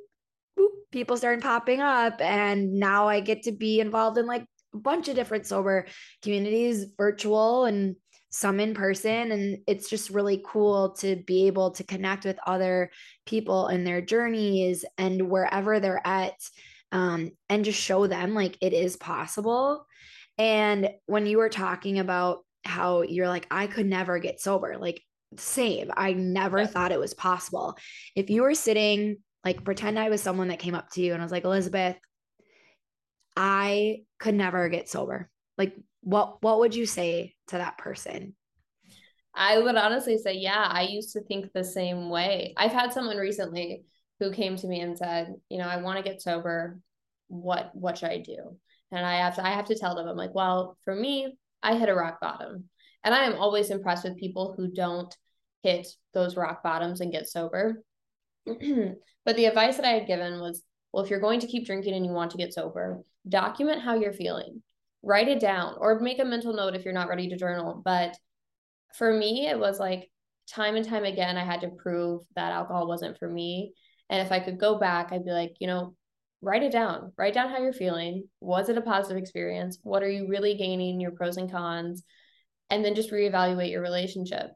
boop, 0.58 0.70
people 0.92 1.18
started 1.18 1.44
popping 1.44 1.82
up. 1.82 2.22
And 2.22 2.74
now 2.74 3.08
I 3.08 3.20
get 3.20 3.44
to 3.44 3.52
be 3.52 3.80
involved 3.80 4.18
in 4.18 4.26
like 4.26 4.46
a 4.74 4.78
bunch 4.78 5.08
of 5.08 5.16
different 5.16 5.46
sober 5.46 5.88
communities, 6.22 6.86
virtual 6.98 7.66
and 7.66 7.96
some 8.30 8.60
in 8.60 8.74
person. 8.74 9.32
And 9.32 9.58
it's 9.68 9.90
just 9.90 10.10
really 10.10 10.42
cool 10.46 10.92
to 11.00 11.18
be 11.18 11.48
able 11.48 11.72
to 11.72 11.84
connect 11.84 12.26
with 12.26 12.40
other 12.46 12.92
people 13.26 13.68
and 13.68 13.86
their 13.86 14.02
journeys 14.02 14.86
and 14.98 15.30
wherever 15.30 15.80
they're 15.80 16.06
at 16.06 16.34
um, 16.92 17.32
and 17.50 17.66
just 17.66 17.80
show 17.80 18.08
them 18.08 18.34
like 18.34 18.58
it 18.62 18.74
is 18.74 18.96
possible 18.98 19.86
and 20.42 20.90
when 21.06 21.28
you 21.28 21.38
were 21.38 21.50
talking 21.50 22.00
about 22.00 22.40
how 22.66 23.04
you're 23.04 23.28
like, 23.28 23.46
I 23.52 23.68
could 23.68 23.86
never 23.86 24.18
get 24.18 24.42
sober, 24.42 24.76
like, 24.80 25.00
same. 25.38 25.92
I 25.96 26.14
never 26.14 26.62
yeah. 26.62 26.66
thought 26.66 26.92
it 26.92 27.00
was 27.00 27.14
possible. 27.14 27.78
If 28.16 28.32
you 28.32 28.42
were 28.42 28.56
sitting, 28.56 29.18
like, 29.46 29.64
pretend 29.64 30.00
I 30.00 30.10
was 30.10 30.20
someone 30.20 30.48
that 30.48 30.58
came 30.58 30.74
up 30.74 30.90
to 30.94 31.02
you 31.02 31.14
and 31.14 31.22
I 31.22 31.26
was 31.26 31.32
like, 31.32 31.44
Elizabeth, 31.44 31.96
I 33.38 34.00
could 34.18 34.34
never 34.34 34.68
get 34.68 34.90
sober. 34.90 35.30
Like, 35.60 35.76
what 36.02 36.42
what 36.42 36.58
would 36.58 36.74
you 36.74 36.88
say 36.88 37.36
to 37.50 37.60
that 37.60 37.78
person? 37.78 38.36
I 39.36 39.60
would 39.60 39.76
honestly 39.76 40.18
say, 40.18 40.38
yeah, 40.38 40.66
I 40.68 40.88
used 40.90 41.14
to 41.14 41.22
think 41.22 41.54
the 41.54 41.64
same 41.64 42.10
way. 42.10 42.56
I've 42.58 42.72
had 42.72 42.94
someone 42.94 43.18
recently 43.18 43.84
who 44.20 44.32
came 44.32 44.56
to 44.56 44.68
me 44.68 44.82
and 44.82 44.98
said, 44.98 45.36
you 45.50 45.60
know, 45.60 45.68
I 45.68 45.78
want 45.78 45.98
to 45.98 46.04
get 46.04 46.20
sober. 46.20 46.80
What 47.28 47.70
what 47.76 48.00
should 48.00 48.10
I 48.10 48.18
do? 48.18 48.58
And 48.92 49.06
I 49.06 49.18
have 49.18 49.36
to 49.36 49.46
I 49.46 49.52
have 49.52 49.66
to 49.66 49.78
tell 49.78 49.96
them, 49.96 50.08
I'm 50.08 50.18
like, 50.18 50.34
well, 50.34 50.78
for 50.84 50.96
me, 50.96 51.38
I 51.64 51.76
hit 51.76 51.90
a 51.90 51.96
rock 51.96 52.20
bottom. 52.22 52.66
And 53.04 53.16
I 53.16 53.26
am 53.26 53.36
always 53.36 53.70
impressed 53.70 54.04
with 54.04 54.18
people 54.18 54.54
who 54.56 54.68
don't 54.68 55.16
hit 55.64 55.88
those 56.14 56.36
rock 56.36 56.64
bottoms 56.64 57.02
and 57.02 57.12
get 57.12 57.28
sober. 57.28 57.84
but 58.46 59.36
the 59.36 59.46
advice 59.46 59.78
that 59.78 59.86
I 59.86 59.94
had 59.94 60.08
given 60.08 60.40
was, 60.40 60.64
well, 60.92 61.04
if 61.04 61.10
you're 61.10 61.20
going 61.20 61.40
to 61.40 61.48
keep 61.48 61.66
drinking 61.66 61.94
and 61.94 62.06
you 62.06 62.12
want 62.12 62.32
to 62.32 62.38
get 62.38 62.54
sober, 62.54 63.02
document 63.28 63.82
how 63.82 63.96
you're 63.96 64.14
feeling. 64.14 64.62
Write 65.04 65.30
it 65.30 65.40
down 65.40 65.76
or 65.80 66.00
make 66.00 66.20
a 66.20 66.26
mental 66.26 66.54
note 66.54 66.76
if 66.76 66.86
you're 66.86 66.94
not 66.94 67.10
ready 67.10 67.30
to 67.30 67.38
journal. 67.38 67.82
But 67.84 68.16
for 68.96 69.12
me, 69.12 69.48
it 69.48 69.58
was 69.58 69.80
like 69.80 70.12
time 70.48 70.76
and 70.76 70.86
time 70.86 71.06
again, 71.06 71.38
I 71.38 71.44
had 71.44 71.62
to 71.62 71.70
prove 71.70 72.24
that 72.36 72.52
alcohol 72.52 72.88
wasn't 72.88 73.18
for 73.18 73.28
me. 73.28 73.74
And 74.10 74.22
if 74.22 74.32
I 74.32 74.40
could 74.40 74.60
go 74.60 74.78
back, 74.78 75.12
I'd 75.12 75.26
be 75.26 75.32
like, 75.32 75.56
you 75.60 75.68
know, 75.68 75.96
write 76.42 76.64
it 76.64 76.72
down. 76.72 77.14
Write 77.18 77.34
down 77.34 77.50
how 77.50 77.60
you're 77.60 77.74
feeling. 77.74 78.28
Was 78.40 78.70
it 78.70 78.78
a 78.78 78.82
positive 78.82 79.18
experience? 79.18 79.80
What 79.84 80.04
are 80.04 80.10
you 80.10 80.28
really 80.28 80.56
gaining? 80.56 81.00
Your 81.00 81.12
pros 81.12 81.38
and 81.38 81.52
cons, 81.52 82.04
and 82.70 82.84
then 82.84 82.96
just 82.96 83.12
reevaluate 83.12 83.72
your 83.72 83.82
relationship. 83.82 84.52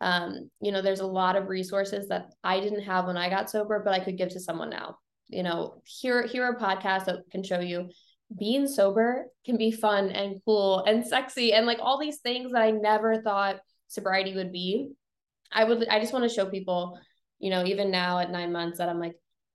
Um, 0.00 0.50
you 0.60 0.70
know, 0.72 0.82
there's 0.82 1.00
a 1.00 1.06
lot 1.06 1.36
of 1.36 1.48
resources 1.48 2.08
that 2.08 2.26
I 2.42 2.60
didn't 2.60 2.82
have 2.82 3.06
when 3.06 3.16
I 3.16 3.30
got 3.30 3.50
sober, 3.50 3.80
but 3.84 3.94
I 3.94 4.00
could 4.00 4.18
give 4.18 4.30
to 4.30 4.40
someone 4.40 4.70
now. 4.70 4.98
You 5.28 5.42
know, 5.42 5.82
here 5.84 6.26
here 6.26 6.44
are 6.44 6.58
podcasts 6.58 7.06
that 7.06 7.20
can 7.30 7.42
show 7.42 7.60
you 7.60 7.88
being 8.36 8.66
sober 8.66 9.26
can 9.44 9.56
be 9.56 9.70
fun 9.70 10.10
and 10.10 10.40
cool 10.44 10.82
and 10.84 11.06
sexy 11.06 11.52
and 11.52 11.66
like 11.66 11.78
all 11.80 11.98
these 11.98 12.18
things 12.18 12.52
that 12.52 12.62
I 12.62 12.70
never 12.70 13.20
thought 13.22 13.60
sobriety 13.88 14.34
would 14.34 14.52
be. 14.52 14.90
I 15.52 15.64
would 15.64 15.86
I 15.88 16.00
just 16.00 16.12
want 16.12 16.24
to 16.24 16.34
show 16.34 16.46
people, 16.46 16.98
you 17.38 17.50
know, 17.50 17.64
even 17.64 17.90
now 17.90 18.18
at 18.18 18.30
9 18.30 18.52
months 18.52 18.78
that 18.78 18.88
I'm 18.88 18.98
like 18.98 19.14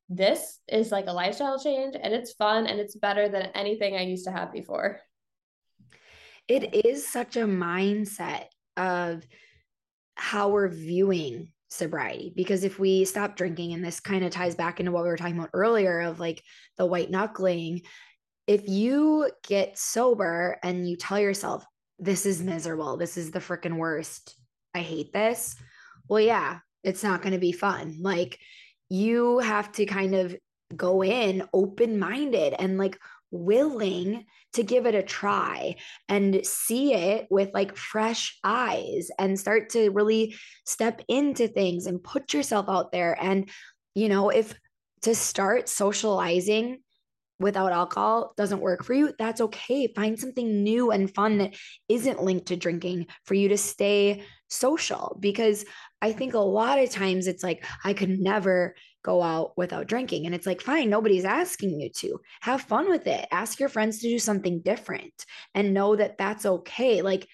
this 0.10 0.60
is 0.68 0.92
like 0.92 1.06
a 1.08 1.14
lifestyle 1.14 1.60
change 1.60 1.96
and 2.02 2.14
it's 2.14 2.34
fun 2.34 2.66
and 2.66 2.80
it's 2.80 2.96
better 2.96 3.30
than 3.30 3.52
anything 3.54 3.96
I 3.96 4.02
used 4.02 4.26
to 4.26 4.32
have 4.32 4.52
before. 4.52 5.00
It 6.48 6.84
is 6.86 7.08
such 7.08 7.38
a 7.38 7.42
mindset 7.42 8.46
of 8.76 9.24
how 10.16 10.50
we're 10.50 10.68
viewing 10.68 11.52
sobriety 11.70 12.34
because 12.36 12.64
if 12.64 12.80
we 12.80 13.06
stop 13.06 13.36
drinking 13.36 13.74
and 13.74 13.86
this 13.86 14.00
kind 14.00 14.26
of 14.26 14.32
ties 14.32 14.56
back 14.56 14.80
into 14.80 14.92
what 14.92 15.04
we 15.04 15.10
were 15.10 15.18
talking 15.18 15.38
about 15.38 15.52
earlier 15.54 16.02
of 16.02 16.20
like 16.20 16.42
the 16.78 16.86
white 16.86 17.12
knuckling 17.12 17.82
if 18.48 18.68
you 18.68 19.30
get 19.48 19.78
sober 19.78 20.58
and 20.64 20.90
you 20.90 20.98
tell 20.98 21.20
yourself 21.20 21.64
this 22.00 22.26
is 22.26 22.42
miserable. 22.42 22.98
This 22.98 23.18
is 23.18 23.30
the 23.30 23.40
freaking 23.40 23.76
worst. 23.76 24.36
I 24.74 24.80
hate 24.80 25.14
this. 25.14 25.56
Well 26.08 26.22
yeah 26.22 26.60
it's 26.84 27.04
not 27.04 27.22
going 27.22 27.34
to 27.34 27.40
be 27.40 27.52
fun. 27.52 27.98
Like 28.02 28.40
you 28.90 29.40
have 29.40 29.72
to 29.74 29.86
kind 29.86 30.16
of 30.16 30.36
go 30.76 31.04
in 31.04 31.44
open 31.54 32.00
minded 32.00 32.54
and 32.58 32.78
like 32.78 32.98
willing 33.32 34.26
to 34.54 34.64
give 34.64 34.86
it 34.88 34.96
a 34.96 35.04
try 35.04 35.76
and 36.08 36.44
see 36.44 36.94
it 36.94 37.28
with 37.30 37.52
like 37.54 37.76
fresh 37.76 38.40
eyes 38.44 39.10
and 39.20 39.40
start 39.40 39.70
to 39.70 39.90
really 39.90 40.36
step 40.66 41.02
into 41.08 41.48
things 41.48 41.86
and 41.86 42.04
put 42.04 42.34
yourself 42.34 42.66
out 42.68 42.92
there 42.92 43.16
and 43.22 43.50
you 43.94 44.10
know 44.10 44.30
if 44.30 44.56
to 45.02 45.14
start 45.14 45.70
socializing 45.70 46.80
without 47.40 47.72
alcohol 47.72 48.34
doesn't 48.36 48.60
work 48.60 48.84
for 48.84 48.94
you, 48.94 49.14
that's 49.18 49.42
okay. 49.42 49.88
Find 49.96 50.20
something 50.20 50.64
new 50.64 50.92
and 50.92 51.14
fun 51.14 51.38
that 51.38 51.56
isn't 51.88 52.22
linked 52.22 52.48
to 52.48 52.58
drinking 52.58 53.08
for 53.24 53.34
you 53.34 53.50
to 53.50 53.58
stay 53.58 54.24
social. 54.50 55.18
Because 55.20 55.64
I 56.02 56.12
think 56.12 56.34
a 56.34 56.40
lot 56.40 56.80
of 56.80 56.90
times 56.90 57.28
it's 57.28 57.44
like, 57.44 57.66
I 57.84 57.94
could 57.94 58.20
never 58.20 58.76
go 59.04 59.22
out 59.22 59.58
without 59.58 59.88
drinking. 59.88 60.26
And 60.26 60.36
it's 60.36 60.46
like, 60.46 60.62
fine, 60.62 60.90
nobody's 60.90 61.26
asking 61.26 61.80
you 61.80 61.90
to. 61.90 62.20
Have 62.42 62.62
fun 62.62 62.90
with 62.90 63.08
it. 63.08 63.28
Ask 63.32 63.60
your 63.60 63.70
friends 63.70 64.00
to 64.00 64.10
do 64.10 64.20
something 64.20 64.62
different 64.62 65.26
and 65.54 65.74
know 65.74 65.96
that 65.96 66.18
that's 66.18 66.46
okay. 66.46 67.02
Like, 67.02 67.28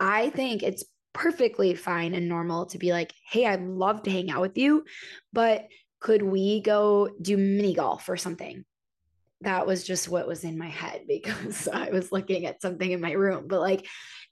I 0.00 0.30
think 0.30 0.62
it's 0.62 0.84
perfectly 1.12 1.74
fine 1.74 2.14
and 2.14 2.28
normal 2.28 2.66
to 2.66 2.78
be 2.78 2.92
like, 2.92 3.12
hey, 3.30 3.46
I'd 3.46 3.62
love 3.62 4.02
to 4.04 4.10
hang 4.10 4.30
out 4.30 4.40
with 4.40 4.56
you, 4.56 4.84
but 5.32 5.66
could 6.00 6.22
we 6.22 6.60
go 6.60 7.10
do 7.20 7.36
mini 7.36 7.74
golf 7.74 8.08
or 8.08 8.16
something? 8.16 8.64
that 9.42 9.66
was 9.66 9.84
just 9.84 10.08
what 10.08 10.26
was 10.26 10.44
in 10.44 10.58
my 10.58 10.68
head 10.68 11.02
because 11.08 11.68
I 11.68 11.90
was 11.90 12.12
looking 12.12 12.46
at 12.46 12.62
something 12.62 12.90
in 12.90 13.00
my 13.00 13.12
room. 13.12 13.46
But 13.48 13.60
like, 13.60 13.86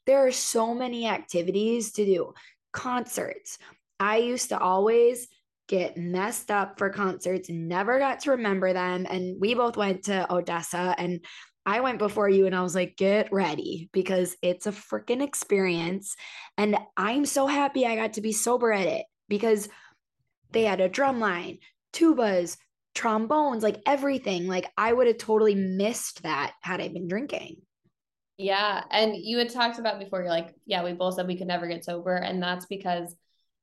there 0.07 0.27
are 0.27 0.33
so 0.33 0.75
many 0.75 1.07
activities 1.07 1.93
to 1.93 2.05
do. 2.05 2.35
Concerts. 2.73 3.59
I 3.99 4.19
used 4.19 4.49
to 4.49 4.59
always 4.59 5.29
get 5.69 5.97
messed 5.97 6.51
up 6.51 6.79
for 6.79 6.91
concerts 6.91 7.49
never 7.49 8.01
got 8.01 8.21
to 8.21 8.33
remember 8.33 8.73
them. 8.73 9.07
And 9.09 9.41
we 9.41 9.55
both 9.55 9.77
went 9.77 10.05
to 10.05 10.27
ODESZA 10.29 10.97
and 10.99 11.25
I 11.65 11.81
went 11.81 11.99
before 11.99 12.29
you 12.29 12.47
and 12.47 12.57
I 12.57 12.63
was 12.63 12.75
like, 12.75 12.97
get 12.97 13.33
ready 13.33 13.89
because 13.93 14.37
it's 14.43 14.67
a 14.67 14.73
freaking 14.73 15.23
experience. 15.23 16.17
And 16.59 16.77
I'm 16.97 17.25
so 17.25 17.47
happy 17.47 17.87
I 17.87 17.95
got 17.95 18.15
to 18.15 18.21
be 18.21 18.33
sober 18.33 18.73
at 18.73 18.89
it 18.89 19.07
because 19.29 19.69
they 20.51 20.65
had 20.65 20.81
a 20.81 20.89
drum 20.89 21.21
line, 21.21 21.59
tubas, 21.93 22.57
trombones, 22.95 23.63
like 23.63 23.81
everything. 23.87 24.49
Like 24.49 24.69
I 24.77 24.93
would 24.93 25.07
have 25.07 25.19
totally 25.19 25.55
missed 25.55 26.25
that 26.25 26.55
had 26.63 26.81
I 26.81 26.89
been 26.89 27.07
drinking. 27.07 27.63
Yeah. 28.41 28.85
And 28.91 29.15
you 29.17 29.37
had 29.37 29.51
talked 29.51 29.79
about 29.79 29.99
before, 29.99 30.23
you're 30.23 30.31
like, 30.31 30.55
yeah, 30.65 30.83
we 30.83 30.95
both 30.95 31.15
said 31.15 31.27
we 31.27 31.37
could 31.37 31.47
never 31.47 31.69
get 31.69 31.85
sober. 31.85 32.15
And 32.15 32.43
that's 32.43 32.65
because 32.65 33.15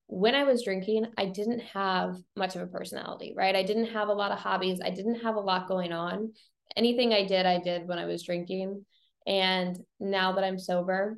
when 0.05 0.35
I 0.35 0.43
was 0.43 0.63
drinking, 0.63 1.07
I 1.17 1.25
didn't 1.25 1.61
have 1.61 2.15
much 2.35 2.55
of 2.55 2.61
a 2.61 2.67
personality, 2.67 3.33
right? 3.35 3.55
I 3.55 3.63
didn't 3.63 3.87
have 3.87 4.09
a 4.09 4.13
lot 4.13 4.31
of 4.31 4.37
hobbies. 4.37 4.79
I 4.83 4.91
didn't 4.91 5.21
have 5.21 5.35
a 5.35 5.39
lot 5.39 5.67
going 5.67 5.93
on. 5.93 6.31
Anything 6.75 7.11
I 7.11 7.25
did, 7.25 7.47
I 7.47 7.59
did 7.59 7.87
when 7.87 7.97
I 7.97 8.05
was 8.05 8.21
drinking. 8.21 8.85
And 9.25 9.79
now 9.99 10.33
that 10.33 10.43
I'm 10.43 10.59
sober, 10.59 11.17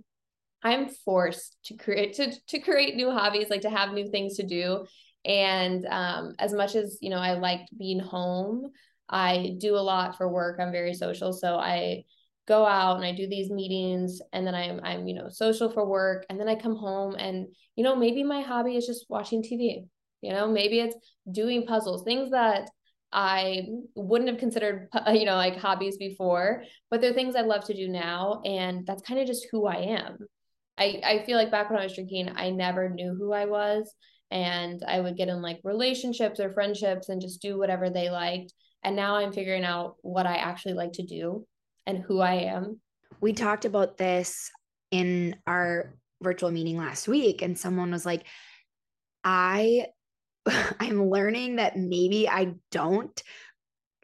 I'm 0.64 0.88
forced 0.88 1.58
to 1.66 1.76
create 1.76 2.14
to 2.14 2.32
to 2.48 2.60
create 2.60 2.96
new 2.96 3.12
hobbies, 3.12 3.50
like 3.50 3.62
to 3.62 3.70
have 3.70 3.92
new 3.92 4.10
things 4.10 4.38
to 4.38 4.44
do. 4.44 4.86
And 5.26 5.86
um, 5.86 6.36
as 6.40 6.54
much 6.54 6.76
as, 6.76 6.98
you 7.02 7.10
know, 7.10 7.20
I 7.20 7.34
liked 7.34 7.78
being 7.78 8.00
home, 8.00 8.72
I 9.10 9.56
do 9.58 9.76
a 9.76 9.84
lot 9.84 10.16
for 10.18 10.30
work. 10.30 10.60
I'm 10.62 10.72
very 10.72 10.94
social. 10.94 11.34
So 11.34 11.58
I 11.58 12.06
go 12.50 12.66
out 12.66 12.98
and 12.98 13.06
I 13.06 13.14
do 13.14 13.28
these 13.28 13.52
meetings 13.52 14.22
and 14.34 14.46
then 14.46 14.56
I'm 14.56 14.82
I'm, 14.84 15.08
you 15.08 15.14
know, 15.14 15.30
social 15.30 15.72
for 15.72 15.86
work. 15.86 16.26
And 16.30 16.40
then 16.40 16.50
I 16.50 16.56
come 16.56 16.76
home 16.76 17.16
and, 17.16 17.48
you 17.76 17.84
know, 17.84 17.96
maybe 17.96 18.24
my 18.24 18.42
hobby 18.42 18.76
is 18.76 18.88
just 18.88 19.06
watching 19.08 19.42
TV. 19.42 19.86
You 20.22 20.34
know, 20.34 20.50
maybe 20.52 20.80
it's 20.80 20.98
doing 21.32 21.66
puzzles, 21.66 22.04
things 22.04 22.32
that 22.32 22.70
I 23.14 23.68
wouldn't 23.96 24.30
have 24.30 24.40
considered, 24.40 24.90
you 25.14 25.26
know, 25.26 25.36
like 25.36 25.58
hobbies 25.58 25.98
before, 25.98 26.64
but 26.90 27.00
they're 27.00 27.14
things 27.14 27.36
I 27.36 27.42
love 27.42 27.64
to 27.66 27.74
do 27.74 27.88
now. 27.88 28.42
And 28.44 28.86
that's 28.86 29.04
kind 29.04 29.20
of 29.20 29.28
just 29.28 29.48
who 29.52 29.68
I 29.68 29.98
am. 30.00 30.18
I, 30.78 31.02
I 31.06 31.24
feel 31.26 31.38
like 31.38 31.52
back 31.52 31.70
when 31.70 31.80
I 31.80 31.84
was 31.84 31.94
drinking, 31.94 32.32
I 32.36 32.50
never 32.50 32.90
knew 32.90 33.14
who 33.14 33.32
I 33.32 33.46
was 33.46 33.94
and 34.32 34.82
I 34.88 35.00
would 35.00 35.18
get 35.18 35.28
in 35.28 35.42
like 35.42 35.60
relationships 35.64 36.40
or 36.40 36.52
friendships 36.52 37.10
and 37.10 37.22
just 37.22 37.42
do 37.42 37.58
whatever 37.58 37.90
they 37.90 38.10
liked. 38.10 38.54
And 38.84 38.96
now 38.96 39.16
I'm 39.16 39.34
figuring 39.34 39.66
out 39.66 39.96
what 40.02 40.26
I 40.26 40.38
actually 40.38 40.74
like 40.74 40.94
to 40.94 41.04
do 41.04 41.46
and 41.86 42.00
who 42.00 42.20
I 42.20 42.34
am. 42.34 42.80
We 43.22 43.34
talked 43.34 43.66
about 43.66 43.98
this 43.98 44.50
in 44.92 45.36
our 45.46 45.96
virtual 46.22 46.52
meeting 46.52 46.78
last 46.78 47.08
week, 47.08 47.42
and 47.42 47.58
someone 47.58 47.92
was 47.92 48.06
like, 48.06 48.26
I 49.24 49.88
I'm 50.80 51.10
learning 51.10 51.58
that 51.58 51.78
maybe 51.78 52.28
I 52.28 52.54
don't 52.72 53.22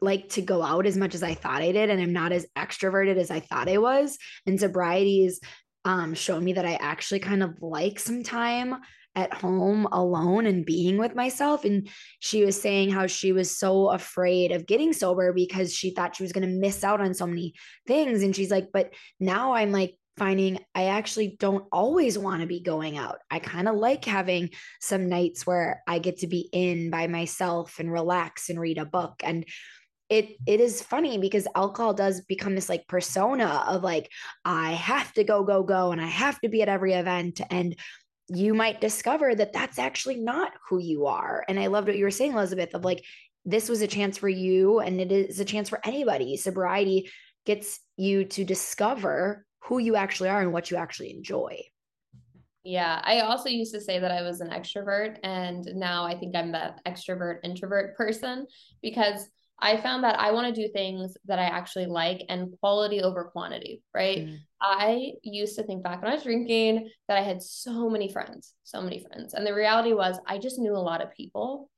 like 0.02 0.30
to 0.30 0.42
go 0.42 0.62
out 0.62 0.86
as 0.86 0.98
much 0.98 1.16
as 1.16 1.24
I 1.24 1.34
thought 1.34 1.62
I 1.62 1.72
did, 1.72 1.90
and 1.90 2.02
I'm 2.02 2.14
not 2.14 2.32
as 2.32 2.46
extroverted 2.56 3.18
as 3.18 3.32
I 3.32 3.40
thought 3.40 3.70
I 3.70 3.78
was. 3.78 4.18
And 4.46 4.60
sobriety's 4.60 5.40
um, 5.86 6.14
shown 6.14 6.44
me 6.44 6.54
that 6.54 6.66
I 6.66 6.76
actually 6.76 7.20
kind 7.20 7.44
of 7.44 7.62
like 7.62 8.00
some 8.00 8.24
time 8.24 8.76
at 9.16 9.34
home 9.34 9.88
alone 9.92 10.46
and 10.46 10.66
being 10.66 10.98
with 10.98 11.16
myself. 11.16 11.66
And 11.66 11.90
she 12.20 12.44
was 12.44 12.60
saying 12.60 12.92
how 12.92 13.08
she 13.08 13.32
was 13.32 13.58
so 13.58 13.90
afraid 13.90 14.52
of 14.52 14.66
getting 14.66 14.94
sober 14.94 15.34
because 15.34 15.74
she 15.74 15.92
thought 15.92 16.16
she 16.16 16.24
was 16.24 16.34
going 16.34 16.48
to 16.48 16.54
miss 16.54 16.84
out 16.84 17.02
on 17.02 17.14
so 17.14 17.26
many 17.26 17.54
things. 17.88 18.24
And 18.24 18.36
she's 18.36 18.52
like, 18.52 18.70
but 18.74 18.94
now 19.20 19.54
I'm 19.54 19.72
like, 19.72 19.96
finding 20.18 20.60
I 20.74 20.86
actually 20.86 21.36
don't 21.40 21.66
always 21.72 22.18
want 22.18 22.42
to 22.42 22.48
be 22.48 22.62
going 22.62 22.98
out. 22.98 23.18
I 23.30 23.40
kind 23.40 23.68
of 23.68 23.76
like 23.76 24.06
having 24.06 24.52
some 24.80 25.10
nights 25.10 25.46
where 25.46 25.84
I 25.88 26.00
get 26.00 26.20
to 26.20 26.28
be 26.28 26.48
in 26.54 26.90
by 26.90 27.08
myself 27.08 27.80
and 27.80 27.92
relax 27.92 28.50
and 28.50 28.60
read 28.60 28.78
a 28.78 28.86
book 28.86 29.22
and 29.24 29.46
it 30.10 30.38
it 30.46 30.60
is 30.60 30.84
funny 30.84 31.18
because 31.18 31.48
alcohol 31.56 31.94
does 31.94 32.22
become 32.22 32.54
this 32.54 32.70
like 32.70 32.88
persona 32.88 33.66
of 33.68 33.82
like 33.82 34.12
I 34.44 34.72
have 34.74 35.12
to 35.14 35.24
go 35.24 35.44
go 35.44 35.64
go 35.64 35.92
and 35.92 36.00
I 36.00 36.08
have 36.08 36.40
to 36.42 36.50
be 36.50 36.62
at 36.62 36.70
every 36.70 36.94
event 36.94 37.42
and 37.50 37.76
you 38.28 38.54
might 38.54 38.82
discover 38.82 39.36
that 39.36 39.54
that's 39.54 39.80
actually 39.80 40.18
not 40.18 40.52
who 40.70 40.80
you 40.80 41.06
are. 41.06 41.44
And 41.48 41.60
I 41.60 41.68
loved 41.68 41.88
what 41.88 41.98
you 41.98 42.06
were 42.06 42.12
saying, 42.12 42.34
Elizabeth, 42.34 42.74
of 42.74 42.84
like, 42.84 43.04
this 43.46 43.70
was 43.70 43.82
a 43.82 43.88
chance 43.88 44.18
for 44.18 44.30
you, 44.30 44.80
and 44.80 45.00
it 45.00 45.12
is 45.12 45.40
a 45.40 45.46
chance 45.46 45.70
for 45.70 45.80
anybody. 45.86 46.36
Sobriety 46.36 47.12
gets 47.46 47.80
you 47.96 48.26
to 48.26 48.44
discover 48.44 49.46
who 49.66 49.78
you 49.78 49.96
actually 49.96 50.30
are 50.30 50.42
and 50.42 50.52
what 50.52 50.72
you 50.72 50.78
actually 50.78 51.12
enjoy. 51.12 51.62
Yeah, 52.64 53.00
I 53.04 53.20
also 53.20 53.50
used 53.50 53.74
to 53.76 53.82
say 53.82 54.00
that 54.00 54.12
I 54.12 54.24
was 54.24 54.42
an 54.42 54.50
extrovert, 54.50 55.18
and 55.24 55.64
now 55.76 56.04
I 56.04 56.18
think 56.18 56.36
I'm 56.36 56.52
that 56.54 56.84
extrovert 56.86 57.42
introvert 57.44 57.96
person 57.96 58.48
because 58.82 59.30
I 59.60 59.78
found 59.78 60.04
that 60.04 60.20
I 60.20 60.32
want 60.32 60.54
to 60.54 60.62
do 60.62 60.72
things 60.72 61.16
that 61.26 61.40
I 61.40 61.46
actually 61.46 61.86
like 61.86 62.24
and 62.28 62.54
quality 62.60 63.02
over 63.02 63.26
quantity, 63.26 63.82
right? 63.94 64.20
Mm. 64.20 64.38
I 64.62 65.12
used 65.24 65.56
to 65.56 65.64
think 65.64 65.84
back 65.84 66.02
when 66.02 66.12
I 66.12 66.16
was 66.16 66.24
drinking 66.24 66.90
that 67.08 67.18
I 67.18 67.22
had 67.22 67.42
so 67.42 67.90
many 67.90 68.12
friends, 68.12 68.54
so 68.64 68.82
many 68.82 69.00
friends. 69.00 69.34
And 69.34 69.48
the 69.48 69.54
reality 69.54 69.94
was 69.94 70.20
I 70.28 70.40
just 70.40 70.60
knew 70.60 70.76
a 70.76 70.78
lot 70.78 71.02
of 71.02 71.12
people. 71.12 71.70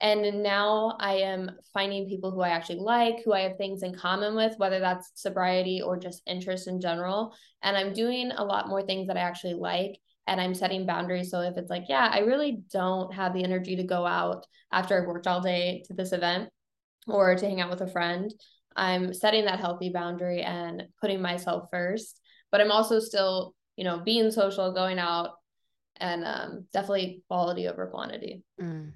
And 0.00 0.42
now 0.42 0.96
I 1.00 1.14
am 1.14 1.50
finding 1.72 2.08
people 2.08 2.30
who 2.30 2.40
I 2.40 2.50
actually 2.50 2.80
like, 2.80 3.22
who 3.24 3.32
I 3.32 3.40
have 3.40 3.56
things 3.56 3.82
in 3.82 3.94
common 3.94 4.34
with, 4.34 4.54
whether 4.58 4.78
that's 4.78 5.10
sobriety 5.14 5.80
or 5.80 5.96
just 5.96 6.22
interest 6.26 6.68
in 6.68 6.80
general. 6.80 7.34
And 7.62 7.76
I'm 7.76 7.92
doing 7.92 8.30
a 8.30 8.44
lot 8.44 8.68
more 8.68 8.82
things 8.82 9.06
that 9.08 9.16
I 9.16 9.20
actually 9.20 9.54
like 9.54 9.98
and 10.26 10.40
I'm 10.40 10.54
setting 10.54 10.86
boundaries. 10.86 11.30
So 11.30 11.40
if 11.40 11.56
it's 11.56 11.70
like, 11.70 11.84
yeah, 11.88 12.10
I 12.12 12.20
really 12.20 12.62
don't 12.70 13.12
have 13.14 13.32
the 13.32 13.44
energy 13.44 13.76
to 13.76 13.84
go 13.84 14.06
out 14.06 14.46
after 14.72 15.00
I've 15.00 15.06
worked 15.06 15.26
all 15.26 15.40
day 15.40 15.82
to 15.86 15.94
this 15.94 16.12
event, 16.12 16.50
or 17.06 17.34
to 17.34 17.46
hang 17.46 17.60
out 17.60 17.70
with 17.70 17.80
a 17.80 17.86
friend, 17.86 18.32
I'm 18.76 19.14
setting 19.14 19.44
that 19.44 19.60
healthy 19.60 19.90
boundary 19.90 20.42
and 20.42 20.84
putting 21.00 21.22
myself 21.22 21.68
first. 21.70 22.20
But 22.50 22.60
I'm 22.60 22.72
also 22.72 23.00
still, 23.00 23.54
you 23.76 23.84
know, 23.84 23.98
being 23.98 24.30
social, 24.30 24.72
going 24.72 24.98
out, 24.98 25.30
and 25.96 26.24
um, 26.24 26.66
definitely 26.72 27.22
quality 27.28 27.68
over 27.68 27.86
quantity. 27.86 28.42
Mm. 28.60 28.92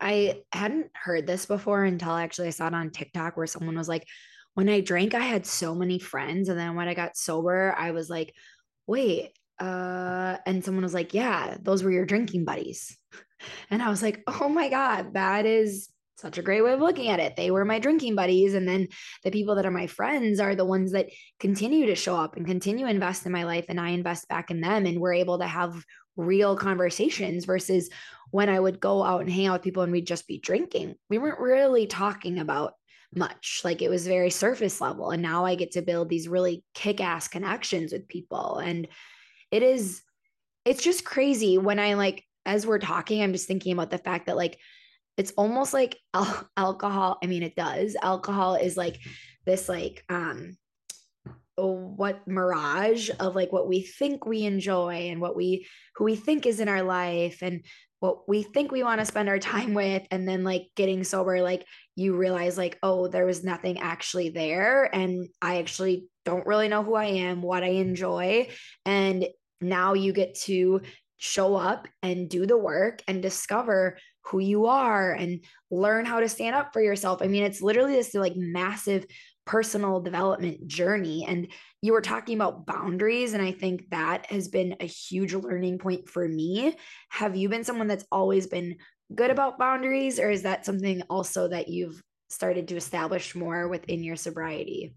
I 0.00 0.42
hadn't 0.52 0.90
heard 0.94 1.26
this 1.26 1.46
before 1.46 1.84
until 1.84 2.12
actually 2.12 2.48
I 2.48 2.50
saw 2.50 2.66
it 2.66 2.74
on 2.74 2.90
TikTok 2.90 3.36
where 3.36 3.46
someone 3.46 3.76
was 3.76 3.88
like, 3.88 4.06
when 4.54 4.68
I 4.68 4.80
drank, 4.80 5.14
I 5.14 5.20
had 5.20 5.46
so 5.46 5.74
many 5.74 5.98
friends. 5.98 6.48
And 6.48 6.58
then 6.58 6.74
when 6.74 6.88
I 6.88 6.94
got 6.94 7.16
sober, 7.16 7.74
I 7.76 7.90
was 7.92 8.10
like, 8.10 8.34
wait, 8.86 9.32
uh, 9.58 10.36
and 10.46 10.64
someone 10.64 10.84
was 10.84 10.94
like, 10.94 11.14
yeah, 11.14 11.56
those 11.60 11.82
were 11.82 11.90
your 11.90 12.06
drinking 12.06 12.44
buddies. 12.44 12.96
And 13.68 13.82
I 13.82 13.90
was 13.90 14.02
like, 14.02 14.22
oh 14.26 14.48
my 14.48 14.70
God, 14.70 15.12
that 15.12 15.44
is 15.44 15.90
such 16.16 16.38
a 16.38 16.42
great 16.42 16.62
way 16.62 16.72
of 16.72 16.80
looking 16.80 17.08
at 17.08 17.20
it. 17.20 17.36
They 17.36 17.50
were 17.50 17.64
my 17.64 17.78
drinking 17.78 18.14
buddies. 18.14 18.54
And 18.54 18.66
then 18.66 18.88
the 19.22 19.30
people 19.30 19.54
that 19.56 19.66
are 19.66 19.70
my 19.70 19.86
friends 19.86 20.40
are 20.40 20.54
the 20.54 20.64
ones 20.64 20.92
that 20.92 21.10
continue 21.38 21.86
to 21.86 21.94
show 21.94 22.16
up 22.16 22.36
and 22.36 22.46
continue 22.46 22.86
to 22.86 22.90
invest 22.90 23.26
in 23.26 23.32
my 23.32 23.44
life. 23.44 23.66
And 23.68 23.78
I 23.78 23.90
invest 23.90 24.28
back 24.28 24.50
in 24.50 24.60
them. 24.60 24.86
And 24.86 25.00
we're 25.00 25.14
able 25.14 25.38
to 25.38 25.46
have 25.46 25.84
real 26.16 26.56
conversations 26.56 27.44
versus 27.44 27.90
when 28.30 28.48
I 28.48 28.58
would 28.58 28.80
go 28.80 29.02
out 29.02 29.20
and 29.20 29.30
hang 29.30 29.46
out 29.46 29.54
with 29.54 29.62
people 29.62 29.82
and 29.82 29.92
we'd 29.92 30.06
just 30.06 30.26
be 30.26 30.38
drinking. 30.38 30.94
We 31.10 31.18
weren't 31.18 31.38
really 31.38 31.86
talking 31.86 32.38
about 32.38 32.72
much. 33.14 33.60
Like 33.64 33.82
it 33.82 33.90
was 33.90 34.06
very 34.06 34.30
surface 34.30 34.80
level. 34.80 35.10
And 35.10 35.22
now 35.22 35.44
I 35.44 35.54
get 35.54 35.72
to 35.72 35.82
build 35.82 36.08
these 36.08 36.28
really 36.28 36.64
kick 36.74 37.00
ass 37.00 37.28
connections 37.28 37.92
with 37.92 38.08
people. 38.08 38.58
And 38.58 38.88
it 39.50 39.62
is, 39.62 40.02
it's 40.64 40.82
just 40.82 41.04
crazy 41.04 41.58
when 41.58 41.78
I 41.78 41.94
like, 41.94 42.24
as 42.44 42.66
we're 42.66 42.78
talking, 42.78 43.22
I'm 43.22 43.32
just 43.32 43.46
thinking 43.46 43.72
about 43.72 43.90
the 43.90 43.98
fact 43.98 44.26
that 44.26 44.36
like, 44.36 44.58
it's 45.16 45.32
almost 45.32 45.72
like 45.72 45.98
al- 46.14 46.48
alcohol. 46.56 47.18
I 47.22 47.26
mean, 47.26 47.42
it 47.42 47.56
does. 47.56 47.96
Alcohol 48.00 48.54
is 48.56 48.76
like 48.76 48.98
this, 49.44 49.68
like, 49.68 50.04
um, 50.08 50.56
what 51.58 52.26
mirage 52.28 53.10
of 53.18 53.34
like 53.34 53.50
what 53.50 53.66
we 53.66 53.80
think 53.80 54.26
we 54.26 54.42
enjoy 54.42 55.08
and 55.08 55.20
what 55.20 55.34
we 55.34 55.66
who 55.94 56.04
we 56.04 56.14
think 56.14 56.44
is 56.44 56.60
in 56.60 56.68
our 56.68 56.82
life 56.82 57.38
and 57.42 57.64
what 58.00 58.28
we 58.28 58.42
think 58.42 58.70
we 58.70 58.82
want 58.82 59.00
to 59.00 59.06
spend 59.06 59.28
our 59.28 59.38
time 59.54 59.72
with 59.72 60.02
and 60.10 60.28
then 60.28 60.44
like 60.44 60.68
getting 60.74 61.02
sober 61.02 61.40
like 61.40 61.64
you 61.94 62.14
realize 62.14 62.58
like 62.58 62.78
oh 62.82 63.08
there 63.08 63.24
was 63.24 63.42
nothing 63.42 63.78
actually 63.78 64.28
there 64.28 64.84
and 64.94 65.28
i 65.40 65.58
actually 65.58 66.06
don't 66.26 66.46
really 66.46 66.68
know 66.68 66.82
who 66.82 66.94
i 66.94 67.06
am 67.06 67.40
what 67.40 67.62
i 67.62 67.68
enjoy 67.68 68.46
and 68.84 69.26
now 69.60 69.94
you 69.94 70.12
get 70.12 70.34
to 70.34 70.82
show 71.16 71.56
up 71.56 71.88
and 72.02 72.28
do 72.28 72.44
the 72.44 72.58
work 72.58 73.02
and 73.08 73.22
discover 73.22 73.96
who 74.26 74.38
you 74.38 74.66
are 74.66 75.12
and 75.12 75.44
learn 75.70 76.04
how 76.04 76.20
to 76.20 76.28
stand 76.28 76.54
up 76.54 76.72
for 76.72 76.80
yourself 76.80 77.22
i 77.22 77.26
mean 77.26 77.44
it's 77.44 77.62
literally 77.62 77.94
this 77.94 78.14
like 78.14 78.36
massive 78.36 79.06
personal 79.46 80.00
development 80.00 80.66
journey. 80.66 81.24
And 81.26 81.48
you 81.80 81.92
were 81.92 82.02
talking 82.02 82.34
about 82.34 82.66
boundaries. 82.66 83.32
And 83.32 83.42
I 83.42 83.52
think 83.52 83.88
that 83.90 84.26
has 84.26 84.48
been 84.48 84.76
a 84.80 84.86
huge 84.86 85.32
learning 85.32 85.78
point 85.78 86.08
for 86.08 86.28
me. 86.28 86.76
Have 87.10 87.36
you 87.36 87.48
been 87.48 87.64
someone 87.64 87.86
that's 87.86 88.04
always 88.12 88.48
been 88.48 88.76
good 89.14 89.30
about 89.30 89.58
boundaries, 89.58 90.18
or 90.18 90.30
is 90.30 90.42
that 90.42 90.66
something 90.66 91.00
also 91.08 91.46
that 91.48 91.68
you've 91.68 92.02
started 92.28 92.66
to 92.68 92.76
establish 92.76 93.36
more 93.36 93.68
within 93.68 94.02
your 94.02 94.16
sobriety? 94.16 94.96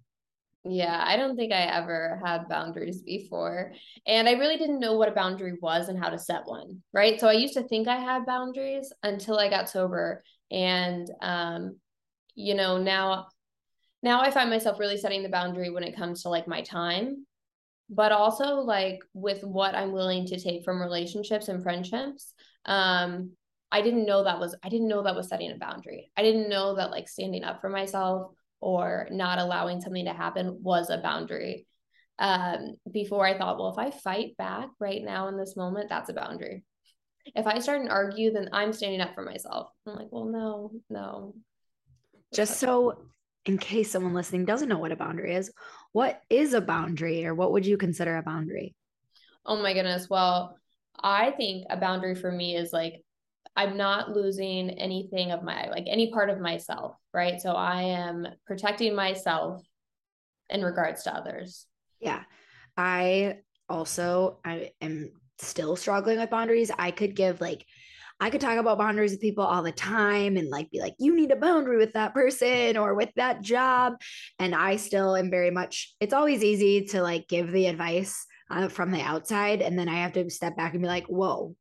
Yeah, 0.66 1.02
I 1.06 1.16
don't 1.16 1.38
think 1.38 1.54
I 1.54 1.62
ever 1.62 2.22
had 2.24 2.50
boundaries 2.50 3.02
before. 3.02 3.74
And 4.06 4.28
I 4.28 4.34
really 4.34 4.58
didn't 4.58 4.82
know 4.82 4.98
what 4.98 5.08
a 5.08 5.14
boundary 5.14 5.58
was 5.62 5.88
and 5.88 5.98
how 5.98 6.10
to 6.10 6.20
set 6.20 6.46
one, 6.46 6.84
right? 6.94 7.20
So 7.20 7.28
I 7.28 7.34
used 7.34 7.54
to 7.54 7.64
think 7.64 7.88
I 7.88 7.96
had 7.98 8.26
boundaries 8.26 8.92
until 9.02 9.40
I 9.40 9.50
got 9.50 9.70
sober. 9.70 10.22
And, 10.52 11.10
um, 11.22 11.78
you 12.36 12.56
know, 12.56 12.78
now 12.78 13.28
now 14.04 14.22
I 14.22 14.32
find 14.32 14.50
myself 14.50 14.80
really 14.80 14.98
setting 14.98 15.24
the 15.24 15.30
boundary 15.30 15.70
when 15.70 15.84
it 15.84 15.96
comes 15.96 16.24
to 16.24 16.30
like 16.30 16.48
my 16.48 16.62
time, 16.62 17.26
but 17.90 18.12
also 18.12 18.56
like 18.56 19.00
with 19.14 19.44
what 19.44 19.76
I'm 19.76 19.92
willing 19.92 20.26
to 20.28 20.40
take 20.40 20.64
from 20.64 20.82
relationships 20.82 21.48
and 21.48 21.64
friendships. 21.64 22.34
Um, 22.66 23.32
I 23.72 23.82
didn't 23.82 24.06
know 24.06 24.24
that 24.24 24.40
was 24.40 24.56
I 24.64 24.70
didn't 24.70 24.88
know 24.88 25.04
that 25.04 25.16
was 25.16 25.30
setting 25.30 25.52
a 25.52 25.58
boundary. 25.58 26.12
I 26.18 26.24
didn't 26.24 26.50
know 26.50 26.76
that 26.76 26.92
like 26.92 27.08
standing 27.08 27.44
up 27.44 27.62
for 27.62 27.70
myself 27.70 28.34
or 28.62 29.08
not 29.12 29.40
allowing 29.40 29.82
something 29.82 30.06
to 30.06 30.14
happen 30.14 30.60
was 30.62 30.90
a 30.90 30.98
boundary. 30.98 31.66
Um, 32.18 32.76
before 32.92 33.26
I 33.26 33.38
thought, 33.38 33.58
well, 33.58 33.72
if 33.72 33.78
I 33.78 33.92
fight 33.92 34.36
back 34.38 34.70
right 34.80 35.02
now 35.04 35.30
in 35.30 35.38
this 35.38 35.56
moment, 35.56 35.90
that's 35.90 36.10
a 36.10 36.14
boundary. 36.14 36.64
If 37.36 37.48
I 37.48 37.60
start 37.60 37.82
and 37.82 37.90
argue, 37.90 38.32
then 38.32 38.50
I'm 38.52 38.74
standing 38.74 39.02
up 39.02 39.14
for 39.14 39.24
myself. 39.24 39.70
I'm 39.86 39.96
like, 39.96 40.08
well, 40.12 40.26
no, 40.26 40.72
no. 40.90 41.36
Just 42.34 42.60
so 42.60 43.06
in 43.46 43.58
case 43.58 43.92
someone 43.92 44.14
listening 44.14 44.46
doesn't 44.46 44.70
know 44.70 44.78
what 44.78 44.92
a 44.92 44.98
boundary 44.98 45.36
is, 45.36 45.52
what 45.92 46.22
is 46.30 46.54
a 46.54 46.62
boundary 46.62 47.26
or 47.26 47.34
what 47.34 47.52
would 47.52 47.66
you 47.66 47.78
consider 47.78 48.18
a 48.18 48.24
boundary? 48.24 48.76
Oh 49.46 49.62
my 49.62 49.74
goodness. 49.74 50.10
Well, 50.10 50.58
I 51.02 51.32
think 51.32 51.66
a 51.70 51.78
boundary 51.78 52.16
for 52.16 52.32
me 52.32 52.56
is 52.56 52.74
like 52.74 53.04
I'm 53.60 53.76
not 53.76 54.16
losing 54.16 54.70
anything 54.70 55.32
of 55.32 55.44
my 55.44 55.68
like 55.70 55.84
any 55.86 56.14
part 56.14 56.30
of 56.30 56.40
myself, 56.40 56.96
right? 57.14 57.42
So 57.42 57.52
I 57.52 57.82
am 57.82 58.26
protecting 58.48 58.96
myself 58.96 59.62
in 60.50 60.64
regards 60.64 61.04
to 61.04 61.14
others. 61.14 61.66
Yeah. 62.00 62.24
I 62.78 63.40
also 63.68 64.40
I 64.46 64.72
am 64.80 65.12
still 65.40 65.76
struggling 65.76 66.20
with 66.20 66.30
boundaries. 66.30 66.72
I 66.80 66.92
could 66.92 67.18
give 67.18 67.42
like 67.42 67.66
I 68.22 68.30
could 68.30 68.40
talk 68.40 68.58
about 68.58 68.78
boundaries 68.78 69.12
with 69.12 69.20
people 69.20 69.44
all 69.44 69.62
the 69.62 69.74
time 69.74 70.38
and 70.38 70.50
like 70.50 70.72
be 70.72 70.80
like, 70.80 70.96
you 70.98 71.14
need 71.14 71.32
a 71.32 71.36
boundary 71.36 71.76
with 71.76 71.94
that 71.94 72.14
person 72.14 72.78
or 72.78 72.96
with 72.96 73.10
that 73.18 73.42
job. 73.42 73.96
And 74.40 74.56
I 74.56 74.78
still 74.78 75.18
am 75.18 75.30
very 75.30 75.52
much, 75.52 75.94
it's 76.00 76.14
always 76.14 76.44
easy 76.44 76.86
to 76.88 77.02
like 77.02 77.28
give 77.28 77.52
the 77.52 77.68
advice 77.68 78.26
uh, 78.50 78.70
from 78.70 78.92
the 78.92 79.02
outside. 79.02 79.62
And 79.62 79.80
then 79.80 79.88
I 79.88 79.96
have 79.96 80.14
to 80.14 80.30
step 80.30 80.58
back 80.58 80.74
and 80.74 80.82
be 80.82 80.88
like, 80.88 81.08
whoa, 81.08 81.56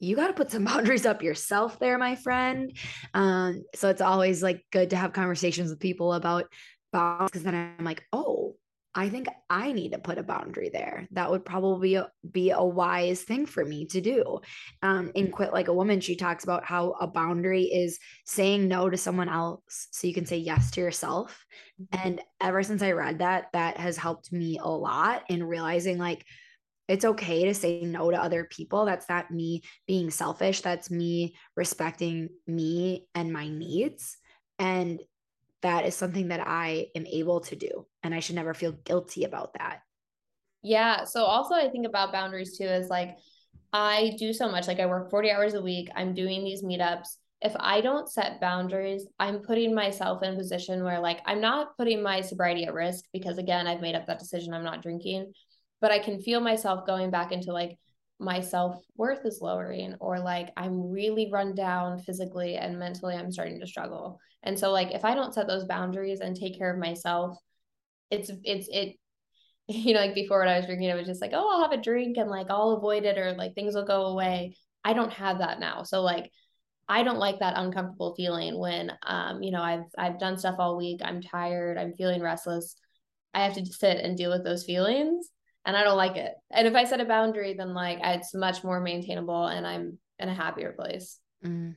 you 0.00 0.16
got 0.16 0.28
to 0.28 0.32
put 0.32 0.50
some 0.50 0.64
boundaries 0.66 1.06
up 1.06 1.22
yourself 1.22 1.78
there, 1.78 1.98
my 1.98 2.14
friend. 2.14 2.76
Um, 3.14 3.64
so 3.74 3.88
it's 3.88 4.00
always 4.00 4.42
like 4.42 4.64
good 4.70 4.90
to 4.90 4.96
have 4.96 5.12
conversations 5.12 5.70
with 5.70 5.80
people 5.80 6.12
about 6.12 6.46
boundaries 6.92 7.30
because 7.30 7.42
then 7.44 7.54
I'm 7.78 7.84
like, 7.84 8.04
oh, 8.12 8.56
I 8.94 9.10
think 9.10 9.28
I 9.48 9.70
need 9.72 9.92
to 9.92 9.98
put 9.98 10.18
a 10.18 10.24
boundary 10.24 10.70
there. 10.70 11.06
That 11.12 11.30
would 11.30 11.44
probably 11.44 11.90
be 11.90 11.94
a, 11.96 12.10
be 12.28 12.50
a 12.50 12.64
wise 12.64 13.22
thing 13.22 13.46
for 13.46 13.64
me 13.64 13.86
to 13.86 14.00
do. 14.00 14.40
Um, 14.82 15.12
in 15.14 15.30
Quit 15.30 15.52
Like 15.52 15.68
a 15.68 15.72
Woman, 15.72 16.00
she 16.00 16.16
talks 16.16 16.42
about 16.42 16.64
how 16.64 16.96
a 17.00 17.06
boundary 17.06 17.64
is 17.64 18.00
saying 18.24 18.66
no 18.66 18.90
to 18.90 18.96
someone 18.96 19.28
else 19.28 19.88
so 19.92 20.08
you 20.08 20.14
can 20.14 20.26
say 20.26 20.38
yes 20.38 20.70
to 20.72 20.80
yourself. 20.80 21.44
Mm-hmm. 21.80 22.08
And 22.08 22.20
ever 22.40 22.62
since 22.62 22.82
I 22.82 22.92
read 22.92 23.18
that, 23.18 23.52
that 23.52 23.76
has 23.76 23.96
helped 23.96 24.32
me 24.32 24.58
a 24.60 24.68
lot 24.68 25.22
in 25.28 25.44
realizing 25.44 25.98
like, 25.98 26.24
it's 26.88 27.04
okay 27.04 27.44
to 27.44 27.54
say 27.54 27.82
no 27.82 28.10
to 28.10 28.16
other 28.20 28.44
people. 28.44 28.86
That's 28.86 29.08
not 29.08 29.30
me 29.30 29.62
being 29.86 30.10
selfish. 30.10 30.62
That's 30.62 30.90
me 30.90 31.36
respecting 31.54 32.30
me 32.46 33.06
and 33.14 33.32
my 33.32 33.48
needs. 33.48 34.16
And 34.58 35.00
that 35.62 35.84
is 35.84 35.94
something 35.94 36.28
that 36.28 36.40
I 36.46 36.86
am 36.94 37.06
able 37.06 37.40
to 37.40 37.56
do. 37.56 37.86
And 38.02 38.14
I 38.14 38.20
should 38.20 38.36
never 38.36 38.54
feel 38.54 38.72
guilty 38.72 39.24
about 39.24 39.54
that. 39.58 39.80
Yeah. 40.62 41.04
So 41.04 41.24
also 41.24 41.54
I 41.54 41.68
think 41.68 41.86
about 41.86 42.12
boundaries 42.12 42.56
too 42.56 42.64
is 42.64 42.88
like 42.88 43.16
I 43.72 44.14
do 44.18 44.32
so 44.32 44.50
much. 44.50 44.66
Like 44.66 44.80
I 44.80 44.86
work 44.86 45.10
40 45.10 45.30
hours 45.30 45.54
a 45.54 45.62
week. 45.62 45.88
I'm 45.94 46.14
doing 46.14 46.42
these 46.42 46.64
meetups. 46.64 47.16
If 47.40 47.52
I 47.60 47.80
don't 47.80 48.10
set 48.10 48.40
boundaries, 48.40 49.06
I'm 49.20 49.40
putting 49.40 49.74
myself 49.74 50.22
in 50.22 50.34
a 50.34 50.36
position 50.36 50.82
where 50.82 51.00
like 51.00 51.20
I'm 51.26 51.40
not 51.40 51.76
putting 51.76 52.02
my 52.02 52.20
sobriety 52.20 52.64
at 52.64 52.74
risk 52.74 53.04
because 53.12 53.38
again, 53.38 53.66
I've 53.66 53.80
made 53.80 53.94
up 53.94 54.06
that 54.06 54.18
decision. 54.18 54.54
I'm 54.54 54.64
not 54.64 54.82
drinking, 54.82 55.32
but 55.80 55.92
I 55.92 55.98
can 55.98 56.20
feel 56.20 56.40
myself 56.40 56.86
going 56.86 57.10
back 57.10 57.32
into 57.32 57.52
like 57.52 57.78
my 58.18 58.40
self 58.40 58.82
worth 58.96 59.24
is 59.24 59.40
lowering 59.40 59.94
or 60.00 60.18
like 60.18 60.50
I'm 60.56 60.90
really 60.90 61.30
run 61.30 61.54
down 61.54 62.00
physically 62.00 62.56
and 62.56 62.78
mentally 62.78 63.14
I'm 63.14 63.30
starting 63.30 63.60
to 63.60 63.66
struggle. 63.66 64.18
And 64.42 64.58
so 64.58 64.72
like 64.72 64.92
if 64.92 65.04
I 65.04 65.14
don't 65.14 65.34
set 65.34 65.46
those 65.46 65.64
boundaries 65.64 66.20
and 66.20 66.34
take 66.34 66.58
care 66.58 66.72
of 66.72 66.78
myself, 66.80 67.38
it's 68.10 68.30
it's 68.44 68.68
it 68.70 68.96
you 69.68 69.94
know 69.94 70.00
like 70.00 70.14
before 70.14 70.40
when 70.40 70.48
I 70.48 70.56
was 70.56 70.66
drinking 70.66 70.90
I 70.90 70.94
was 70.94 71.06
just 71.06 71.20
like, 71.20 71.32
"Oh, 71.34 71.48
I'll 71.50 71.62
have 71.62 71.78
a 71.78 71.82
drink 71.82 72.16
and 72.16 72.30
like 72.30 72.48
I'll 72.50 72.72
avoid 72.72 73.04
it 73.04 73.18
or 73.18 73.32
like 73.34 73.54
things 73.54 73.74
will 73.74 73.84
go 73.84 74.06
away." 74.06 74.56
I 74.84 74.94
don't 74.94 75.12
have 75.12 75.38
that 75.38 75.60
now. 75.60 75.82
So 75.84 76.02
like 76.02 76.30
I 76.88 77.02
don't 77.02 77.18
like 77.18 77.40
that 77.40 77.54
uncomfortable 77.56 78.14
feeling 78.16 78.58
when 78.58 78.92
um 79.06 79.42
you 79.42 79.52
know 79.52 79.62
I've 79.62 79.84
I've 79.98 80.18
done 80.18 80.38
stuff 80.38 80.56
all 80.58 80.76
week, 80.76 81.00
I'm 81.04 81.22
tired, 81.22 81.78
I'm 81.78 81.94
feeling 81.94 82.22
restless. 82.22 82.74
I 83.34 83.44
have 83.44 83.54
to 83.54 83.66
sit 83.66 83.98
and 83.98 84.16
deal 84.16 84.30
with 84.30 84.44
those 84.44 84.64
feelings 84.64 85.28
and 85.68 85.76
I 85.76 85.84
don't 85.84 85.98
like 85.98 86.16
it. 86.16 86.32
And 86.50 86.66
if 86.66 86.74
I 86.74 86.84
set 86.84 87.02
a 87.02 87.04
boundary, 87.04 87.52
then 87.52 87.74
like 87.74 87.98
it's 88.02 88.34
much 88.34 88.64
more 88.64 88.80
maintainable 88.80 89.44
and 89.44 89.66
I'm 89.66 89.98
in 90.18 90.30
a 90.30 90.34
happier 90.34 90.72
place. 90.72 91.20
Mm. 91.44 91.76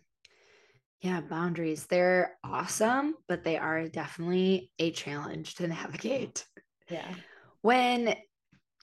Yeah, 1.02 1.20
boundaries. 1.20 1.88
They're 1.88 2.38
awesome, 2.42 3.16
but 3.28 3.44
they 3.44 3.58
are 3.58 3.90
definitely 3.90 4.72
a 4.80 4.92
challenge 4.92 5.56
to 5.56 5.68
navigate. 5.68 6.46
Yeah. 6.90 7.14
When 7.60 8.16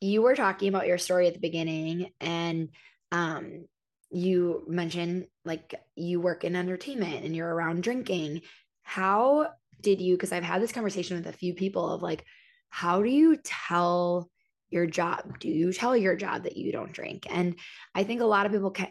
you 0.02 0.20
were 0.20 0.36
talking 0.36 0.68
about 0.68 0.86
your 0.86 0.98
story 0.98 1.26
at 1.26 1.32
the 1.32 1.40
beginning 1.40 2.10
and 2.20 2.68
um 3.10 3.64
you 4.10 4.64
mentioned 4.68 5.26
like 5.46 5.74
you 5.96 6.20
work 6.20 6.44
in 6.44 6.54
entertainment 6.54 7.24
and 7.24 7.34
you're 7.34 7.52
around 7.52 7.82
drinking, 7.82 8.42
how 8.82 9.48
did 9.80 10.02
you 10.02 10.16
because 10.16 10.32
I've 10.32 10.44
had 10.44 10.60
this 10.60 10.72
conversation 10.72 11.16
with 11.16 11.26
a 11.26 11.32
few 11.32 11.54
people 11.54 11.90
of 11.90 12.02
like 12.02 12.26
how 12.68 13.00
do 13.00 13.08
you 13.08 13.38
tell 13.42 14.30
your 14.70 14.86
job? 14.86 15.38
Do 15.38 15.48
you 15.48 15.72
tell 15.72 15.96
your 15.96 16.16
job 16.16 16.44
that 16.44 16.56
you 16.56 16.72
don't 16.72 16.92
drink? 16.92 17.26
And 17.30 17.56
I 17.94 18.04
think 18.04 18.20
a 18.20 18.26
lot 18.26 18.46
of 18.46 18.52
people 18.52 18.70
can 18.70 18.88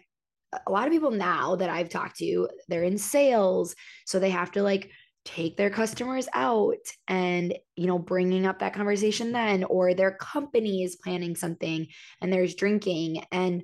a 0.66 0.72
lot 0.72 0.88
of 0.88 0.94
people 0.94 1.12
now 1.12 1.58
that 1.58 1.70
I've 1.70 1.90
talked 1.90 2.18
to, 2.20 2.48
they're 2.70 2.84
in 2.84 2.98
sales, 2.98 3.76
so 4.06 4.18
they 4.18 4.30
have 4.30 4.52
to 4.54 4.64
like 4.64 4.90
take 5.28 5.58
their 5.58 5.70
customers 5.70 6.30
out 6.34 6.78
and 7.10 7.54
you 7.76 7.86
know 7.86 8.00
bringing 8.00 8.46
up 8.46 8.60
that 8.60 8.74
conversation 8.74 9.34
then 9.34 9.66
or 9.66 9.94
their 9.94 10.12
company 10.12 10.84
is 10.84 10.96
planning 10.96 11.36
something 11.36 11.86
and 12.22 12.32
there's 12.32 12.56
drinking 12.56 13.22
and 13.30 13.64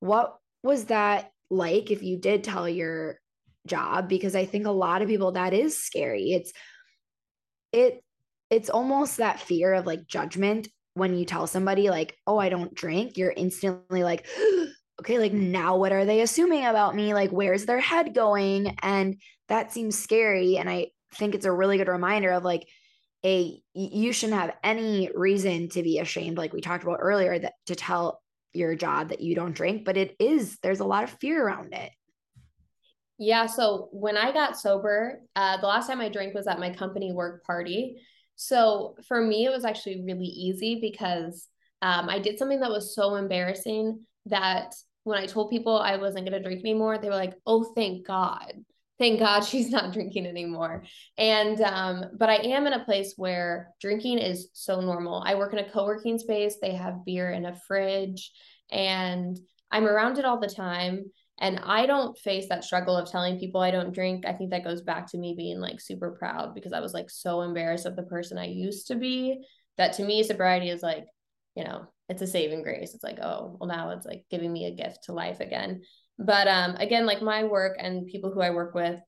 what 0.00 0.38
was 0.62 0.86
that 0.86 1.30
like 1.50 1.90
if 1.90 2.02
you 2.02 2.16
did 2.16 2.42
tell 2.42 2.66
your 2.66 3.20
job 3.66 4.08
because 4.08 4.34
i 4.34 4.46
think 4.46 4.66
a 4.66 4.70
lot 4.70 5.02
of 5.02 5.08
people 5.08 5.32
that 5.32 5.52
is 5.52 5.76
scary 5.76 6.32
it's 6.32 6.54
it 7.70 8.02
it's 8.48 8.70
almost 8.70 9.18
that 9.18 9.38
fear 9.38 9.74
of 9.74 9.84
like 9.84 10.06
judgment 10.06 10.68
when 10.94 11.16
you 11.16 11.24
tell 11.24 11.46
somebody 11.46 11.90
like 11.90 12.16
oh 12.26 12.38
i 12.38 12.48
don't 12.48 12.74
drink 12.74 13.16
you're 13.16 13.32
instantly 13.36 14.02
like 14.02 14.26
okay 15.00 15.18
like 15.18 15.32
now 15.32 15.76
what 15.76 15.92
are 15.92 16.04
they 16.04 16.20
assuming 16.20 16.64
about 16.64 16.94
me? 16.94 17.14
Like 17.14 17.30
where's 17.30 17.66
their 17.66 17.80
head 17.80 18.14
going? 18.14 18.76
And 18.80 19.16
that 19.48 19.72
seems 19.72 19.98
scary 19.98 20.56
and 20.56 20.68
i 20.68 20.86
think 21.14 21.34
it's 21.34 21.46
a 21.46 21.52
really 21.52 21.78
good 21.78 21.88
reminder 21.88 22.30
of 22.30 22.44
like 22.44 22.66
a 23.24 23.58
you 23.72 24.12
shouldn't 24.12 24.38
have 24.38 24.54
any 24.62 25.10
reason 25.14 25.68
to 25.68 25.82
be 25.82 25.98
ashamed 25.98 26.36
like 26.36 26.52
we 26.52 26.60
talked 26.60 26.82
about 26.82 26.98
earlier 27.00 27.38
that 27.38 27.54
to 27.66 27.74
tell 27.74 28.20
your 28.52 28.74
job 28.74 29.08
that 29.08 29.20
you 29.20 29.34
don't 29.34 29.54
drink 29.54 29.84
but 29.84 29.96
it 29.96 30.14
is 30.18 30.58
there's 30.62 30.80
a 30.80 30.84
lot 30.84 31.04
of 31.04 31.10
fear 31.10 31.46
around 31.46 31.72
it. 31.72 31.90
Yeah 33.18 33.46
so 33.46 33.88
when 33.92 34.16
i 34.16 34.32
got 34.32 34.58
sober 34.58 35.20
uh, 35.36 35.56
the 35.58 35.66
last 35.66 35.86
time 35.86 36.00
i 36.00 36.08
drank 36.08 36.34
was 36.34 36.46
at 36.46 36.58
my 36.58 36.70
company 36.70 37.12
work 37.12 37.44
party 37.44 37.96
so 38.36 38.96
for 39.06 39.20
me 39.20 39.44
it 39.44 39.50
was 39.50 39.64
actually 39.64 40.02
really 40.04 40.26
easy 40.26 40.78
because 40.80 41.48
um, 41.82 42.08
i 42.08 42.18
did 42.18 42.38
something 42.38 42.60
that 42.60 42.70
was 42.70 42.94
so 42.94 43.14
embarrassing 43.14 44.00
that 44.26 44.74
when 45.04 45.18
i 45.18 45.26
told 45.26 45.50
people 45.50 45.78
i 45.78 45.96
wasn't 45.96 46.24
going 46.24 46.32
to 46.32 46.42
drink 46.42 46.60
anymore 46.60 46.98
they 46.98 47.08
were 47.08 47.14
like 47.14 47.34
oh 47.46 47.72
thank 47.74 48.06
god 48.06 48.52
thank 48.98 49.18
God 49.18 49.40
she's 49.44 49.70
not 49.70 49.92
drinking 49.92 50.26
anymore. 50.26 50.84
And 51.18 51.60
um, 51.60 52.04
but 52.18 52.28
I 52.28 52.36
am 52.36 52.66
in 52.66 52.72
a 52.72 52.84
place 52.84 53.14
where 53.16 53.70
drinking 53.80 54.18
is 54.18 54.48
so 54.52 54.80
normal. 54.80 55.22
I 55.24 55.34
work 55.34 55.52
in 55.52 55.58
a 55.58 55.70
co-working 55.70 56.18
space. 56.18 56.56
They 56.60 56.74
have 56.74 57.04
beer 57.04 57.30
in 57.30 57.46
a 57.46 57.58
fridge, 57.66 58.30
and 58.70 59.38
I'm 59.70 59.86
around 59.86 60.18
it 60.18 60.24
all 60.24 60.38
the 60.38 60.48
time. 60.48 61.10
And 61.40 61.60
I 61.64 61.86
don't 61.86 62.16
face 62.18 62.48
that 62.48 62.64
struggle 62.64 62.96
of 62.96 63.10
telling 63.10 63.38
people 63.38 63.60
I 63.60 63.70
don't 63.70 63.94
drink. 63.94 64.24
I 64.26 64.32
think 64.32 64.50
that 64.50 64.64
goes 64.64 64.82
back 64.82 65.10
to 65.10 65.18
me 65.18 65.34
being 65.36 65.58
like 65.58 65.80
super 65.80 66.12
proud 66.12 66.54
because 66.54 66.72
I 66.72 66.80
was 66.80 66.94
like 66.94 67.10
so 67.10 67.42
embarrassed 67.42 67.86
of 67.86 67.96
the 67.96 68.04
person 68.04 68.38
I 68.38 68.46
used 68.46 68.86
to 68.88 68.94
be 68.94 69.44
that 69.76 69.94
to 69.94 70.04
me 70.04 70.22
sobriety 70.22 70.68
is 70.68 70.82
like, 70.82 71.06
you 71.56 71.64
know, 71.64 71.86
it's 72.08 72.22
a 72.22 72.26
saving 72.26 72.62
grace. 72.62 72.94
It's 72.94 73.02
like, 73.02 73.18
oh, 73.20 73.56
well 73.58 73.68
now 73.68 73.90
it's 73.90 74.06
like 74.06 74.24
giving 74.30 74.52
me 74.52 74.66
a 74.66 74.74
gift 74.74 75.04
to 75.04 75.12
life 75.12 75.40
again 75.40 75.82
but 76.18 76.46
um 76.46 76.76
again 76.76 77.06
like 77.06 77.22
my 77.22 77.44
work 77.44 77.76
and 77.78 78.06
people 78.06 78.32
who 78.32 78.40
i 78.40 78.50
work 78.50 78.74
with 78.74 79.00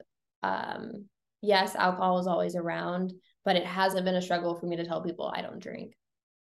um 0.42 1.06
yes 1.42 1.74
alcohol 1.74 2.18
is 2.18 2.26
always 2.26 2.56
around 2.56 3.12
but 3.44 3.56
it 3.56 3.64
hasn't 3.64 4.04
been 4.04 4.16
a 4.16 4.22
struggle 4.22 4.56
for 4.58 4.66
me 4.66 4.76
to 4.76 4.84
tell 4.84 5.02
people 5.02 5.32
i 5.34 5.40
don't 5.40 5.60
drink 5.60 5.92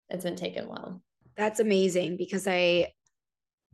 it's 0.10 0.24
been 0.24 0.36
taken 0.36 0.68
well 0.68 1.02
that's 1.36 1.60
amazing 1.60 2.16
because 2.18 2.48
i 2.48 2.88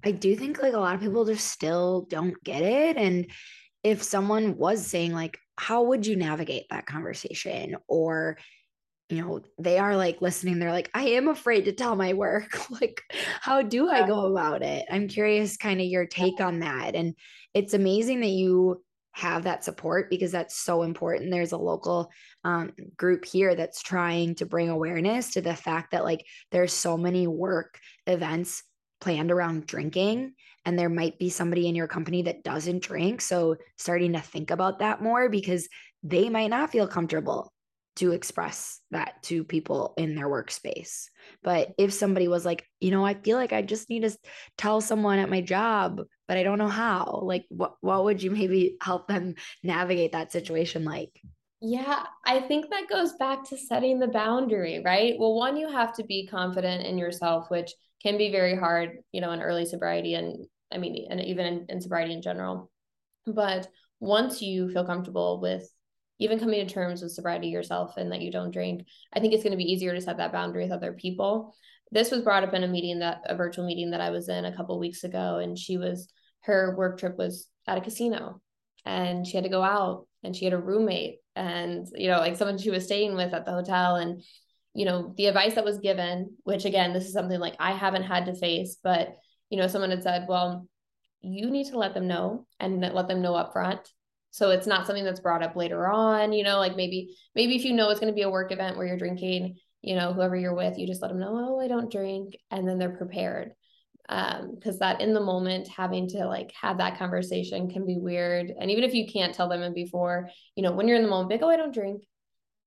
i 0.03 0.11
do 0.11 0.35
think 0.35 0.61
like 0.61 0.73
a 0.73 0.79
lot 0.79 0.95
of 0.95 1.01
people 1.01 1.25
just 1.25 1.47
still 1.47 2.05
don't 2.09 2.41
get 2.43 2.61
it 2.61 2.97
and 2.97 3.27
if 3.83 4.03
someone 4.03 4.57
was 4.57 4.85
saying 4.85 5.13
like 5.13 5.37
how 5.57 5.83
would 5.83 6.05
you 6.05 6.15
navigate 6.15 6.65
that 6.69 6.85
conversation 6.85 7.75
or 7.87 8.37
you 9.09 9.23
know, 9.23 9.41
they 9.57 9.79
are 9.79 9.97
like 9.97 10.21
listening. 10.21 10.59
They're 10.59 10.71
like, 10.71 10.91
I 10.93 11.09
am 11.09 11.27
afraid 11.27 11.65
to 11.65 11.71
tell 11.71 11.95
my 11.95 12.13
work. 12.13 12.69
like, 12.81 13.01
how 13.41 13.63
do. 13.63 13.89
I 13.89 14.05
go 14.05 14.27
about 14.27 14.61
it? 14.61 14.85
I'm 14.89 15.07
curious, 15.07 15.57
kind 15.57 15.81
of 15.81 15.87
your 15.87 16.05
take 16.05 16.39
on 16.39 16.59
that. 16.59 16.93
And 16.93 17.15
it's 17.55 17.73
amazing 17.73 18.21
that 18.21 18.27
you 18.27 18.83
have 19.13 19.43
that 19.43 19.63
support 19.63 20.11
because 20.11 20.31
that's 20.31 20.55
so 20.55 20.83
important. 20.83 21.31
There's 21.31 21.53
a 21.53 21.57
local 21.57 22.11
um, 22.43 22.71
group 22.95 23.25
here 23.25 23.55
that's 23.55 23.81
trying 23.81 24.35
to 24.35 24.45
bring 24.45 24.69
awareness 24.69 25.31
to 25.31 25.41
the 25.41 25.55
fact 25.55 25.91
that 25.91 26.03
like 26.03 26.23
there's 26.51 26.71
so 26.71 26.95
many 26.95 27.25
work 27.25 27.79
events 28.05 28.63
planned 29.01 29.31
around 29.31 29.65
drinking 29.65 30.33
and 30.65 30.77
there 30.77 30.89
might 30.89 31.17
be 31.17 31.29
somebody 31.29 31.67
in 31.67 31.75
your 31.75 31.87
company 31.87 32.23
that 32.23 32.43
doesn't 32.43 32.83
drink 32.83 33.21
so 33.21 33.55
starting 33.77 34.13
to 34.13 34.19
think 34.19 34.51
about 34.51 34.79
that 34.79 35.01
more 35.01 35.29
because 35.29 35.69
they 36.03 36.29
might 36.29 36.49
not 36.49 36.71
feel 36.71 36.87
comfortable 36.87 37.51
to 37.99 38.13
express 38.13 38.79
that 38.91 39.21
to 39.23 39.43
people 39.43 39.93
in 39.97 40.15
their 40.15 40.29
workspace. 40.29 41.07
But 41.43 41.73
if 41.77 41.91
somebody 41.91 42.29
was 42.29 42.45
like, 42.45 42.65
you 42.79 42.91
know, 42.91 43.05
I 43.05 43.13
feel 43.13 43.35
like 43.35 43.51
I 43.51 43.61
just 43.61 43.89
need 43.89 44.03
to 44.03 44.17
tell 44.57 44.79
someone 44.79 45.19
at 45.19 45.29
my 45.29 45.41
job, 45.41 46.01
but 46.25 46.37
I 46.37 46.43
don't 46.43 46.59
know 46.59 46.69
how, 46.69 47.19
like 47.23 47.45
what 47.49 47.75
what 47.81 48.05
would 48.05 48.23
you 48.23 48.31
maybe 48.31 48.77
help 48.81 49.09
them 49.09 49.35
navigate 49.63 50.13
that 50.13 50.31
situation 50.31 50.85
like? 50.85 51.11
Yeah, 51.61 52.05
I 52.25 52.39
think 52.39 52.69
that 52.69 52.87
goes 52.89 53.13
back 53.13 53.43
to 53.49 53.57
setting 53.57 53.99
the 53.99 54.07
boundary, 54.07 54.81
right? 54.85 55.15
Well, 55.19 55.35
one 55.35 55.57
you 55.57 55.69
have 55.69 55.93
to 55.95 56.05
be 56.05 56.25
confident 56.25 56.85
in 56.85 56.97
yourself, 56.97 57.49
which 57.49 57.73
can 58.01 58.17
be 58.17 58.31
very 58.31 58.55
hard, 58.55 58.97
you 59.11 59.21
know, 59.21 59.31
in 59.31 59.41
early 59.41 59.65
sobriety 59.65 60.13
and 60.13 60.45
I 60.71 60.77
mean 60.77 61.07
and 61.09 61.21
even 61.21 61.45
in, 61.45 61.65
in 61.69 61.81
sobriety 61.81 62.13
in 62.13 62.21
general. 62.21 62.71
But 63.25 63.67
once 63.99 64.41
you 64.41 64.71
feel 64.71 64.85
comfortable 64.85 65.39
with 65.41 65.69
even 66.19 66.39
coming 66.39 66.65
to 66.65 66.71
terms 66.71 67.01
with 67.01 67.11
sobriety 67.11 67.47
yourself 67.47 67.95
and 67.97 68.11
that 68.11 68.21
you 68.21 68.31
don't 68.31 68.51
drink, 68.51 68.85
I 69.13 69.19
think 69.19 69.33
it's 69.33 69.43
going 69.43 69.51
to 69.51 69.57
be 69.57 69.71
easier 69.71 69.93
to 69.93 70.01
set 70.01 70.17
that 70.17 70.31
boundary 70.31 70.63
with 70.63 70.71
other 70.71 70.93
people. 70.93 71.55
This 71.91 72.11
was 72.11 72.21
brought 72.21 72.43
up 72.43 72.53
in 72.53 72.63
a 72.63 72.67
meeting 72.67 72.99
that 72.99 73.21
a 73.25 73.35
virtual 73.35 73.65
meeting 73.65 73.91
that 73.91 74.01
I 74.01 74.09
was 74.11 74.29
in 74.29 74.45
a 74.45 74.55
couple 74.55 74.77
weeks 74.79 75.03
ago, 75.03 75.37
and 75.37 75.57
she 75.57 75.77
was 75.77 76.11
her 76.41 76.75
work 76.77 76.99
trip 76.99 77.17
was 77.17 77.47
at 77.67 77.77
a 77.77 77.81
casino, 77.81 78.41
and 78.85 79.25
she 79.25 79.37
had 79.37 79.43
to 79.43 79.49
go 79.49 79.63
out, 79.63 80.07
and 80.23 80.35
she 80.35 80.45
had 80.45 80.53
a 80.53 80.59
roommate, 80.59 81.19
and 81.35 81.87
you 81.95 82.07
know, 82.09 82.19
like 82.19 82.35
someone 82.35 82.57
she 82.57 82.69
was 82.69 82.85
staying 82.85 83.15
with 83.15 83.33
at 83.33 83.45
the 83.45 83.51
hotel, 83.51 83.95
and 83.95 84.21
you 84.73 84.85
know, 84.85 85.13
the 85.17 85.27
advice 85.27 85.55
that 85.55 85.65
was 85.65 85.79
given, 85.79 86.35
which 86.43 86.65
again, 86.65 86.93
this 86.93 87.05
is 87.05 87.13
something 87.13 87.39
like 87.39 87.55
I 87.59 87.71
haven't 87.71 88.03
had 88.03 88.25
to 88.25 88.35
face, 88.35 88.77
but 88.81 89.15
you 89.49 89.57
know, 89.57 89.67
someone 89.67 89.89
had 89.89 90.03
said, 90.03 90.25
well, 90.29 90.67
you 91.21 91.49
need 91.49 91.67
to 91.67 91.77
let 91.77 91.93
them 91.93 92.07
know 92.07 92.45
and 92.59 92.79
let 92.79 93.07
them 93.07 93.21
know 93.21 93.35
up 93.35 93.53
front 93.53 93.91
so 94.31 94.51
it's 94.51 94.67
not 94.67 94.85
something 94.85 95.03
that's 95.03 95.19
brought 95.19 95.43
up 95.43 95.55
later 95.55 95.87
on 95.87 96.31
you 96.33 96.43
know 96.43 96.57
like 96.57 96.75
maybe 96.75 97.15
maybe 97.35 97.55
if 97.55 97.65
you 97.65 97.73
know 97.73 97.89
it's 97.89 97.99
going 97.99 98.11
to 98.11 98.15
be 98.15 98.21
a 98.21 98.29
work 98.29 98.51
event 98.51 98.77
where 98.77 98.85
you're 98.85 98.97
drinking 98.97 99.57
you 99.81 99.95
know 99.95 100.13
whoever 100.13 100.35
you're 100.35 100.55
with 100.55 100.77
you 100.77 100.87
just 100.87 101.01
let 101.01 101.09
them 101.09 101.19
know 101.19 101.33
oh 101.33 101.59
i 101.59 101.67
don't 101.67 101.91
drink 101.91 102.35
and 102.51 102.67
then 102.67 102.77
they're 102.77 102.97
prepared. 102.97 103.53
Um 104.07 104.55
because 104.55 104.79
that 104.79 105.01
in 105.01 105.13
the 105.13 105.19
moment 105.19 105.67
having 105.67 106.07
to 106.09 106.25
like 106.25 106.51
have 106.59 106.77
that 106.79 106.97
conversation 106.97 107.69
can 107.69 107.85
be 107.85 107.97
weird 107.97 108.51
and 108.59 108.71
even 108.71 108.83
if 108.83 108.93
you 108.93 109.07
can't 109.07 109.35
tell 109.35 109.49
them 109.49 109.61
in 109.61 109.73
before 109.73 110.29
you 110.55 110.63
know 110.63 110.71
when 110.71 110.87
you're 110.87 110.97
in 110.97 111.03
the 111.03 111.09
moment 111.09 111.29
like 111.29 111.43
oh 111.43 111.49
i 111.49 111.57
don't 111.57 111.73
drink 111.73 112.03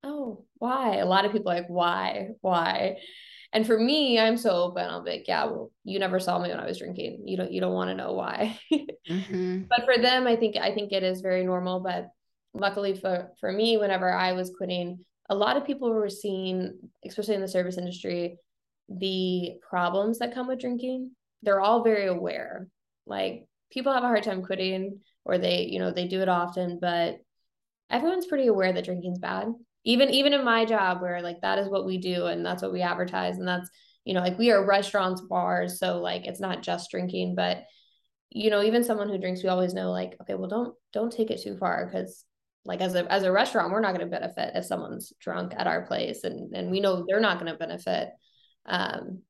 oh 0.05 0.44
why 0.59 0.96
a 0.96 1.07
lot 1.07 1.24
of 1.24 1.32
people 1.32 1.53
like 1.53 1.68
why 1.68 2.28
why 2.40 2.96
and 3.53 3.66
for 3.66 3.78
me, 3.78 4.18
I'm 4.18 4.38
so 4.38 4.50
open. 4.50 4.88
I'll 4.88 5.05
be 5.05 5.11
like, 5.11 5.28
yeah, 5.28 5.44
well, 5.44 5.70
you 5.84 5.98
never 5.98 6.18
saw 6.18 6.38
me 6.38 6.48
when 6.48 6.59
I 6.59 6.64
was 6.64 6.78
drinking. 6.78 7.24
You 7.26 7.36
don't 7.36 7.53
you 7.53 7.61
don't 7.61 7.74
want 7.74 7.90
to 7.90 7.94
know 7.94 8.14
why. 8.14 8.59
mm-hmm. 8.72 9.64
But 9.68 9.84
for 9.84 10.00
them, 10.00 10.26
I 10.26 10.36
think 10.36 10.57
I 10.57 10.72
think 10.72 10.92
it 10.92 11.03
is 11.03 11.20
very 11.20 11.44
normal. 11.44 11.80
But 11.80 12.09
luckily 12.55 12.94
for 12.94 13.30
for 13.40 13.53
me, 13.53 13.76
whenever 13.76 14.11
I 14.11 14.32
was 14.32 14.55
quitting, 14.57 15.05
a 15.28 15.34
lot 15.34 15.59
of 15.59 15.66
people 15.66 15.92
were 15.92 16.09
seeing, 16.09 16.78
especially 17.05 17.34
in 17.34 17.42
the 17.42 17.48
service 17.48 17.76
industry, 17.76 18.38
the 18.88 19.59
problems 19.68 20.18
that 20.20 20.34
come 20.34 20.48
with 20.48 20.61
drinking. 20.61 21.11
They're 21.42 21.61
all 21.61 21.84
very 21.84 22.07
aware. 22.07 22.68
Like 23.07 23.44
people 23.70 23.92
have 23.92 24.05
a 24.05 24.09
hard 24.09 24.22
time 24.22 24.42
quitting 24.42 25.00
or 25.24 25.36
they, 25.36 25.64
you 25.64 25.78
know, 25.78 25.90
they 25.90 26.09
do 26.09 26.22
it 26.22 26.28
often, 26.28 26.78
but 26.80 27.18
everyone's 27.90 28.26
pretty 28.26 28.46
aware 28.46 28.72
that 28.72 28.84
drinking's 28.84 29.18
bad 29.18 29.53
even 29.85 30.11
even 30.11 30.33
in 30.33 30.45
my 30.45 30.64
job 30.64 31.01
where 31.01 31.22
like 31.22 31.41
that 31.43 31.59
is 31.59 31.68
what 31.68 31.87
we 31.87 31.99
do 31.99 32.26
and 32.26 32.45
that's 32.45 32.62
what 32.62 32.72
we 32.72 32.83
advertise 32.83 33.39
and 33.39 33.49
that's 33.49 33.68
you 34.05 34.14
know 34.14 34.20
like 34.20 34.39
we 34.39 34.51
are 34.51 34.64
restaurants 34.64 35.20
bars 35.20 35.78
so 35.78 35.99
like 36.01 36.26
it's 36.26 36.41
not 36.41 36.62
just 36.62 36.91
drinking 36.91 37.35
but 37.35 37.64
you 38.30 38.51
know 38.51 38.62
even 38.62 38.85
someone 38.85 39.09
who 39.09 39.18
drinks 39.18 39.43
we 39.43 39.49
always 39.49 39.74
know 39.74 39.91
like 39.91 40.16
okay 40.20 40.35
well 40.35 40.49
don't 40.49 40.74
don't 40.93 41.12
take 41.12 41.30
it 41.30 41.43
too 41.43 41.57
far 41.57 41.87
because 41.87 42.24
like 42.64 42.80
as 42.80 42.95
a 42.95 43.11
as 43.12 43.24
a 43.24 43.33
restaurant 43.33 43.72
we're 43.72 43.80
not 43.80 43.95
going 43.95 44.09
to 44.09 44.18
benefit 44.18 44.53
if 44.55 44.64
someone's 44.64 45.12
drunk 45.20 45.53
at 45.57 45.66
our 45.66 45.83
place 45.87 46.24
and 46.24 46.55
and 46.55 46.70
we 46.70 46.80
know 46.80 47.05
they're 47.07 47.20
not 47.20 47.39
going 47.39 47.51
to 47.51 47.59
benefit 47.59 48.11
um 48.66 49.20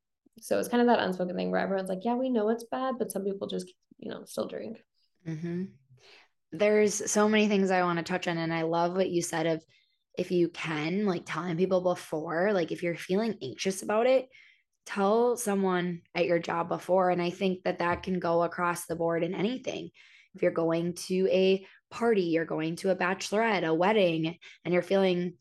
so 0.41 0.59
it's 0.59 0.69
kind 0.69 0.81
of 0.81 0.87
that 0.87 1.01
unspoken 1.01 1.37
thing 1.37 1.51
where 1.51 1.61
everyone's 1.61 1.89
like 1.89 2.05
yeah 2.05 2.15
we 2.15 2.31
know 2.31 2.49
it's 2.49 2.65
bad 2.71 2.95
but 2.99 3.11
some 3.11 3.25
people 3.25 3.49
just 3.49 3.73
you 3.99 4.11
know 4.11 4.25
still 4.25 4.47
drink 4.47 4.79
mm-hmm. 5.27 5.65
there's 6.53 7.11
so 7.11 7.29
many 7.29 7.49
things 7.49 7.71
i 7.71 7.83
want 7.83 7.99
to 7.99 8.05
touch 8.05 8.29
on 8.29 8.39
and 8.39 8.53
i 8.53 8.63
love 8.63 8.95
what 8.95 9.11
you 9.11 9.23
said 9.23 9.47
of 9.47 9.65
if 10.17 10.31
you 10.31 10.49
can, 10.49 11.07
like 11.07 11.23
telling 11.25 11.57
people 11.57 11.81
before, 11.81 12.53
like 12.53 12.73
if 12.73 12.83
you're 12.83 12.97
feeling 12.97 13.37
anxious 13.43 13.83
about 13.83 14.07
it, 14.07 14.29
tell 14.85 15.37
someone 15.37 16.03
at 16.15 16.27
your 16.27 16.39
job 16.39 16.69
before. 16.69 17.11
And 17.11 17.23
I 17.23 17.31
think 17.31 17.63
that 17.65 17.79
that 17.79 18.03
can 18.03 18.19
go 18.19 18.43
across 18.43 18.87
the 18.87 18.97
board 18.97 19.23
in 19.23 19.35
anything. 19.35 19.91
If 20.35 20.43
you're 20.43 20.51
going 20.51 20.95
to 20.95 21.29
a 21.31 21.67
party, 21.91 22.23
you're 22.23 22.45
going 22.45 22.77
to 22.77 22.91
a 22.91 22.97
bachelorette, 22.97 23.67
a 23.67 23.75
wedding, 23.75 24.39
and 24.65 24.75
you're 24.75 24.83
feeling, 24.83 25.35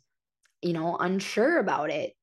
you 0.61 0.73
know, 0.73 0.97
unsure 0.97 1.59
about 1.59 1.89
it, 1.89 2.13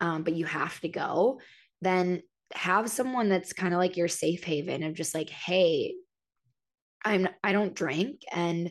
um, 0.00 0.24
but 0.24 0.34
you 0.34 0.44
have 0.44 0.78
to 0.80 0.88
go, 0.88 1.40
then 1.80 2.22
have 2.54 2.90
someone 2.90 3.28
that's 3.28 3.52
kind 3.52 3.74
of 3.74 3.78
like 3.78 3.96
your 3.96 4.08
safe 4.08 4.44
haven 4.44 4.82
of 4.82 4.94
just 4.94 5.14
like, 5.14 5.30
hey, 5.30 5.94
I'm 7.04 7.28
I 7.44 7.52
don't 7.52 7.74
drink 7.74 8.22
and 8.32 8.70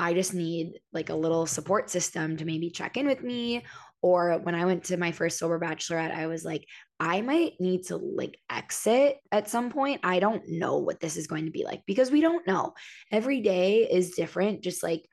I 0.00 0.14
just 0.14 0.32
need 0.32 0.80
like 0.94 1.10
a 1.10 1.14
little 1.14 1.44
support 1.44 1.90
system 1.90 2.38
to 2.38 2.46
maybe 2.46 2.70
check 2.70 2.96
in 2.96 3.06
with 3.06 3.22
me. 3.22 3.66
Or 4.00 4.38
when 4.38 4.54
I 4.54 4.64
went 4.64 4.84
to 4.84 4.96
my 4.96 5.12
first 5.12 5.38
sober 5.38 5.60
bachelorette, 5.60 6.14
I 6.16 6.26
was 6.26 6.42
like, 6.42 6.66
I 6.98 7.20
might 7.20 7.60
need 7.60 7.84
to 7.88 7.98
like 7.98 8.38
exit 8.50 9.18
at 9.30 9.50
some 9.50 9.68
point. 9.68 10.00
I 10.02 10.18
don't 10.18 10.42
know 10.48 10.78
what 10.78 11.00
this 11.00 11.18
is 11.18 11.26
going 11.26 11.44
to 11.44 11.50
be 11.50 11.66
like 11.66 11.82
because 11.86 12.10
we 12.10 12.22
don't 12.22 12.46
know. 12.46 12.72
Every 13.12 13.42
day 13.42 13.86
is 13.90 14.12
different, 14.12 14.62
just 14.62 14.82
like 14.82 15.04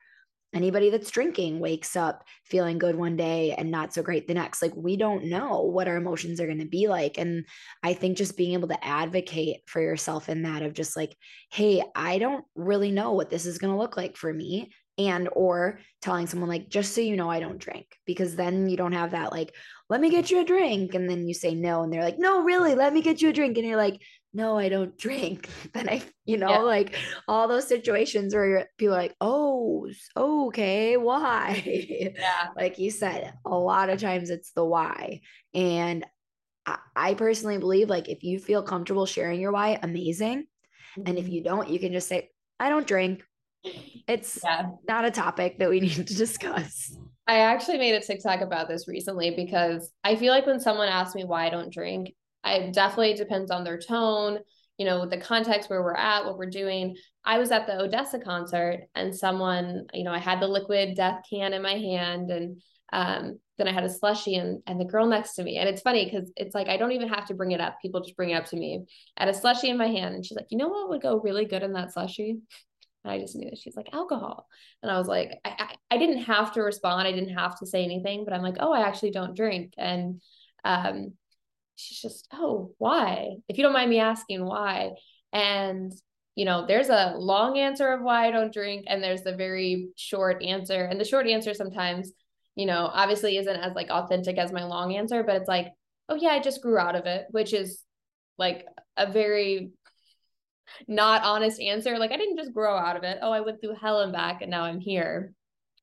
anybody 0.54 0.88
that's 0.88 1.10
drinking 1.10 1.60
wakes 1.60 1.94
up 1.94 2.24
feeling 2.44 2.78
good 2.78 2.96
one 2.96 3.16
day 3.16 3.54
and 3.58 3.70
not 3.70 3.92
so 3.92 4.02
great 4.02 4.26
the 4.26 4.34
next 4.34 4.62
like 4.62 4.74
we 4.74 4.96
don't 4.96 5.24
know 5.24 5.60
what 5.60 5.86
our 5.86 5.96
emotions 5.96 6.40
are 6.40 6.46
going 6.46 6.58
to 6.58 6.64
be 6.64 6.88
like 6.88 7.18
and 7.18 7.44
i 7.82 7.92
think 7.92 8.16
just 8.16 8.36
being 8.36 8.54
able 8.54 8.68
to 8.68 8.84
advocate 8.84 9.58
for 9.66 9.80
yourself 9.80 10.28
in 10.28 10.42
that 10.42 10.62
of 10.62 10.72
just 10.72 10.96
like 10.96 11.14
hey 11.52 11.82
i 11.94 12.18
don't 12.18 12.44
really 12.54 12.90
know 12.90 13.12
what 13.12 13.28
this 13.28 13.44
is 13.44 13.58
going 13.58 13.72
to 13.72 13.78
look 13.78 13.96
like 13.96 14.16
for 14.16 14.32
me 14.32 14.70
and 14.98 15.28
or 15.32 15.78
telling 16.02 16.26
someone 16.26 16.48
like 16.48 16.68
just 16.68 16.94
so 16.94 17.00
you 17.00 17.16
know 17.16 17.30
i 17.30 17.40
don't 17.40 17.58
drink 17.58 17.86
because 18.04 18.34
then 18.34 18.68
you 18.68 18.76
don't 18.76 18.92
have 18.92 19.12
that 19.12 19.32
like 19.32 19.54
let 19.88 20.00
me 20.00 20.10
get 20.10 20.30
you 20.30 20.40
a 20.40 20.44
drink 20.44 20.94
and 20.94 21.08
then 21.08 21.26
you 21.26 21.32
say 21.32 21.54
no 21.54 21.82
and 21.82 21.92
they're 21.92 22.04
like 22.04 22.18
no 22.18 22.42
really 22.42 22.74
let 22.74 22.92
me 22.92 23.00
get 23.00 23.22
you 23.22 23.30
a 23.30 23.32
drink 23.32 23.56
and 23.56 23.66
you're 23.66 23.76
like 23.76 24.00
no 24.34 24.58
i 24.58 24.68
don't 24.68 24.98
drink 24.98 25.48
then 25.72 25.88
i 25.88 26.02
you 26.24 26.36
know 26.36 26.50
yeah. 26.50 26.58
like 26.58 26.96
all 27.26 27.48
those 27.48 27.66
situations 27.66 28.34
where 28.34 28.68
people 28.76 28.94
are 28.94 28.98
like 28.98 29.14
oh 29.20 29.88
okay 30.16 30.96
why 30.96 31.62
yeah 32.16 32.48
like 32.56 32.78
you 32.78 32.90
said 32.90 33.32
a 33.46 33.56
lot 33.56 33.88
of 33.88 34.00
times 34.00 34.30
it's 34.30 34.52
the 34.52 34.64
why 34.64 35.20
and 35.54 36.04
I, 36.66 36.78
I 36.94 37.14
personally 37.14 37.58
believe 37.58 37.88
like 37.88 38.08
if 38.08 38.22
you 38.22 38.38
feel 38.38 38.62
comfortable 38.62 39.06
sharing 39.06 39.40
your 39.40 39.52
why 39.52 39.78
amazing 39.82 40.46
mm-hmm. 40.98 41.02
and 41.06 41.18
if 41.18 41.24
mm-hmm. 41.24 41.34
you 41.34 41.44
don't 41.44 41.70
you 41.70 41.78
can 41.78 41.92
just 41.92 42.08
say 42.08 42.30
i 42.60 42.68
don't 42.68 42.86
drink 42.86 43.22
it's 43.64 44.38
yeah. 44.42 44.70
not 44.88 45.04
a 45.04 45.10
topic 45.10 45.58
that 45.58 45.70
we 45.70 45.80
need 45.80 46.06
to 46.06 46.14
discuss. 46.14 46.96
I 47.26 47.40
actually 47.40 47.78
made 47.78 47.94
a 47.94 48.00
TikTok 48.00 48.40
about 48.40 48.68
this 48.68 48.88
recently 48.88 49.32
because 49.36 49.90
I 50.02 50.16
feel 50.16 50.32
like 50.32 50.46
when 50.46 50.60
someone 50.60 50.88
asks 50.88 51.14
me 51.14 51.24
why 51.24 51.46
I 51.46 51.50
don't 51.50 51.72
drink, 51.72 52.14
it 52.44 52.72
definitely 52.72 53.14
depends 53.14 53.50
on 53.50 53.64
their 53.64 53.78
tone, 53.78 54.38
you 54.78 54.86
know, 54.86 55.06
the 55.06 55.18
context 55.18 55.68
where 55.68 55.82
we're 55.82 55.94
at, 55.94 56.24
what 56.24 56.38
we're 56.38 56.46
doing. 56.46 56.96
I 57.24 57.38
was 57.38 57.50
at 57.50 57.66
the 57.66 57.74
ODESZA 57.74 58.24
concert 58.24 58.84
and 58.94 59.14
someone, 59.14 59.86
you 59.92 60.04
know, 60.04 60.12
I 60.12 60.18
had 60.18 60.40
the 60.40 60.48
liquid 60.48 60.96
death 60.96 61.22
can 61.28 61.52
in 61.52 61.60
my 61.60 61.74
hand 61.74 62.30
and 62.30 62.62
um, 62.92 63.38
then 63.58 63.68
I 63.68 63.72
had 63.72 63.84
a 63.84 63.90
slushy 63.90 64.36
and 64.36 64.62
and 64.66 64.80
the 64.80 64.84
girl 64.84 65.06
next 65.06 65.34
to 65.34 65.42
me. 65.42 65.58
And 65.58 65.68
it's 65.68 65.82
funny 65.82 66.06
because 66.06 66.32
it's 66.36 66.54
like 66.54 66.68
I 66.68 66.78
don't 66.78 66.92
even 66.92 67.08
have 67.08 67.26
to 67.26 67.34
bring 67.34 67.52
it 67.52 67.60
up. 67.60 67.76
People 67.82 68.00
just 68.00 68.16
bring 68.16 68.30
it 68.30 68.34
up 68.34 68.46
to 68.46 68.56
me. 68.56 68.86
I 69.16 69.24
had 69.24 69.34
a 69.34 69.38
slushy 69.38 69.68
in 69.68 69.76
my 69.76 69.88
hand 69.88 70.14
and 70.14 70.24
she's 70.24 70.36
like, 70.36 70.46
you 70.50 70.56
know 70.56 70.68
what 70.68 70.88
would 70.88 71.02
go 71.02 71.20
really 71.20 71.44
good 71.44 71.62
in 71.62 71.72
that 71.74 71.92
slushy? 71.92 72.38
And 73.08 73.16
I 73.16 73.20
just 73.20 73.34
knew 73.36 73.48
that 73.48 73.58
she's 73.58 73.76
like 73.76 73.88
alcohol. 73.92 74.46
And 74.82 74.92
I 74.92 74.98
was 74.98 75.08
like, 75.08 75.40
I, 75.44 75.48
I, 75.58 75.94
I, 75.94 75.98
didn't 75.98 76.24
have 76.24 76.52
to 76.52 76.62
respond. 76.62 77.08
I 77.08 77.12
didn't 77.12 77.36
have 77.36 77.58
to 77.58 77.66
say 77.66 77.82
anything, 77.82 78.24
but 78.24 78.34
I'm 78.34 78.42
like, 78.42 78.56
oh, 78.60 78.72
I 78.72 78.86
actually 78.86 79.12
don't 79.12 79.34
drink. 79.34 79.72
And 79.78 80.20
um, 80.62 81.14
she's 81.76 82.00
just, 82.00 82.28
oh, 82.32 82.74
why? 82.76 83.36
If 83.48 83.56
you 83.56 83.64
don't 83.64 83.72
mind 83.72 83.88
me 83.88 84.00
asking 84.00 84.44
why. 84.44 84.90
And, 85.32 85.92
you 86.34 86.44
know, 86.44 86.66
there's 86.66 86.90
a 86.90 87.14
long 87.16 87.58
answer 87.58 87.90
of 87.92 88.02
why 88.02 88.26
I 88.26 88.30
don't 88.30 88.52
drink, 88.52 88.84
and 88.86 89.02
there's 89.02 89.24
a 89.24 89.34
very 89.34 89.88
short 89.96 90.42
answer. 90.42 90.84
And 90.84 91.00
the 91.00 91.04
short 91.04 91.26
answer 91.26 91.54
sometimes, 91.54 92.12
you 92.56 92.66
know, 92.66 92.90
obviously 92.92 93.38
isn't 93.38 93.56
as 93.56 93.74
like 93.74 93.88
authentic 93.88 94.36
as 94.36 94.52
my 94.52 94.64
long 94.64 94.94
answer, 94.96 95.22
but 95.22 95.36
it's 95.36 95.48
like, 95.48 95.72
oh 96.08 96.16
yeah, 96.16 96.30
I 96.30 96.40
just 96.40 96.62
grew 96.62 96.78
out 96.78 96.94
of 96.96 97.06
it, 97.06 97.26
which 97.30 97.54
is 97.54 97.82
like 98.38 98.66
a 98.96 99.10
very 99.10 99.70
not 100.86 101.24
honest 101.24 101.60
answer. 101.60 101.98
Like 101.98 102.12
I 102.12 102.16
didn't 102.16 102.36
just 102.36 102.52
grow 102.52 102.76
out 102.76 102.96
of 102.96 103.04
it. 103.04 103.18
Oh, 103.22 103.32
I 103.32 103.40
went 103.40 103.60
through 103.60 103.76
hell 103.80 104.00
and 104.00 104.12
back 104.12 104.42
and 104.42 104.50
now 104.50 104.64
I'm 104.64 104.80
here. 104.80 105.32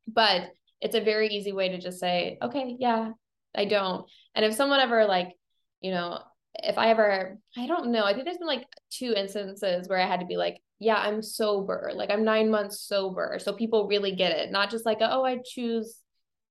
But 0.07 0.51
it's 0.81 0.95
a 0.95 1.01
very 1.01 1.29
easy 1.29 1.51
way 1.51 1.69
to 1.69 1.79
just 1.79 1.99
say, 1.99 2.37
okay, 2.41 2.75
yeah, 2.79 3.11
I 3.55 3.65
don't. 3.65 4.09
And 4.35 4.45
if 4.45 4.53
someone 4.53 4.79
ever 4.79 5.05
like, 5.05 5.33
you 5.81 5.91
know, 5.91 6.19
if 6.55 6.77
I 6.77 6.89
ever, 6.89 7.37
I 7.57 7.67
don't 7.67 7.91
know, 7.91 8.03
I 8.03 8.13
think 8.13 8.25
there's 8.25 8.37
been 8.37 8.47
like 8.47 8.65
two 8.91 9.13
instances 9.13 9.89
where 9.89 9.99
I 9.99 10.07
had 10.07 10.19
to 10.19 10.25
be 10.25 10.37
like, 10.37 10.61
yeah, 10.79 10.97
I'm 10.97 11.21
sober. 11.21 11.91
Like 11.93 12.11
I'm 12.11 12.23
nine 12.23 12.51
months 12.51 12.81
sober. 12.81 13.39
So 13.39 13.53
people 13.53 13.87
really 13.87 14.15
get 14.15 14.31
it. 14.31 14.51
Not 14.51 14.69
just 14.69 14.85
like, 14.85 14.99
oh, 15.01 15.25
I 15.25 15.39
choose 15.45 15.99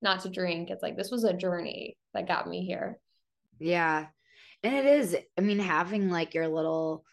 not 0.03 0.21
to 0.21 0.29
drink. 0.29 0.71
It's 0.71 0.83
like, 0.83 0.97
this 0.97 1.11
was 1.11 1.25
a 1.25 1.33
journey 1.33 1.97
that 2.13 2.29
got 2.29 2.49
me 2.49 2.65
here. 2.65 2.99
Yeah. 3.59 4.07
And 4.63 4.75
it 4.75 4.87
is, 4.87 5.17
I 5.39 5.43
mean, 5.43 5.59
having 5.59 6.11
like 6.11 6.35
your 6.35 6.49
little 6.49 7.05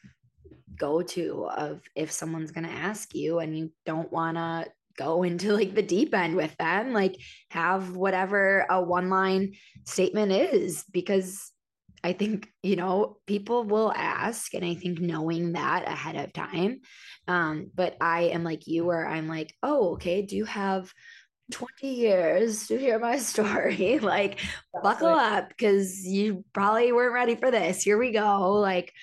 go 0.81 1.03
to 1.03 1.45
of 1.45 1.79
if 1.95 2.11
someone's 2.11 2.51
going 2.51 2.65
to 2.65 2.73
ask 2.73 3.13
you 3.13 3.37
and 3.37 3.55
you 3.55 3.71
don't 3.85 4.11
want 4.11 4.35
to 4.35 4.65
go 4.97 5.21
into 5.29 5.53
like 5.53 5.75
the 5.75 5.83
deep 5.83 6.13
end 6.13 6.35
with 6.35 6.55
them 6.57 6.91
like 6.91 7.15
have 7.51 7.95
whatever 7.95 8.65
a 8.69 8.81
one 8.81 9.09
line 9.09 9.53
statement 9.85 10.31
is 10.31 10.83
because 10.91 11.51
i 12.03 12.11
think 12.11 12.49
you 12.63 12.75
know 12.75 13.17
people 13.27 13.63
will 13.63 13.93
ask 13.95 14.55
and 14.55 14.65
i 14.65 14.73
think 14.73 14.99
knowing 14.99 15.53
that 15.53 15.87
ahead 15.87 16.15
of 16.15 16.33
time 16.33 16.81
um 17.27 17.69
but 17.75 17.95
i 18.01 18.23
am 18.23 18.43
like 18.43 18.65
you 18.65 18.83
where 18.83 19.07
i'm 19.07 19.27
like 19.27 19.53
oh 19.61 19.93
okay 19.93 20.23
do 20.23 20.35
you 20.35 20.45
have 20.45 20.91
20 21.51 21.93
years 21.93 22.67
to 22.67 22.77
hear 22.77 22.97
my 22.97 23.17
story? 23.31 23.99
Like 23.99 24.39
buckle 24.81 25.09
up 25.09 25.49
because 25.49 26.05
you 26.05 26.45
probably 26.53 26.93
weren't 26.93 27.13
ready 27.13 27.35
for 27.35 27.51
this 27.51 27.83
here 27.83 27.97
we 27.97 28.11
go 28.11 28.53
like 28.53 28.93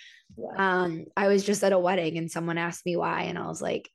um, 0.56 1.06
I 1.16 1.28
was 1.28 1.44
just 1.44 1.64
at 1.64 1.72
a 1.72 1.78
wedding 1.78 2.18
and 2.18 2.30
someone 2.30 2.58
asked 2.58 2.84
me 2.86 2.96
why, 2.96 3.22
and 3.22 3.38
I 3.38 3.46
was 3.46 3.62
like, 3.62 3.90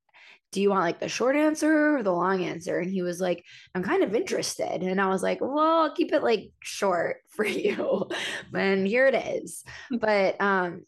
do 0.53 0.61
you 0.61 0.69
want 0.69 0.83
like 0.83 0.99
the 0.99 1.09
short 1.09 1.35
answer 1.35 1.97
or 1.97 2.03
the 2.03 2.11
long 2.11 2.43
answer? 2.43 2.77
And 2.77 2.91
he 2.91 3.01
was 3.01 3.19
like, 3.19 3.43
I'm 3.73 3.83
kind 3.83 4.03
of 4.03 4.15
interested. 4.15 4.83
And 4.83 5.01
I 5.01 5.07
was 5.07 5.23
like, 5.23 5.41
well, 5.41 5.57
I'll 5.57 5.93
keep 5.93 6.13
it 6.13 6.23
like 6.23 6.51
short 6.61 7.17
for 7.29 7.43
you. 7.45 8.07
and 8.53 8.87
here 8.87 9.07
it 9.07 9.15
is. 9.15 9.63
But 9.99 10.39
um 10.39 10.83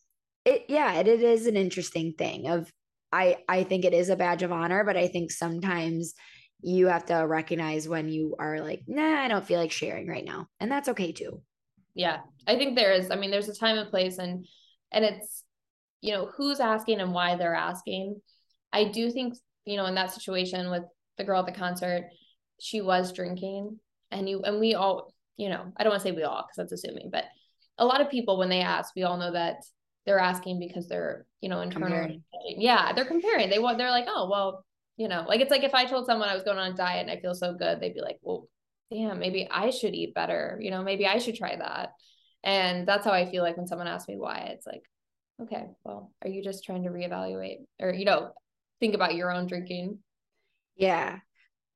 it 0.45 0.65
yeah, 0.69 0.93
it, 0.99 1.07
it 1.07 1.21
is 1.21 1.47
an 1.47 1.57
interesting 1.57 2.13
thing 2.13 2.47
of 2.47 2.71
I 3.11 3.37
I 3.49 3.63
think 3.63 3.85
it 3.85 3.93
is 3.93 4.09
a 4.09 4.15
badge 4.15 4.43
of 4.43 4.51
honor, 4.51 4.83
but 4.83 4.97
I 4.97 5.07
think 5.07 5.31
sometimes 5.31 6.13
you 6.61 6.87
have 6.87 7.07
to 7.07 7.15
recognize 7.15 7.87
when 7.87 8.07
you 8.09 8.35
are 8.39 8.59
like, 8.61 8.83
nah, 8.87 9.21
I 9.21 9.27
don't 9.27 9.45
feel 9.45 9.59
like 9.59 9.71
sharing 9.71 10.07
right 10.07 10.25
now. 10.25 10.47
And 10.59 10.71
that's 10.71 10.89
okay 10.89 11.11
too. 11.11 11.41
Yeah. 11.95 12.19
I 12.47 12.55
think 12.55 12.75
there 12.75 12.91
is, 12.91 13.09
I 13.09 13.15
mean, 13.15 13.31
there's 13.31 13.49
a 13.49 13.55
time 13.55 13.77
and 13.77 13.89
place 13.89 14.19
and 14.19 14.45
and 14.91 15.03
it's 15.03 15.43
you 16.01 16.13
know 16.13 16.29
who's 16.35 16.59
asking 16.59 16.99
and 16.99 17.13
why 17.13 17.35
they're 17.35 17.55
asking. 17.55 18.21
I 18.71 18.85
do 18.85 19.11
think 19.11 19.35
you 19.65 19.77
know 19.77 19.85
in 19.85 19.95
that 19.95 20.13
situation 20.13 20.69
with 20.69 20.83
the 21.17 21.23
girl 21.23 21.39
at 21.39 21.45
the 21.45 21.51
concert 21.51 22.09
she 22.59 22.81
was 22.81 23.11
drinking 23.11 23.79
and 24.11 24.29
you 24.29 24.41
and 24.41 24.59
we 24.59 24.75
all 24.75 25.13
you 25.37 25.49
know 25.49 25.71
i 25.77 25.83
don't 25.83 25.91
want 25.91 26.01
to 26.01 26.07
say 26.07 26.15
we 26.15 26.23
all 26.23 26.45
because 26.47 26.57
that's 26.57 26.71
assuming 26.71 27.09
but 27.11 27.25
a 27.77 27.85
lot 27.85 28.01
of 28.01 28.09
people 28.09 28.37
when 28.37 28.49
they 28.49 28.61
ask 28.61 28.95
we 28.95 29.03
all 29.03 29.17
know 29.17 29.33
that 29.33 29.57
they're 30.05 30.19
asking 30.19 30.59
because 30.59 30.87
they're 30.87 31.25
you 31.41 31.49
know 31.49 31.61
internally 31.61 32.21
yeah 32.45 32.93
they're 32.93 33.05
comparing. 33.05 33.49
They 33.49 33.59
want 33.59 33.77
they're 33.77 33.91
like 33.91 34.05
oh 34.07 34.29
well 34.29 34.65
you 34.97 35.07
know 35.07 35.25
like 35.27 35.41
it's 35.41 35.51
like 35.51 35.63
if 35.63 35.73
i 35.73 35.85
told 35.85 36.05
someone 36.05 36.29
i 36.29 36.35
was 36.35 36.43
going 36.43 36.57
on 36.57 36.71
a 36.71 36.75
diet 36.75 37.01
and 37.01 37.11
i 37.11 37.19
feel 37.19 37.33
so 37.33 37.53
good 37.53 37.79
they'd 37.79 37.93
be 37.93 38.01
like 38.01 38.17
well 38.21 38.47
damn 38.91 39.19
maybe 39.19 39.47
i 39.51 39.71
should 39.71 39.95
eat 39.95 40.13
better. 40.13 40.57
You 40.61 40.71
know 40.71 40.83
maybe 40.83 41.05
i 41.07 41.17
should 41.17 41.35
try 41.35 41.55
that. 41.55 41.89
And 42.43 42.87
that's 42.87 43.03
how 43.03 43.11
i 43.11 43.29
feel 43.29 43.43
like 43.43 43.57
when 43.57 43.67
someone 43.67 43.87
asks 43.87 44.07
me 44.07 44.15
why 44.17 44.51
it's 44.53 44.67
like 44.67 44.83
okay, 45.41 45.65
well, 45.83 46.11
are 46.23 46.29
you 46.29 46.43
just 46.43 46.63
trying 46.63 46.83
to 46.83 46.89
reevaluate 46.89 47.65
or, 47.81 47.91
you 47.93 48.05
know, 48.05 48.31
think 48.79 48.95
about 48.95 49.15
your 49.15 49.31
own 49.31 49.47
drinking? 49.47 49.99
Yeah. 50.75 51.19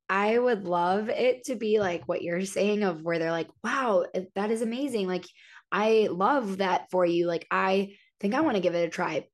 I 0.10 0.38
would 0.38 0.66
love 0.66 1.10
it 1.10 1.46
to 1.46 1.56
be 1.56 1.80
like 1.80 2.08
what 2.08 2.24
you're 2.24 2.46
saying 2.46 2.84
of 2.84 3.04
where 3.04 3.20
they're 3.20 3.32
like, 3.32 3.50
wow, 3.64 4.06
that 4.36 4.50
is 4.50 4.62
amazing. 4.62 5.08
Like, 5.08 5.26
I 5.72 6.08
love 6.10 6.58
that 6.58 6.90
for 6.90 7.06
you. 7.06 7.28
Like, 7.28 7.46
I 7.52 7.96
think 8.20 8.34
I 8.34 8.42
want 8.42 8.56
to 8.56 8.62
give 8.62 8.74
it 8.74 8.88
a 8.88 8.90
try. 8.90 9.28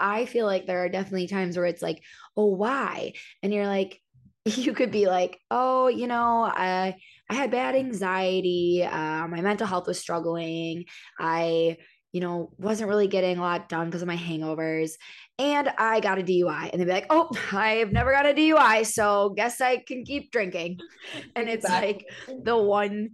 I 0.00 0.24
feel 0.24 0.46
like 0.46 0.66
there 0.66 0.84
are 0.84 0.88
definitely 0.88 1.28
times 1.28 1.56
where 1.56 1.66
it's 1.66 1.82
like, 1.82 2.02
oh, 2.36 2.46
why? 2.46 3.12
And 3.42 3.52
you're 3.52 3.66
like, 3.66 4.00
you 4.44 4.72
could 4.72 4.90
be 4.90 5.06
like, 5.06 5.38
oh, 5.50 5.88
you 5.88 6.06
know, 6.06 6.42
I 6.42 6.96
I 7.28 7.34
had 7.34 7.50
bad 7.50 7.74
anxiety. 7.74 8.82
Uh, 8.82 9.28
my 9.28 9.40
mental 9.40 9.66
health 9.66 9.86
was 9.86 9.98
struggling. 9.98 10.86
I 11.18 11.76
you 12.12 12.20
know, 12.20 12.52
wasn't 12.58 12.88
really 12.88 13.08
getting 13.08 13.38
a 13.38 13.40
lot 13.40 13.68
done 13.68 13.86
because 13.86 14.02
of 14.02 14.08
my 14.08 14.16
hangovers. 14.16 14.92
And 15.38 15.70
I 15.78 16.00
got 16.00 16.18
a 16.18 16.22
DUI. 16.22 16.70
And 16.70 16.80
they'd 16.80 16.84
be 16.84 16.92
like, 16.92 17.06
oh, 17.10 17.30
I've 17.52 17.90
never 17.90 18.12
got 18.12 18.26
a 18.26 18.34
DUI. 18.34 18.86
So 18.86 19.30
guess 19.30 19.60
I 19.60 19.78
can 19.78 20.04
keep 20.04 20.30
drinking. 20.30 20.78
And 21.34 21.48
it's 21.48 21.64
like 21.64 22.06
the 22.44 22.56
one 22.56 23.10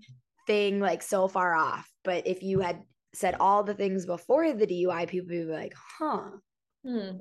thing 0.46 0.80
like 0.80 1.02
so 1.02 1.28
far 1.28 1.54
off. 1.54 1.88
But 2.04 2.26
if 2.26 2.42
you 2.42 2.60
had 2.60 2.80
said 3.14 3.36
all 3.38 3.62
the 3.62 3.74
things 3.74 4.04
before 4.04 4.52
the 4.52 4.66
DUI, 4.66 5.08
people 5.08 5.28
would 5.28 5.46
be 5.46 5.52
like, 5.52 5.74
huh. 5.98 6.30
Hmm. 6.86 7.18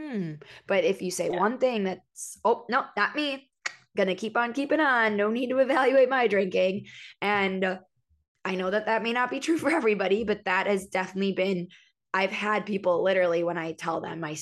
Hmm. 0.00 0.32
But 0.66 0.84
if 0.84 1.02
you 1.02 1.10
say 1.10 1.30
yeah. 1.30 1.38
one 1.38 1.58
thing 1.58 1.84
that's, 1.84 2.38
oh, 2.44 2.64
no, 2.70 2.84
not 2.96 3.14
me, 3.14 3.50
gonna 3.96 4.14
keep 4.14 4.36
on 4.36 4.52
keeping 4.52 4.80
on, 4.80 5.16
no 5.16 5.30
need 5.30 5.50
to 5.50 5.58
evaluate 5.58 6.08
my 6.08 6.26
drinking. 6.26 6.86
And 7.20 7.78
I 8.44 8.54
know 8.54 8.70
that 8.70 8.86
that 8.86 9.02
may 9.02 9.12
not 9.12 9.30
be 9.30 9.40
true 9.40 9.58
for 9.58 9.70
everybody, 9.70 10.24
but 10.24 10.44
that 10.44 10.66
has 10.66 10.86
definitely 10.86 11.32
been. 11.32 11.68
I've 12.14 12.32
had 12.32 12.64
people 12.64 13.02
literally 13.02 13.44
when 13.44 13.58
I 13.58 13.72
tell 13.72 14.00
them 14.00 14.20
my 14.20 14.36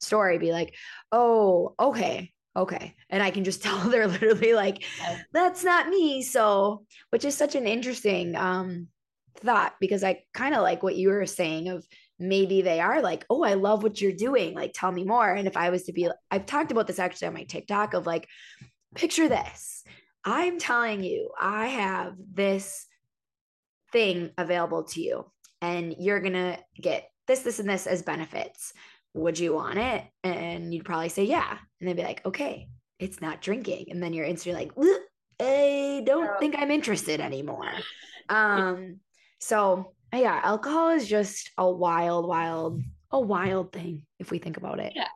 story 0.00 0.38
be 0.38 0.52
like, 0.52 0.74
"Oh, 1.10 1.74
okay, 1.78 2.32
Okay. 2.58 2.96
And 3.08 3.22
I 3.22 3.30
can 3.30 3.44
just 3.44 3.62
tell 3.64 3.78
they're 3.88 4.08
literally 4.08 4.52
like, 4.52 4.84
that's 5.32 5.62
not 5.62 5.88
me. 5.88 6.22
So, 6.22 6.84
which 7.10 7.24
is 7.24 7.36
such 7.36 7.54
an 7.54 7.66
interesting 7.66 8.34
um 8.36 8.88
thought 9.36 9.74
because 9.78 10.02
I 10.02 10.24
kind 10.34 10.54
of 10.54 10.62
like 10.62 10.82
what 10.82 10.96
you 10.96 11.10
were 11.10 11.24
saying 11.24 11.68
of 11.68 11.86
maybe 12.18 12.62
they 12.62 12.80
are 12.80 13.00
like, 13.00 13.24
oh, 13.30 13.44
I 13.44 13.54
love 13.54 13.84
what 13.84 14.00
you're 14.00 14.12
doing. 14.12 14.54
Like, 14.54 14.72
tell 14.74 14.90
me 14.90 15.04
more. 15.04 15.32
And 15.32 15.46
if 15.46 15.56
I 15.56 15.70
was 15.70 15.84
to 15.84 15.92
be, 15.92 16.08
I've 16.32 16.46
talked 16.46 16.72
about 16.72 16.88
this 16.88 16.98
actually 16.98 17.28
on 17.28 17.34
my 17.34 17.44
TikTok 17.44 17.94
of 17.94 18.06
like, 18.06 18.26
picture 18.96 19.28
this. 19.28 19.84
I'm 20.24 20.58
telling 20.58 21.04
you, 21.04 21.30
I 21.40 21.68
have 21.68 22.14
this 22.34 22.87
thing 23.92 24.30
available 24.38 24.84
to 24.84 25.00
you, 25.00 25.30
and 25.60 25.94
you're 25.98 26.20
going 26.20 26.34
to 26.34 26.58
get 26.80 27.10
this, 27.26 27.40
this, 27.40 27.58
and 27.58 27.68
this 27.68 27.86
as 27.86 28.02
benefits. 28.02 28.72
Would 29.14 29.38
you 29.38 29.54
want 29.54 29.78
it? 29.78 30.04
And 30.22 30.72
you'd 30.72 30.84
probably 30.84 31.08
say, 31.08 31.24
yeah. 31.24 31.58
And 31.80 31.88
they'd 31.88 31.96
be 31.96 32.02
like, 32.02 32.24
okay, 32.24 32.68
it's 32.98 33.20
not 33.20 33.40
drinking. 33.40 33.86
And 33.90 34.02
then 34.02 34.12
you're 34.12 34.24
instantly 34.24 34.70
like, 34.76 34.88
I 35.40 36.02
don't 36.04 36.38
think 36.38 36.56
I'm 36.58 36.70
interested 36.70 37.20
anymore. 37.20 37.70
Um, 38.30 39.00
so 39.40 39.94
yeah, 40.12 40.38
alcohol 40.44 40.90
is 40.90 41.08
just 41.08 41.50
a 41.56 41.70
wild, 41.70 42.28
wild, 42.28 42.82
a 43.10 43.18
wild 43.18 43.72
thing 43.72 44.04
if 44.18 44.30
we 44.30 44.36
think 44.36 44.58
about 44.58 44.80
it. 44.80 44.92
Yeah. 44.94 45.08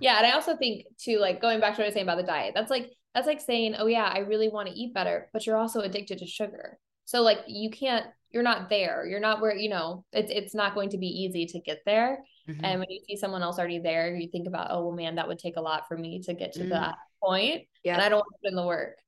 Yeah. 0.00 0.16
And 0.16 0.26
I 0.26 0.30
also 0.30 0.56
think 0.56 0.86
too, 0.98 1.18
like 1.18 1.38
going 1.38 1.60
back 1.60 1.74
to 1.74 1.80
what 1.80 1.84
I 1.84 1.88
was 1.88 1.92
saying 1.94 2.06
about 2.06 2.16
the 2.16 2.22
diet, 2.22 2.54
that's 2.54 2.70
like 2.70 2.90
that's 3.14 3.26
like 3.26 3.40
saying, 3.40 3.74
Oh 3.78 3.86
yeah, 3.86 4.10
I 4.10 4.20
really 4.20 4.48
want 4.48 4.68
to 4.68 4.74
eat 4.74 4.94
better, 4.94 5.28
but 5.34 5.46
you're 5.46 5.58
also 5.58 5.80
addicted 5.80 6.18
to 6.20 6.26
sugar. 6.26 6.78
So 7.06 7.22
like 7.22 7.38
you 7.46 7.70
can't 7.70 8.06
you're 8.30 8.42
not 8.42 8.68
there. 8.68 9.06
You're 9.06 9.20
not 9.20 9.40
where, 9.40 9.56
you 9.56 9.70
know, 9.70 10.04
it's 10.12 10.30
it's 10.30 10.54
not 10.54 10.74
going 10.74 10.90
to 10.90 10.98
be 10.98 11.06
easy 11.06 11.46
to 11.46 11.60
get 11.60 11.78
there. 11.86 12.18
Mm-hmm. 12.48 12.64
And 12.64 12.80
when 12.80 12.90
you 12.90 13.00
see 13.08 13.16
someone 13.16 13.42
else 13.42 13.58
already 13.58 13.78
there, 13.78 14.14
you 14.14 14.28
think 14.28 14.46
about, 14.46 14.68
oh 14.70 14.84
well 14.84 14.94
man, 14.94 15.14
that 15.14 15.26
would 15.26 15.38
take 15.38 15.56
a 15.56 15.60
lot 15.60 15.88
for 15.88 15.96
me 15.96 16.20
to 16.22 16.34
get 16.34 16.52
to 16.52 16.60
mm-hmm. 16.60 16.70
that 16.70 16.96
point. 17.22 17.62
Yeah. 17.82 17.94
And 17.94 18.02
I 18.02 18.08
don't 18.08 18.18
want 18.18 18.28
to 18.34 18.38
put 18.42 18.50
in 18.50 18.56
the 18.56 18.66
work. 18.66 18.98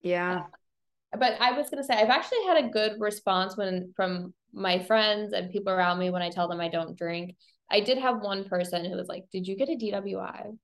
Yeah. 0.00 0.38
Uh, 1.12 1.18
but 1.18 1.40
I 1.40 1.52
was 1.52 1.68
gonna 1.68 1.84
say 1.84 1.94
I've 1.94 2.08
actually 2.08 2.44
had 2.46 2.64
a 2.64 2.68
good 2.68 3.00
response 3.00 3.56
when 3.56 3.92
from 3.94 4.32
my 4.52 4.78
friends 4.78 5.32
and 5.32 5.50
people 5.50 5.72
around 5.72 5.98
me 5.98 6.10
when 6.10 6.22
I 6.22 6.30
tell 6.30 6.48
them 6.48 6.60
I 6.60 6.68
don't 6.68 6.96
drink. 6.96 7.36
I 7.70 7.80
did 7.80 7.98
have 7.98 8.20
one 8.20 8.44
person 8.44 8.84
who 8.84 8.96
was 8.96 9.08
like, 9.08 9.24
Did 9.30 9.46
you 9.46 9.56
get 9.56 9.68
a 9.68 9.76
DWI? 9.76 10.56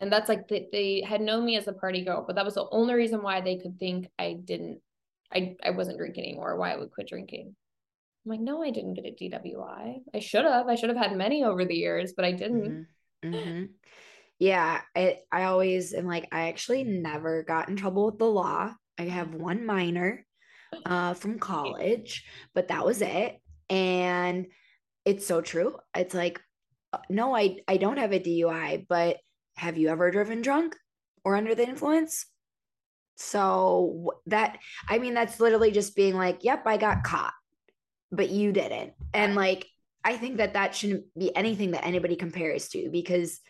And 0.00 0.12
that's 0.12 0.28
like 0.28 0.46
they, 0.48 0.68
they 0.70 1.02
had 1.06 1.20
known 1.20 1.44
me 1.44 1.56
as 1.56 1.66
a 1.66 1.72
party 1.72 2.04
girl, 2.04 2.24
but 2.24 2.36
that 2.36 2.44
was 2.44 2.54
the 2.54 2.68
only 2.70 2.94
reason 2.94 3.22
why 3.22 3.40
they 3.40 3.56
could 3.56 3.78
think 3.78 4.06
I 4.16 4.34
didn't, 4.44 4.80
I, 5.32 5.56
I 5.64 5.70
wasn't 5.70 5.98
drinking 5.98 6.24
anymore, 6.24 6.56
why 6.56 6.72
I 6.72 6.76
would 6.76 6.90
quit 6.90 7.08
drinking. 7.08 7.54
I'm 8.24 8.30
like, 8.30 8.40
no, 8.40 8.62
I 8.62 8.70
didn't 8.70 8.94
get 8.94 9.06
a 9.06 9.10
DWI. 9.10 9.98
I 10.14 10.18
should 10.18 10.44
have. 10.44 10.68
I 10.68 10.74
should 10.74 10.90
have 10.90 10.98
had 10.98 11.16
many 11.16 11.44
over 11.44 11.64
the 11.64 11.74
years, 11.74 12.12
but 12.16 12.24
I 12.24 12.32
didn't. 12.32 12.86
Mm-hmm. 13.24 13.34
Mm-hmm. 13.34 13.64
Yeah, 14.38 14.80
I 14.94 15.18
I 15.32 15.44
always 15.44 15.94
am 15.94 16.06
like 16.06 16.28
I 16.30 16.48
actually 16.48 16.84
never 16.84 17.42
got 17.42 17.68
in 17.68 17.76
trouble 17.76 18.06
with 18.06 18.18
the 18.18 18.26
law. 18.26 18.72
I 18.98 19.02
have 19.02 19.34
one 19.34 19.66
minor, 19.66 20.24
uh, 20.84 21.14
from 21.14 21.38
college, 21.38 22.24
but 22.54 22.68
that 22.68 22.84
was 22.84 23.02
it. 23.02 23.40
And 23.70 24.46
it's 25.04 25.26
so 25.26 25.40
true. 25.40 25.76
It's 25.94 26.14
like, 26.14 26.40
uh, 26.92 26.98
no, 27.08 27.34
I, 27.34 27.58
I 27.66 27.76
don't 27.76 27.98
have 27.98 28.12
a 28.12 28.20
DUI, 28.20 28.86
but 28.88 29.18
have 29.56 29.78
you 29.78 29.88
ever 29.88 30.10
driven 30.10 30.42
drunk 30.42 30.76
or 31.24 31.36
under 31.36 31.54
the 31.54 31.68
influence? 31.68 32.26
So 33.18 34.12
that, 34.26 34.58
I 34.88 34.98
mean, 34.98 35.14
that's 35.14 35.40
literally 35.40 35.70
just 35.70 35.96
being 35.96 36.14
like, 36.14 36.44
yep, 36.44 36.66
I 36.66 36.76
got 36.76 37.04
caught, 37.04 37.34
but 38.10 38.30
you 38.30 38.52
didn't. 38.52 38.92
And 39.12 39.34
like, 39.34 39.66
I 40.04 40.16
think 40.16 40.38
that 40.38 40.54
that 40.54 40.74
shouldn't 40.74 41.04
be 41.18 41.34
anything 41.34 41.72
that 41.72 41.84
anybody 41.84 42.16
compares 42.16 42.68
to 42.70 42.88
because 42.90 43.40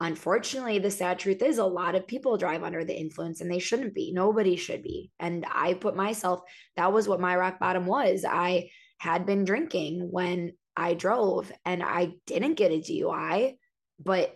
unfortunately 0.00 0.80
the 0.80 0.90
sad 0.90 1.18
truth 1.18 1.42
is 1.42 1.58
a 1.58 1.64
lot 1.64 1.94
of 1.94 2.08
people 2.08 2.36
drive 2.36 2.64
under 2.64 2.84
the 2.84 2.98
influence 2.98 3.40
and 3.40 3.50
they 3.50 3.60
shouldn't 3.60 3.94
be. 3.94 4.12
Nobody 4.12 4.56
should 4.56 4.82
be. 4.82 5.12
And 5.20 5.46
i 5.50 5.74
put 5.74 5.94
myself 5.94 6.40
that 6.76 6.92
was 6.92 7.08
what 7.08 7.20
my 7.20 7.36
rock 7.36 7.60
bottom 7.60 7.86
was. 7.86 8.24
I 8.28 8.70
had 9.02 9.26
been 9.26 9.44
drinking 9.44 10.08
when 10.12 10.52
i 10.76 10.94
drove 10.94 11.50
and 11.64 11.82
i 11.82 12.12
didn't 12.26 12.54
get 12.54 12.70
a 12.70 12.78
dui 12.78 13.56
but 13.98 14.34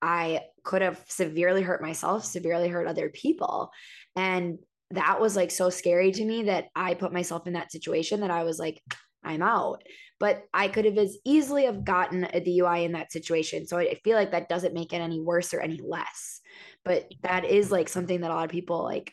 i 0.00 0.40
could 0.62 0.82
have 0.82 1.02
severely 1.08 1.62
hurt 1.62 1.82
myself 1.82 2.24
severely 2.24 2.68
hurt 2.68 2.86
other 2.86 3.08
people 3.08 3.70
and 4.16 4.58
that 4.90 5.20
was 5.20 5.34
like 5.34 5.50
so 5.50 5.70
scary 5.70 6.12
to 6.12 6.24
me 6.24 6.44
that 6.44 6.66
i 6.74 6.94
put 6.94 7.12
myself 7.12 7.46
in 7.46 7.54
that 7.54 7.72
situation 7.72 8.20
that 8.20 8.30
i 8.30 8.44
was 8.44 8.58
like 8.58 8.80
i'm 9.24 9.42
out 9.42 9.82
but 10.20 10.44
I 10.54 10.68
could 10.68 10.84
have 10.84 10.96
as 10.96 11.18
easily 11.24 11.64
have 11.64 11.84
gotten 11.84 12.24
a 12.24 12.40
DUI 12.40 12.84
in 12.84 12.92
that 12.92 13.12
situation. 13.12 13.66
So 13.66 13.78
I 13.78 13.94
feel 14.04 14.16
like 14.16 14.30
that 14.30 14.48
doesn't 14.48 14.72
make 14.72 14.92
it 14.92 14.98
any 15.02 15.20
worse 15.20 15.52
or 15.52 15.60
any 15.60 15.80
less. 15.84 16.40
But 16.84 17.12
that 17.22 17.44
is 17.44 17.70
like 17.70 17.88
something 17.88 18.20
that 18.20 18.30
a 18.30 18.34
lot 18.34 18.44
of 18.44 18.50
people 18.50 18.82
like 18.84 19.12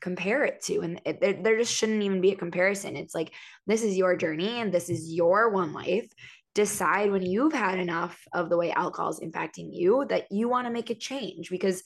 compare 0.00 0.44
it 0.44 0.62
to 0.62 0.80
and 0.80 1.00
it, 1.04 1.20
there, 1.20 1.34
there 1.34 1.58
just 1.58 1.74
shouldn't 1.74 2.02
even 2.02 2.22
be 2.22 2.32
a 2.32 2.36
comparison 2.36 2.96
it's 2.96 3.14
like 3.14 3.32
this 3.66 3.82
is 3.82 3.98
your 3.98 4.16
journey 4.16 4.60
and 4.60 4.72
this 4.72 4.88
is 4.88 5.12
your 5.12 5.50
one 5.50 5.74
life 5.74 6.10
decide 6.54 7.10
when 7.10 7.22
you've 7.22 7.52
had 7.52 7.78
enough 7.78 8.18
of 8.32 8.48
the 8.48 8.56
way 8.56 8.72
alcohol 8.72 9.10
is 9.10 9.20
impacting 9.20 9.68
you 9.70 10.06
that 10.08 10.24
you 10.30 10.48
want 10.48 10.66
to 10.66 10.72
make 10.72 10.88
a 10.88 10.94
change 10.94 11.50
because 11.50 11.82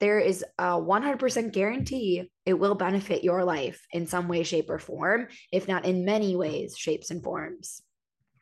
there 0.00 0.20
is 0.20 0.44
a 0.58 0.72
100% 0.72 1.52
guarantee 1.52 2.30
it 2.46 2.54
will 2.54 2.74
benefit 2.74 3.24
your 3.24 3.44
life 3.44 3.80
in 3.92 4.06
some 4.06 4.28
way, 4.28 4.42
shape, 4.42 4.70
or 4.70 4.78
form, 4.78 5.28
if 5.52 5.66
not 5.66 5.84
in 5.84 6.04
many 6.04 6.36
ways, 6.36 6.76
shapes, 6.76 7.10
and 7.10 7.22
forms. 7.22 7.82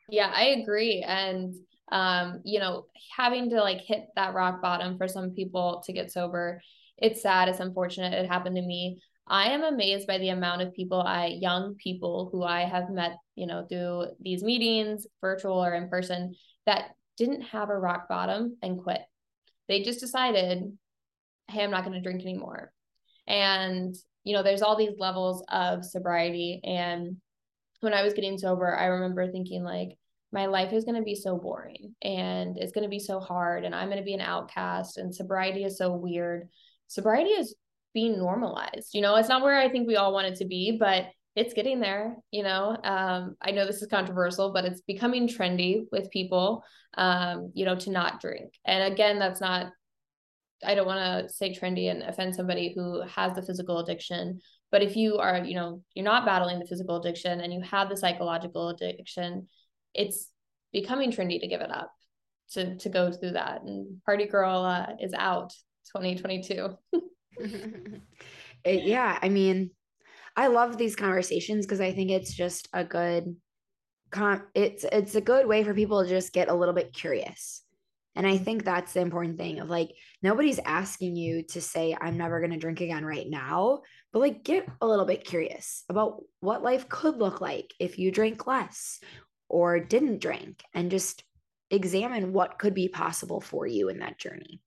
Yeah, 0.09 0.31
I 0.33 0.61
agree. 0.61 1.03
And, 1.05 1.53
um, 1.91 2.41
you 2.45 2.59
know, 2.59 2.85
having 3.15 3.49
to 3.49 3.61
like 3.61 3.81
hit 3.81 4.07
that 4.15 4.33
rock 4.33 4.61
bottom 4.61 4.97
for 4.97 5.07
some 5.07 5.31
people 5.31 5.83
to 5.85 5.93
get 5.93 6.11
sober, 6.11 6.61
it's 6.97 7.21
sad. 7.21 7.49
It's 7.49 7.59
unfortunate. 7.59 8.13
It 8.13 8.27
happened 8.27 8.55
to 8.55 8.61
me. 8.61 9.01
I 9.27 9.49
am 9.49 9.63
amazed 9.63 10.07
by 10.07 10.19
the 10.19 10.29
amount 10.29 10.61
of 10.61 10.73
people 10.73 11.01
I, 11.01 11.25
young 11.27 11.75
people 11.75 12.29
who 12.31 12.43
I 12.43 12.61
have 12.61 12.89
met, 12.89 13.17
you 13.35 13.45
know, 13.45 13.65
through 13.67 14.07
these 14.21 14.41
meetings, 14.41 15.05
virtual 15.19 15.63
or 15.63 15.73
in 15.73 15.89
person, 15.89 16.35
that 16.65 16.91
didn't 17.17 17.41
have 17.41 17.69
a 17.69 17.77
rock 17.77 18.07
bottom 18.07 18.57
and 18.61 18.81
quit. 18.81 19.01
They 19.67 19.83
just 19.83 19.99
decided, 19.99 20.77
hey, 21.49 21.63
I'm 21.63 21.71
not 21.71 21.83
going 21.83 21.95
to 21.95 22.01
drink 22.01 22.21
anymore. 22.21 22.71
And, 23.27 23.95
you 24.23 24.33
know, 24.33 24.43
there's 24.43 24.61
all 24.61 24.75
these 24.75 24.97
levels 24.97 25.43
of 25.49 25.85
sobriety. 25.85 26.61
And 26.63 27.17
when 27.81 27.93
I 27.93 28.03
was 28.03 28.13
getting 28.13 28.37
sober, 28.37 28.75
I 28.75 28.85
remember 28.85 29.31
thinking, 29.31 29.63
like, 29.63 29.97
my 30.31 30.47
life 30.47 30.73
is 30.73 30.83
going 30.83 30.97
to 30.97 31.03
be 31.03 31.15
so 31.15 31.37
boring 31.37 31.95
and 32.01 32.57
it's 32.57 32.73
going 32.73 32.83
to 32.83 32.89
be 32.89 32.99
so 32.99 33.19
hard 33.19 33.63
and 33.63 33.73
I'm 33.73 33.87
going 33.87 33.99
to 33.99 34.03
be 34.03 34.13
an 34.13 34.21
outcast 34.21 34.97
and 34.97 35.15
sobriety 35.15 35.63
is 35.63 35.77
so 35.77 35.93
weird. 35.93 36.49
Sobriety 36.87 37.29
is 37.29 37.55
being 37.93 38.17
normalized. 38.17 38.93
You 38.93 39.01
know, 39.01 39.15
it's 39.15 39.29
not 39.29 39.41
where 39.41 39.57
I 39.57 39.69
think 39.69 39.87
we 39.87 39.95
all 39.95 40.13
want 40.13 40.27
it 40.27 40.35
to 40.35 40.45
be, 40.45 40.77
but 40.77 41.07
it's 41.35 41.53
getting 41.53 41.79
there, 41.79 42.17
you 42.31 42.43
know. 42.43 42.75
Um, 42.83 43.35
I 43.41 43.51
know 43.51 43.65
this 43.65 43.81
is 43.81 43.87
controversial, 43.87 44.51
but 44.51 44.65
it's 44.65 44.81
becoming 44.81 45.27
trendy 45.27 45.85
with 45.91 46.09
people, 46.09 46.63
um, 46.97 47.51
you 47.53 47.63
know, 47.63 47.75
to 47.75 47.91
not 47.91 48.19
drink. 48.19 48.53
And 48.65 48.91
again, 48.91 49.19
that's 49.19 49.39
not 49.39 49.71
I 50.65 50.75
don't 50.75 50.87
want 50.87 51.27
to 51.27 51.33
say 51.33 51.53
trendy 51.53 51.91
and 51.91 52.03
offend 52.03 52.35
somebody 52.35 52.73
who 52.75 53.01
has 53.01 53.35
the 53.35 53.41
physical 53.41 53.79
addiction, 53.79 54.39
but 54.71 54.81
if 54.81 54.95
you 54.95 55.17
are, 55.17 55.43
you 55.43 55.55
know, 55.55 55.83
you're 55.93 56.05
not 56.05 56.25
battling 56.25 56.59
the 56.59 56.65
physical 56.65 56.97
addiction 56.97 57.41
and 57.41 57.53
you 57.53 57.61
have 57.61 57.89
the 57.89 57.97
psychological 57.97 58.69
addiction, 58.69 59.47
it's 59.93 60.29
becoming 60.73 61.11
trendy 61.11 61.39
to 61.39 61.47
give 61.47 61.61
it 61.61 61.71
up, 61.71 61.91
to 62.53 62.75
to 62.77 62.89
go 62.89 63.11
through 63.11 63.31
that. 63.31 63.61
And 63.61 64.01
Party 64.03 64.25
Girl 64.25 64.61
uh, 64.61 64.93
is 64.99 65.13
out 65.13 65.53
2022. 65.95 66.77
it, 68.63 68.83
yeah, 68.83 69.19
I 69.21 69.29
mean, 69.29 69.71
I 70.35 70.47
love 70.47 70.77
these 70.77 70.95
conversations 70.95 71.65
because 71.65 71.81
I 71.81 71.93
think 71.93 72.11
it's 72.11 72.33
just 72.33 72.67
a 72.73 72.83
good 72.83 73.35
con- 74.11 74.43
it's 74.53 74.85
it's 74.91 75.15
a 75.15 75.21
good 75.21 75.47
way 75.47 75.63
for 75.63 75.73
people 75.73 76.03
to 76.03 76.09
just 76.09 76.33
get 76.33 76.49
a 76.49 76.55
little 76.55 76.73
bit 76.73 76.93
curious 76.93 77.63
and 78.17 78.27
I 78.27 78.37
think 78.37 78.63
that's 78.65 78.93
the 78.93 78.99
important 78.99 79.37
thing 79.37 79.59
of 79.59 79.69
like, 79.69 79.91
nobody's 80.21 80.59
asking 80.65 81.15
you 81.15 81.43
to 81.49 81.61
say, 81.61 81.95
I'm 82.01 82.17
never 82.17 82.39
going 82.39 82.51
to 82.51 82.57
drink 82.57 82.81
again 82.81 83.05
right 83.05 83.29
now, 83.29 83.83
but 84.11 84.19
like, 84.19 84.43
get 84.43 84.67
a 84.81 84.87
little 84.87 85.05
bit 85.05 85.23
curious 85.23 85.83
about 85.87 86.23
what 86.39 86.63
life 86.63 86.89
could 86.89 87.17
look 87.17 87.39
like 87.39 87.73
if 87.79 87.99
you 87.99 88.11
drank 88.11 88.47
less 88.47 88.99
or 89.47 89.79
didn't 89.79 90.19
drink 90.19 90.63
and 90.73 90.89
just 90.89 91.23
examine 91.69 92.33
what 92.33 92.57
could 92.57 92.73
be 92.73 92.89
possible 92.89 93.39
for 93.39 93.67
you 93.67 93.89
in 93.89 93.99
that 93.99 94.17
journey. 94.17 94.59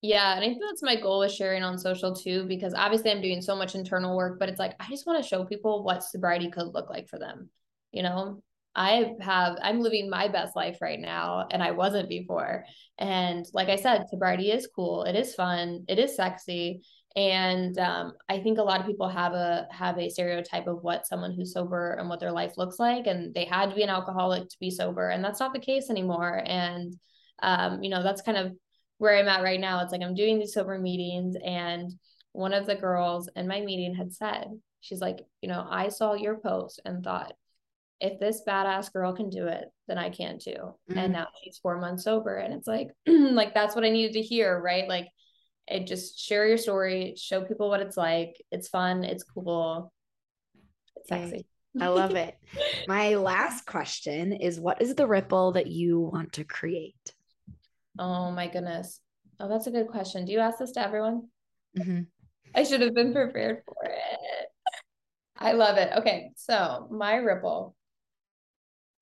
Yeah, 0.00 0.36
and 0.36 0.44
I 0.44 0.46
think 0.46 0.62
that's 0.64 0.82
my 0.82 0.94
goal 0.94 1.18
with 1.18 1.32
sharing 1.32 1.64
on 1.64 1.76
social 1.76 2.14
too, 2.14 2.44
because 2.44 2.72
obviously 2.74 3.10
I'm 3.10 3.20
doing 3.20 3.42
so 3.42 3.56
much 3.56 3.74
internal 3.74 4.16
work, 4.16 4.38
but 4.38 4.48
it's 4.48 4.60
like 4.60 4.76
I 4.78 4.88
just 4.88 5.06
want 5.06 5.20
to 5.20 5.28
show 5.28 5.44
people 5.44 5.82
what 5.82 6.04
sobriety 6.04 6.48
could 6.48 6.72
look 6.72 6.88
like 6.88 7.08
for 7.08 7.18
them. 7.18 7.50
You 7.90 8.04
know, 8.04 8.42
I 8.78 9.14
have, 9.20 9.58
I'm 9.60 9.80
living 9.80 10.08
my 10.08 10.28
best 10.28 10.54
life 10.54 10.78
right 10.80 11.00
now, 11.00 11.48
and 11.50 11.62
I 11.62 11.72
wasn't 11.72 12.08
before. 12.08 12.64
And 12.96 13.44
like 13.52 13.68
I 13.68 13.76
said, 13.76 14.08
sobriety 14.08 14.52
is 14.52 14.68
cool. 14.74 15.02
It 15.02 15.16
is 15.16 15.34
fun. 15.34 15.84
It 15.88 15.98
is 15.98 16.14
sexy. 16.14 16.82
And 17.16 17.76
um, 17.78 18.12
I 18.28 18.38
think 18.38 18.58
a 18.58 18.62
lot 18.62 18.80
of 18.80 18.86
people 18.86 19.08
have 19.08 19.32
a 19.32 19.66
have 19.72 19.98
a 19.98 20.08
stereotype 20.08 20.68
of 20.68 20.82
what 20.82 21.06
someone 21.06 21.34
who's 21.34 21.52
sober 21.52 21.94
and 21.94 22.08
what 22.08 22.20
their 22.20 22.30
life 22.30 22.56
looks 22.56 22.78
like, 22.78 23.08
and 23.08 23.34
they 23.34 23.44
had 23.44 23.70
to 23.70 23.74
be 23.74 23.82
an 23.82 23.88
alcoholic 23.88 24.48
to 24.48 24.56
be 24.60 24.70
sober, 24.70 25.08
and 25.08 25.24
that's 25.24 25.40
not 25.40 25.52
the 25.52 25.58
case 25.58 25.90
anymore. 25.90 26.40
And 26.46 26.94
um, 27.42 27.82
you 27.82 27.90
know, 27.90 28.02
that's 28.04 28.22
kind 28.22 28.38
of 28.38 28.52
where 28.98 29.16
I'm 29.18 29.28
at 29.28 29.42
right 29.42 29.60
now, 29.60 29.82
it's 29.82 29.92
like 29.92 30.02
I'm 30.02 30.14
doing 30.14 30.38
these 30.38 30.54
sober 30.54 30.78
meetings, 30.78 31.34
and 31.44 31.92
one 32.32 32.52
of 32.52 32.66
the 32.66 32.76
girls 32.76 33.28
in 33.34 33.48
my 33.48 33.60
meeting 33.60 33.94
had 33.94 34.12
said, 34.12 34.46
she's 34.80 35.00
like, 35.00 35.18
you 35.42 35.48
know, 35.48 35.66
I 35.68 35.88
saw 35.88 36.14
your 36.14 36.36
post 36.36 36.80
and 36.84 37.02
thought, 37.02 37.32
if 38.00 38.20
this 38.20 38.42
badass 38.46 38.92
girl 38.92 39.12
can 39.12 39.28
do 39.30 39.46
it, 39.46 39.64
then 39.86 39.98
I 39.98 40.10
can 40.10 40.38
too. 40.38 40.50
Mm-hmm. 40.50 40.98
And 40.98 41.12
now 41.12 41.28
she's 41.42 41.58
four 41.58 41.80
months 41.80 42.04
sober. 42.04 42.36
And 42.36 42.54
it's 42.54 42.68
like, 42.68 42.88
like 43.06 43.54
that's 43.54 43.74
what 43.74 43.84
I 43.84 43.90
needed 43.90 44.12
to 44.14 44.22
hear, 44.22 44.58
right? 44.60 44.88
Like 44.88 45.08
it 45.66 45.86
just 45.86 46.18
share 46.18 46.46
your 46.46 46.58
story, 46.58 47.14
show 47.16 47.44
people 47.44 47.68
what 47.68 47.80
it's 47.80 47.96
like. 47.96 48.36
It's 48.50 48.68
fun, 48.68 49.04
it's 49.04 49.24
cool, 49.24 49.92
it's 50.96 51.08
sexy. 51.08 51.46
I 51.80 51.88
love 51.88 52.10
it. 52.14 52.36
My 52.86 53.16
last 53.16 53.66
question 53.66 54.32
is 54.32 54.60
what 54.60 54.80
is 54.80 54.94
the 54.94 55.06
ripple 55.06 55.52
that 55.52 55.66
you 55.66 56.00
want 56.00 56.34
to 56.34 56.44
create? 56.44 57.14
Oh 57.98 58.30
my 58.30 58.46
goodness. 58.46 59.00
Oh, 59.40 59.48
that's 59.48 59.66
a 59.66 59.72
good 59.72 59.88
question. 59.88 60.24
Do 60.24 60.32
you 60.32 60.40
ask 60.40 60.58
this 60.58 60.72
to 60.72 60.84
everyone? 60.84 61.28
Mm-hmm. 61.78 62.02
I 62.54 62.62
should 62.64 62.80
have 62.80 62.94
been 62.94 63.12
prepared 63.12 63.62
for 63.64 63.84
it. 63.84 64.48
I 65.36 65.52
love 65.52 65.76
it. 65.78 65.92
Okay. 65.98 66.32
So, 66.36 66.88
my 66.90 67.16
ripple 67.16 67.76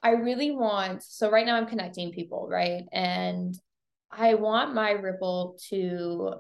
I 0.07 0.11
really 0.11 0.53
want, 0.53 1.03
so 1.03 1.29
right 1.33 1.45
now 1.45 1.57
I'm 1.57 1.67
connecting 1.67 2.13
people, 2.13 2.47
right? 2.49 2.85
And 2.93 3.59
I 4.09 4.35
want 4.35 4.73
my 4.73 4.93
Ripple 4.93 5.59
to 5.71 6.35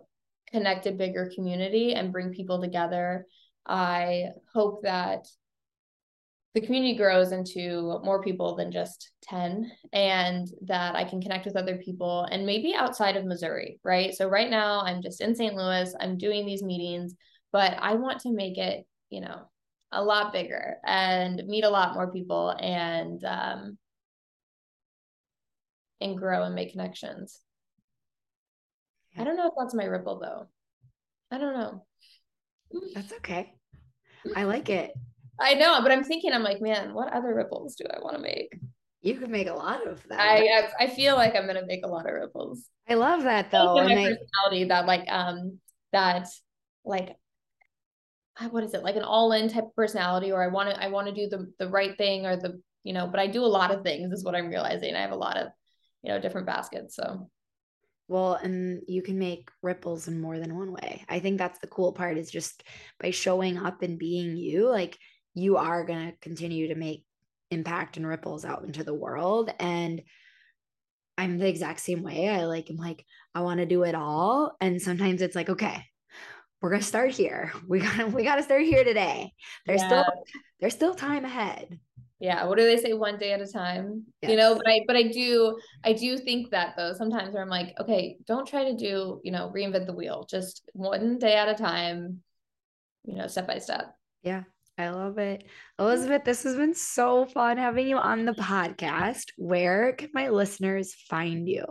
connect 0.53 0.87
a 0.87 0.93
bigger 0.93 1.33
community 1.35 1.95
and 1.95 2.12
bring 2.12 2.31
people 2.31 2.61
together. 2.61 3.27
I 3.67 4.27
hope 4.55 4.85
that 4.85 5.27
the 6.55 6.61
community 6.61 6.95
grows 6.95 7.33
into 7.33 7.99
more 8.05 8.23
people 8.23 8.55
than 8.55 8.71
just 8.71 9.11
10 9.23 9.69
and 9.93 10.47
that 10.67 10.95
I 10.95 11.03
can 11.03 11.21
connect 11.21 11.45
with 11.45 11.57
other 11.57 11.79
people 11.79 12.23
and 12.31 12.47
maybe 12.47 12.73
outside 12.73 13.17
of 13.17 13.25
Missouri, 13.25 13.81
right? 13.83 14.14
So 14.14 14.29
right 14.29 14.49
now 14.49 14.83
I'm 14.83 15.03
just 15.03 15.21
in 15.21 15.35
St. 15.35 15.57
Louis, 15.57 15.93
I'm 15.99 16.19
doing 16.19 16.47
these 16.47 16.62
meetings, 16.62 17.17
but 17.51 17.77
I 17.81 17.95
want 17.95 18.21
to 18.21 18.33
make 18.33 18.59
it, 18.59 18.87
you 19.11 19.23
know, 19.23 19.49
a 19.93 20.03
lot 20.03 20.32
bigger 20.32 20.76
and 20.84 21.43
meet 21.47 21.64
a 21.64 21.70
lot 21.70 21.95
more 21.95 22.12
people 22.12 22.51
and 22.51 23.24
um, 23.24 23.78
and 26.01 26.18
grow 26.18 26.45
and 26.45 26.55
make 26.55 26.72
connections. 26.72 27.41
I 29.18 29.24
don't 29.24 29.37
know 29.37 29.47
if 29.47 29.55
that's 29.59 29.74
my 29.74 29.84
ripple 29.84 30.18
though. 30.20 30.49
I 31.30 31.39
don't 31.39 31.55
know. 31.55 31.87
That's 32.95 33.12
okay. 33.14 33.55
I 34.34 34.45
like 34.45 34.68
it. 34.68 34.93
I 35.41 35.55
know, 35.55 35.80
but 35.82 35.93
I'm 35.93 36.05
thinking, 36.05 36.32
I'm 36.32 36.43
like, 36.43 36.61
man, 36.61 36.95
what 36.95 37.12
other 37.12 37.34
ripples 37.34 37.76
do 37.76 37.84
I 37.91 38.01
want 38.01 38.16
to 38.16 38.22
make? 38.22 38.59
You 39.03 39.14
could 39.14 39.30
make 39.30 39.49
a 39.49 39.55
lot 39.55 39.87
of 39.87 40.03
that. 40.09 40.20
I 40.20 40.70
I 40.80 40.87
feel 40.89 41.14
like 41.14 41.37
I'm 41.37 41.47
gonna 41.47 41.66
make 41.66 41.84
a 41.84 41.89
lot 41.89 42.09
of 42.09 42.14
ripples. 42.14 42.64
I 42.89 42.95
love 42.95 43.22
that 43.22 43.51
though. 43.51 43.78
And 43.78 43.95
my 43.95 44.16
personality 44.16 44.64
that 44.64 44.87
like 44.87 45.05
um 45.09 45.59
that 45.93 46.26
like 46.84 47.16
what 48.51 48.64
is 48.64 48.74
it? 48.74 48.82
Like 48.82 48.97
an 48.97 49.03
all-in 49.03 49.49
type 49.49 49.64
of 49.64 49.74
personality 49.74 50.32
or 50.32 50.43
i 50.43 50.49
want 50.49 50.68
to 50.70 50.82
i 50.82 50.89
want 50.89 51.09
to 51.09 51.14
do 51.14 51.28
the 51.28 51.53
the 51.59 51.68
right 51.68 51.97
thing 51.97 52.26
or 52.26 52.37
the 52.37 52.61
you 52.84 52.93
know 52.93 53.07
but 53.07 53.20
i 53.20 53.26
do 53.26 53.45
a 53.45 53.47
lot 53.47 53.72
of 53.72 53.82
things 53.82 54.12
is 54.12 54.24
what 54.24 54.34
i'm 54.34 54.49
realizing. 54.49 54.95
I 54.95 55.01
have 55.01 55.12
a 55.12 55.16
lot 55.16 55.37
of 55.37 55.49
you 56.03 56.12
know 56.12 56.20
different 56.20 56.47
baskets 56.47 56.97
so. 56.97 57.30
Well 58.09 58.34
and 58.34 58.82
you 58.87 59.03
can 59.03 59.18
make 59.18 59.51
ripples 59.62 60.07
in 60.07 60.20
more 60.20 60.39
than 60.39 60.57
one 60.57 60.72
way. 60.72 61.05
I 61.09 61.18
think 61.18 61.39
that's 61.39 61.59
the 61.59 61.66
cool 61.66 61.93
part 61.93 62.18
is 62.18 62.30
just 62.30 62.62
by 63.01 63.11
showing 63.11 63.59
up 63.59 63.82
and 63.82 63.99
being 63.99 64.37
you 64.37 64.68
like 64.68 64.97
you 65.34 65.57
are 65.57 65.84
going 65.84 66.12
to 66.12 66.18
continue 66.18 66.68
to 66.68 66.76
make 66.76 67.05
impact 67.51 67.97
and 67.97 68.07
ripples 68.07 68.45
out 68.45 68.64
into 68.64 68.84
the 68.84 68.95
world. 68.95 69.53
And 69.59 70.03
i'm 71.18 71.39
the 71.39 71.49
exact 71.49 71.80
same 71.80 72.03
way. 72.03 72.28
I 72.28 72.45
like 72.45 72.68
i'm 72.70 72.76
like 72.76 73.05
i 73.34 73.41
want 73.41 73.59
to 73.59 73.66
do 73.66 73.82
it 73.82 73.95
all. 73.95 74.57
And 74.61 74.80
sometimes 74.80 75.22
it's 75.22 75.34
like 75.34 75.49
okay 75.49 75.82
we're 76.61 76.71
gonna 76.71 76.83
start 76.83 77.11
here. 77.11 77.53
We 77.69 77.81
gotta 77.81 78.07
we 78.07 78.25
gotta 78.25 78.43
start 78.43 78.63
here 78.63 78.85
today. 78.85 79.33
There's 79.67 79.81
yeah. 79.81 79.89
still 79.89 80.05
there's 80.61 80.75
still 80.75 80.95
time 80.95 81.25
ahead. 81.25 81.79
Yeah. 82.19 82.45
What 82.45 82.57
do 82.57 82.65
they 82.65 82.79
say? 82.79 82.95
One 82.95 83.19
day 83.19 83.33
at 83.33 83.43
a 83.43 83.47
time. 83.47 84.05
Yes. 84.23 84.31
You 84.31 84.37
know, 84.39 84.55
but 84.55 84.67
I 84.67 84.81
but 84.87 84.97
I 84.97 85.05
do 85.05 85.59
I 85.85 85.93
do 85.93 86.17
think 86.17 86.51
that 86.51 86.75
though 86.77 86.93
sometimes 86.93 87.35
where 87.35 87.43
I'm 87.43 87.49
like, 87.49 87.75
okay, 87.81 88.17
don't 88.27 88.47
try 88.47 88.65
to 88.65 88.77
do 88.77 89.21
you 89.23 89.33
know 89.33 89.53
reinvent 89.55 89.87
the 89.87 89.93
wheel. 89.93 90.27
Just 90.29 90.69
one 90.73 91.19
day 91.19 91.35
at 91.35 91.49
a 91.49 91.55
time. 91.55 92.23
You 93.05 93.17
know, 93.17 93.27
step 93.27 93.47
by 93.47 93.59
step. 93.59 93.95
Yeah. 94.23 94.45
I 94.79 94.91
love 94.91 95.17
it. 95.17 95.45
Elizabeth, 95.79 96.25
this 96.25 96.43
has 96.43 96.55
been 96.55 96.75
so 96.75 97.25
fun 97.25 97.57
having 97.57 97.89
you 97.89 97.97
on 97.97 98.27
the 98.27 98.33
podcast. 98.33 99.25
Where 99.39 99.95
can 99.95 100.11
my 100.13 100.29
listeners 100.29 100.95
find 101.09 101.49
you? 101.49 101.65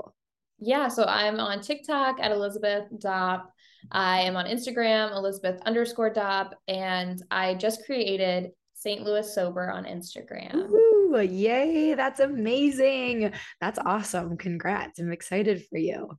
Yeah, 0.57 0.87
so 0.87 1.03
I'm 1.03 1.39
on 1.39 1.61
TikTok 1.61 2.19
at 2.19 2.31
Elizabeth 2.31 2.85
Dopp. 2.97 3.43
I 3.91 4.21
am 4.21 4.35
on 4.35 4.45
Instagram, 4.45 5.11
Elizabeth 5.11 5.61
underscore 5.65 6.13
Dopp, 6.13 6.53
and 6.67 7.21
I 7.31 7.55
just 7.55 7.85
created 7.85 8.51
St. 8.73 9.03
Louis 9.03 9.33
Sober 9.33 9.71
on 9.71 9.85
Instagram. 9.85 10.69
Ooh, 10.69 11.19
yay. 11.19 11.93
That's 11.95 12.19
amazing. 12.19 13.31
That's 13.59 13.79
awesome. 13.79 14.37
Congrats. 14.37 14.99
I'm 14.99 15.11
excited 15.11 15.65
for 15.69 15.77
you. 15.77 16.09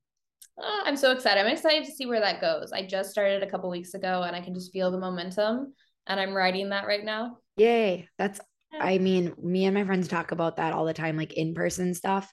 Uh, 0.60 0.82
I'm 0.84 0.96
so 0.96 1.12
excited. 1.12 1.40
I'm 1.40 1.52
excited 1.52 1.84
to 1.84 1.92
see 1.92 2.06
where 2.06 2.20
that 2.20 2.40
goes. 2.40 2.72
I 2.72 2.86
just 2.86 3.10
started 3.10 3.42
a 3.42 3.50
couple 3.50 3.70
weeks 3.70 3.94
ago 3.94 4.22
and 4.22 4.34
I 4.34 4.40
can 4.40 4.54
just 4.54 4.72
feel 4.72 4.90
the 4.90 4.98
momentum 4.98 5.74
and 6.06 6.18
I'm 6.18 6.32
writing 6.32 6.70
that 6.70 6.86
right 6.86 7.04
now. 7.04 7.38
Yay. 7.56 8.08
That's, 8.16 8.40
I 8.72 8.98
mean, 8.98 9.34
me 9.40 9.66
and 9.66 9.74
my 9.74 9.84
friends 9.84 10.08
talk 10.08 10.32
about 10.32 10.56
that 10.56 10.72
all 10.72 10.86
the 10.86 10.94
time, 10.94 11.16
like 11.16 11.34
in 11.34 11.54
person 11.54 11.94
stuff. 11.94 12.32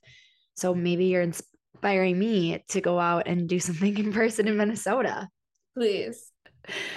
So 0.55 0.73
maybe 0.73 1.05
you're 1.05 1.21
inspiring 1.73 2.17
me 2.17 2.63
to 2.69 2.81
go 2.81 2.99
out 2.99 3.27
and 3.27 3.47
do 3.47 3.59
something 3.59 3.97
in 3.97 4.13
person 4.13 4.47
in 4.47 4.57
Minnesota. 4.57 5.27
Please. 5.75 6.31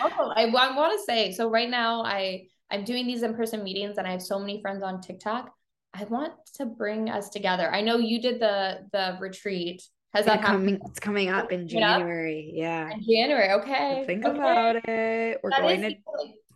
Also, 0.00 0.30
I, 0.36 0.44
I 0.44 0.76
want 0.76 0.98
to 0.98 1.04
say 1.04 1.32
so 1.32 1.50
right 1.50 1.68
now 1.68 2.04
I 2.04 2.46
I'm 2.70 2.84
doing 2.84 3.06
these 3.06 3.22
in-person 3.22 3.62
meetings 3.62 3.96
and 3.98 4.06
I 4.06 4.12
have 4.12 4.22
so 4.22 4.38
many 4.38 4.60
friends 4.60 4.82
on 4.82 5.00
TikTok. 5.00 5.52
I 5.94 6.04
want 6.04 6.32
to 6.54 6.66
bring 6.66 7.08
us 7.08 7.30
together. 7.30 7.72
I 7.72 7.80
know 7.80 7.96
you 7.96 8.20
did 8.20 8.40
the 8.40 8.86
the 8.92 9.16
retreat. 9.20 9.82
Has 10.14 10.26
that 10.26 10.42
coming? 10.42 10.80
It's 10.86 11.00
coming 11.00 11.28
up 11.28 11.52
in 11.52 11.68
January. 11.68 12.50
Yeah. 12.54 12.90
In 12.90 13.02
January. 13.02 13.52
Okay. 13.60 14.04
Think 14.06 14.24
okay. 14.24 14.36
about 14.36 14.76
it. 14.76 15.40
We're 15.42 15.50
that 15.50 15.60
going 15.60 15.82
to. 15.82 15.94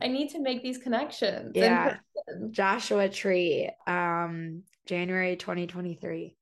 I 0.00 0.08
need 0.08 0.30
to 0.30 0.40
make 0.40 0.62
these 0.62 0.78
connections. 0.78 1.52
Yeah. 1.54 1.98
Joshua 2.50 3.08
Tree, 3.08 3.70
um, 3.86 4.62
January 4.86 5.36
2023. 5.36 6.36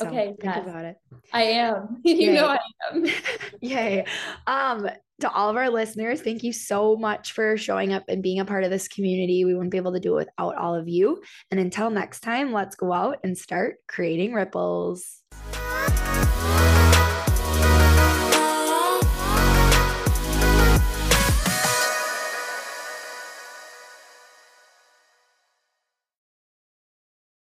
So 0.00 0.06
okay, 0.06 0.28
think 0.28 0.44
yes. 0.44 0.66
about 0.66 0.84
it. 0.86 0.96
I 1.30 1.42
am. 1.42 2.00
you 2.04 2.14
Yay. 2.14 2.34
know 2.34 2.46
I 2.46 2.58
am. 2.90 3.06
Yay. 3.60 4.06
Um, 4.46 4.88
to 5.20 5.30
all 5.30 5.50
of 5.50 5.56
our 5.56 5.68
listeners, 5.68 6.22
thank 6.22 6.42
you 6.42 6.54
so 6.54 6.96
much 6.96 7.32
for 7.32 7.58
showing 7.58 7.92
up 7.92 8.04
and 8.08 8.22
being 8.22 8.40
a 8.40 8.46
part 8.46 8.64
of 8.64 8.70
this 8.70 8.88
community. 8.88 9.44
We 9.44 9.52
wouldn't 9.52 9.72
be 9.72 9.76
able 9.76 9.92
to 9.92 10.00
do 10.00 10.16
it 10.16 10.28
without 10.38 10.56
all 10.56 10.74
of 10.74 10.88
you. 10.88 11.20
And 11.50 11.60
until 11.60 11.90
next 11.90 12.20
time, 12.20 12.50
let's 12.50 12.76
go 12.76 12.94
out 12.94 13.18
and 13.22 13.36
start 13.36 13.76
creating 13.88 14.32
ripples. 14.32 15.22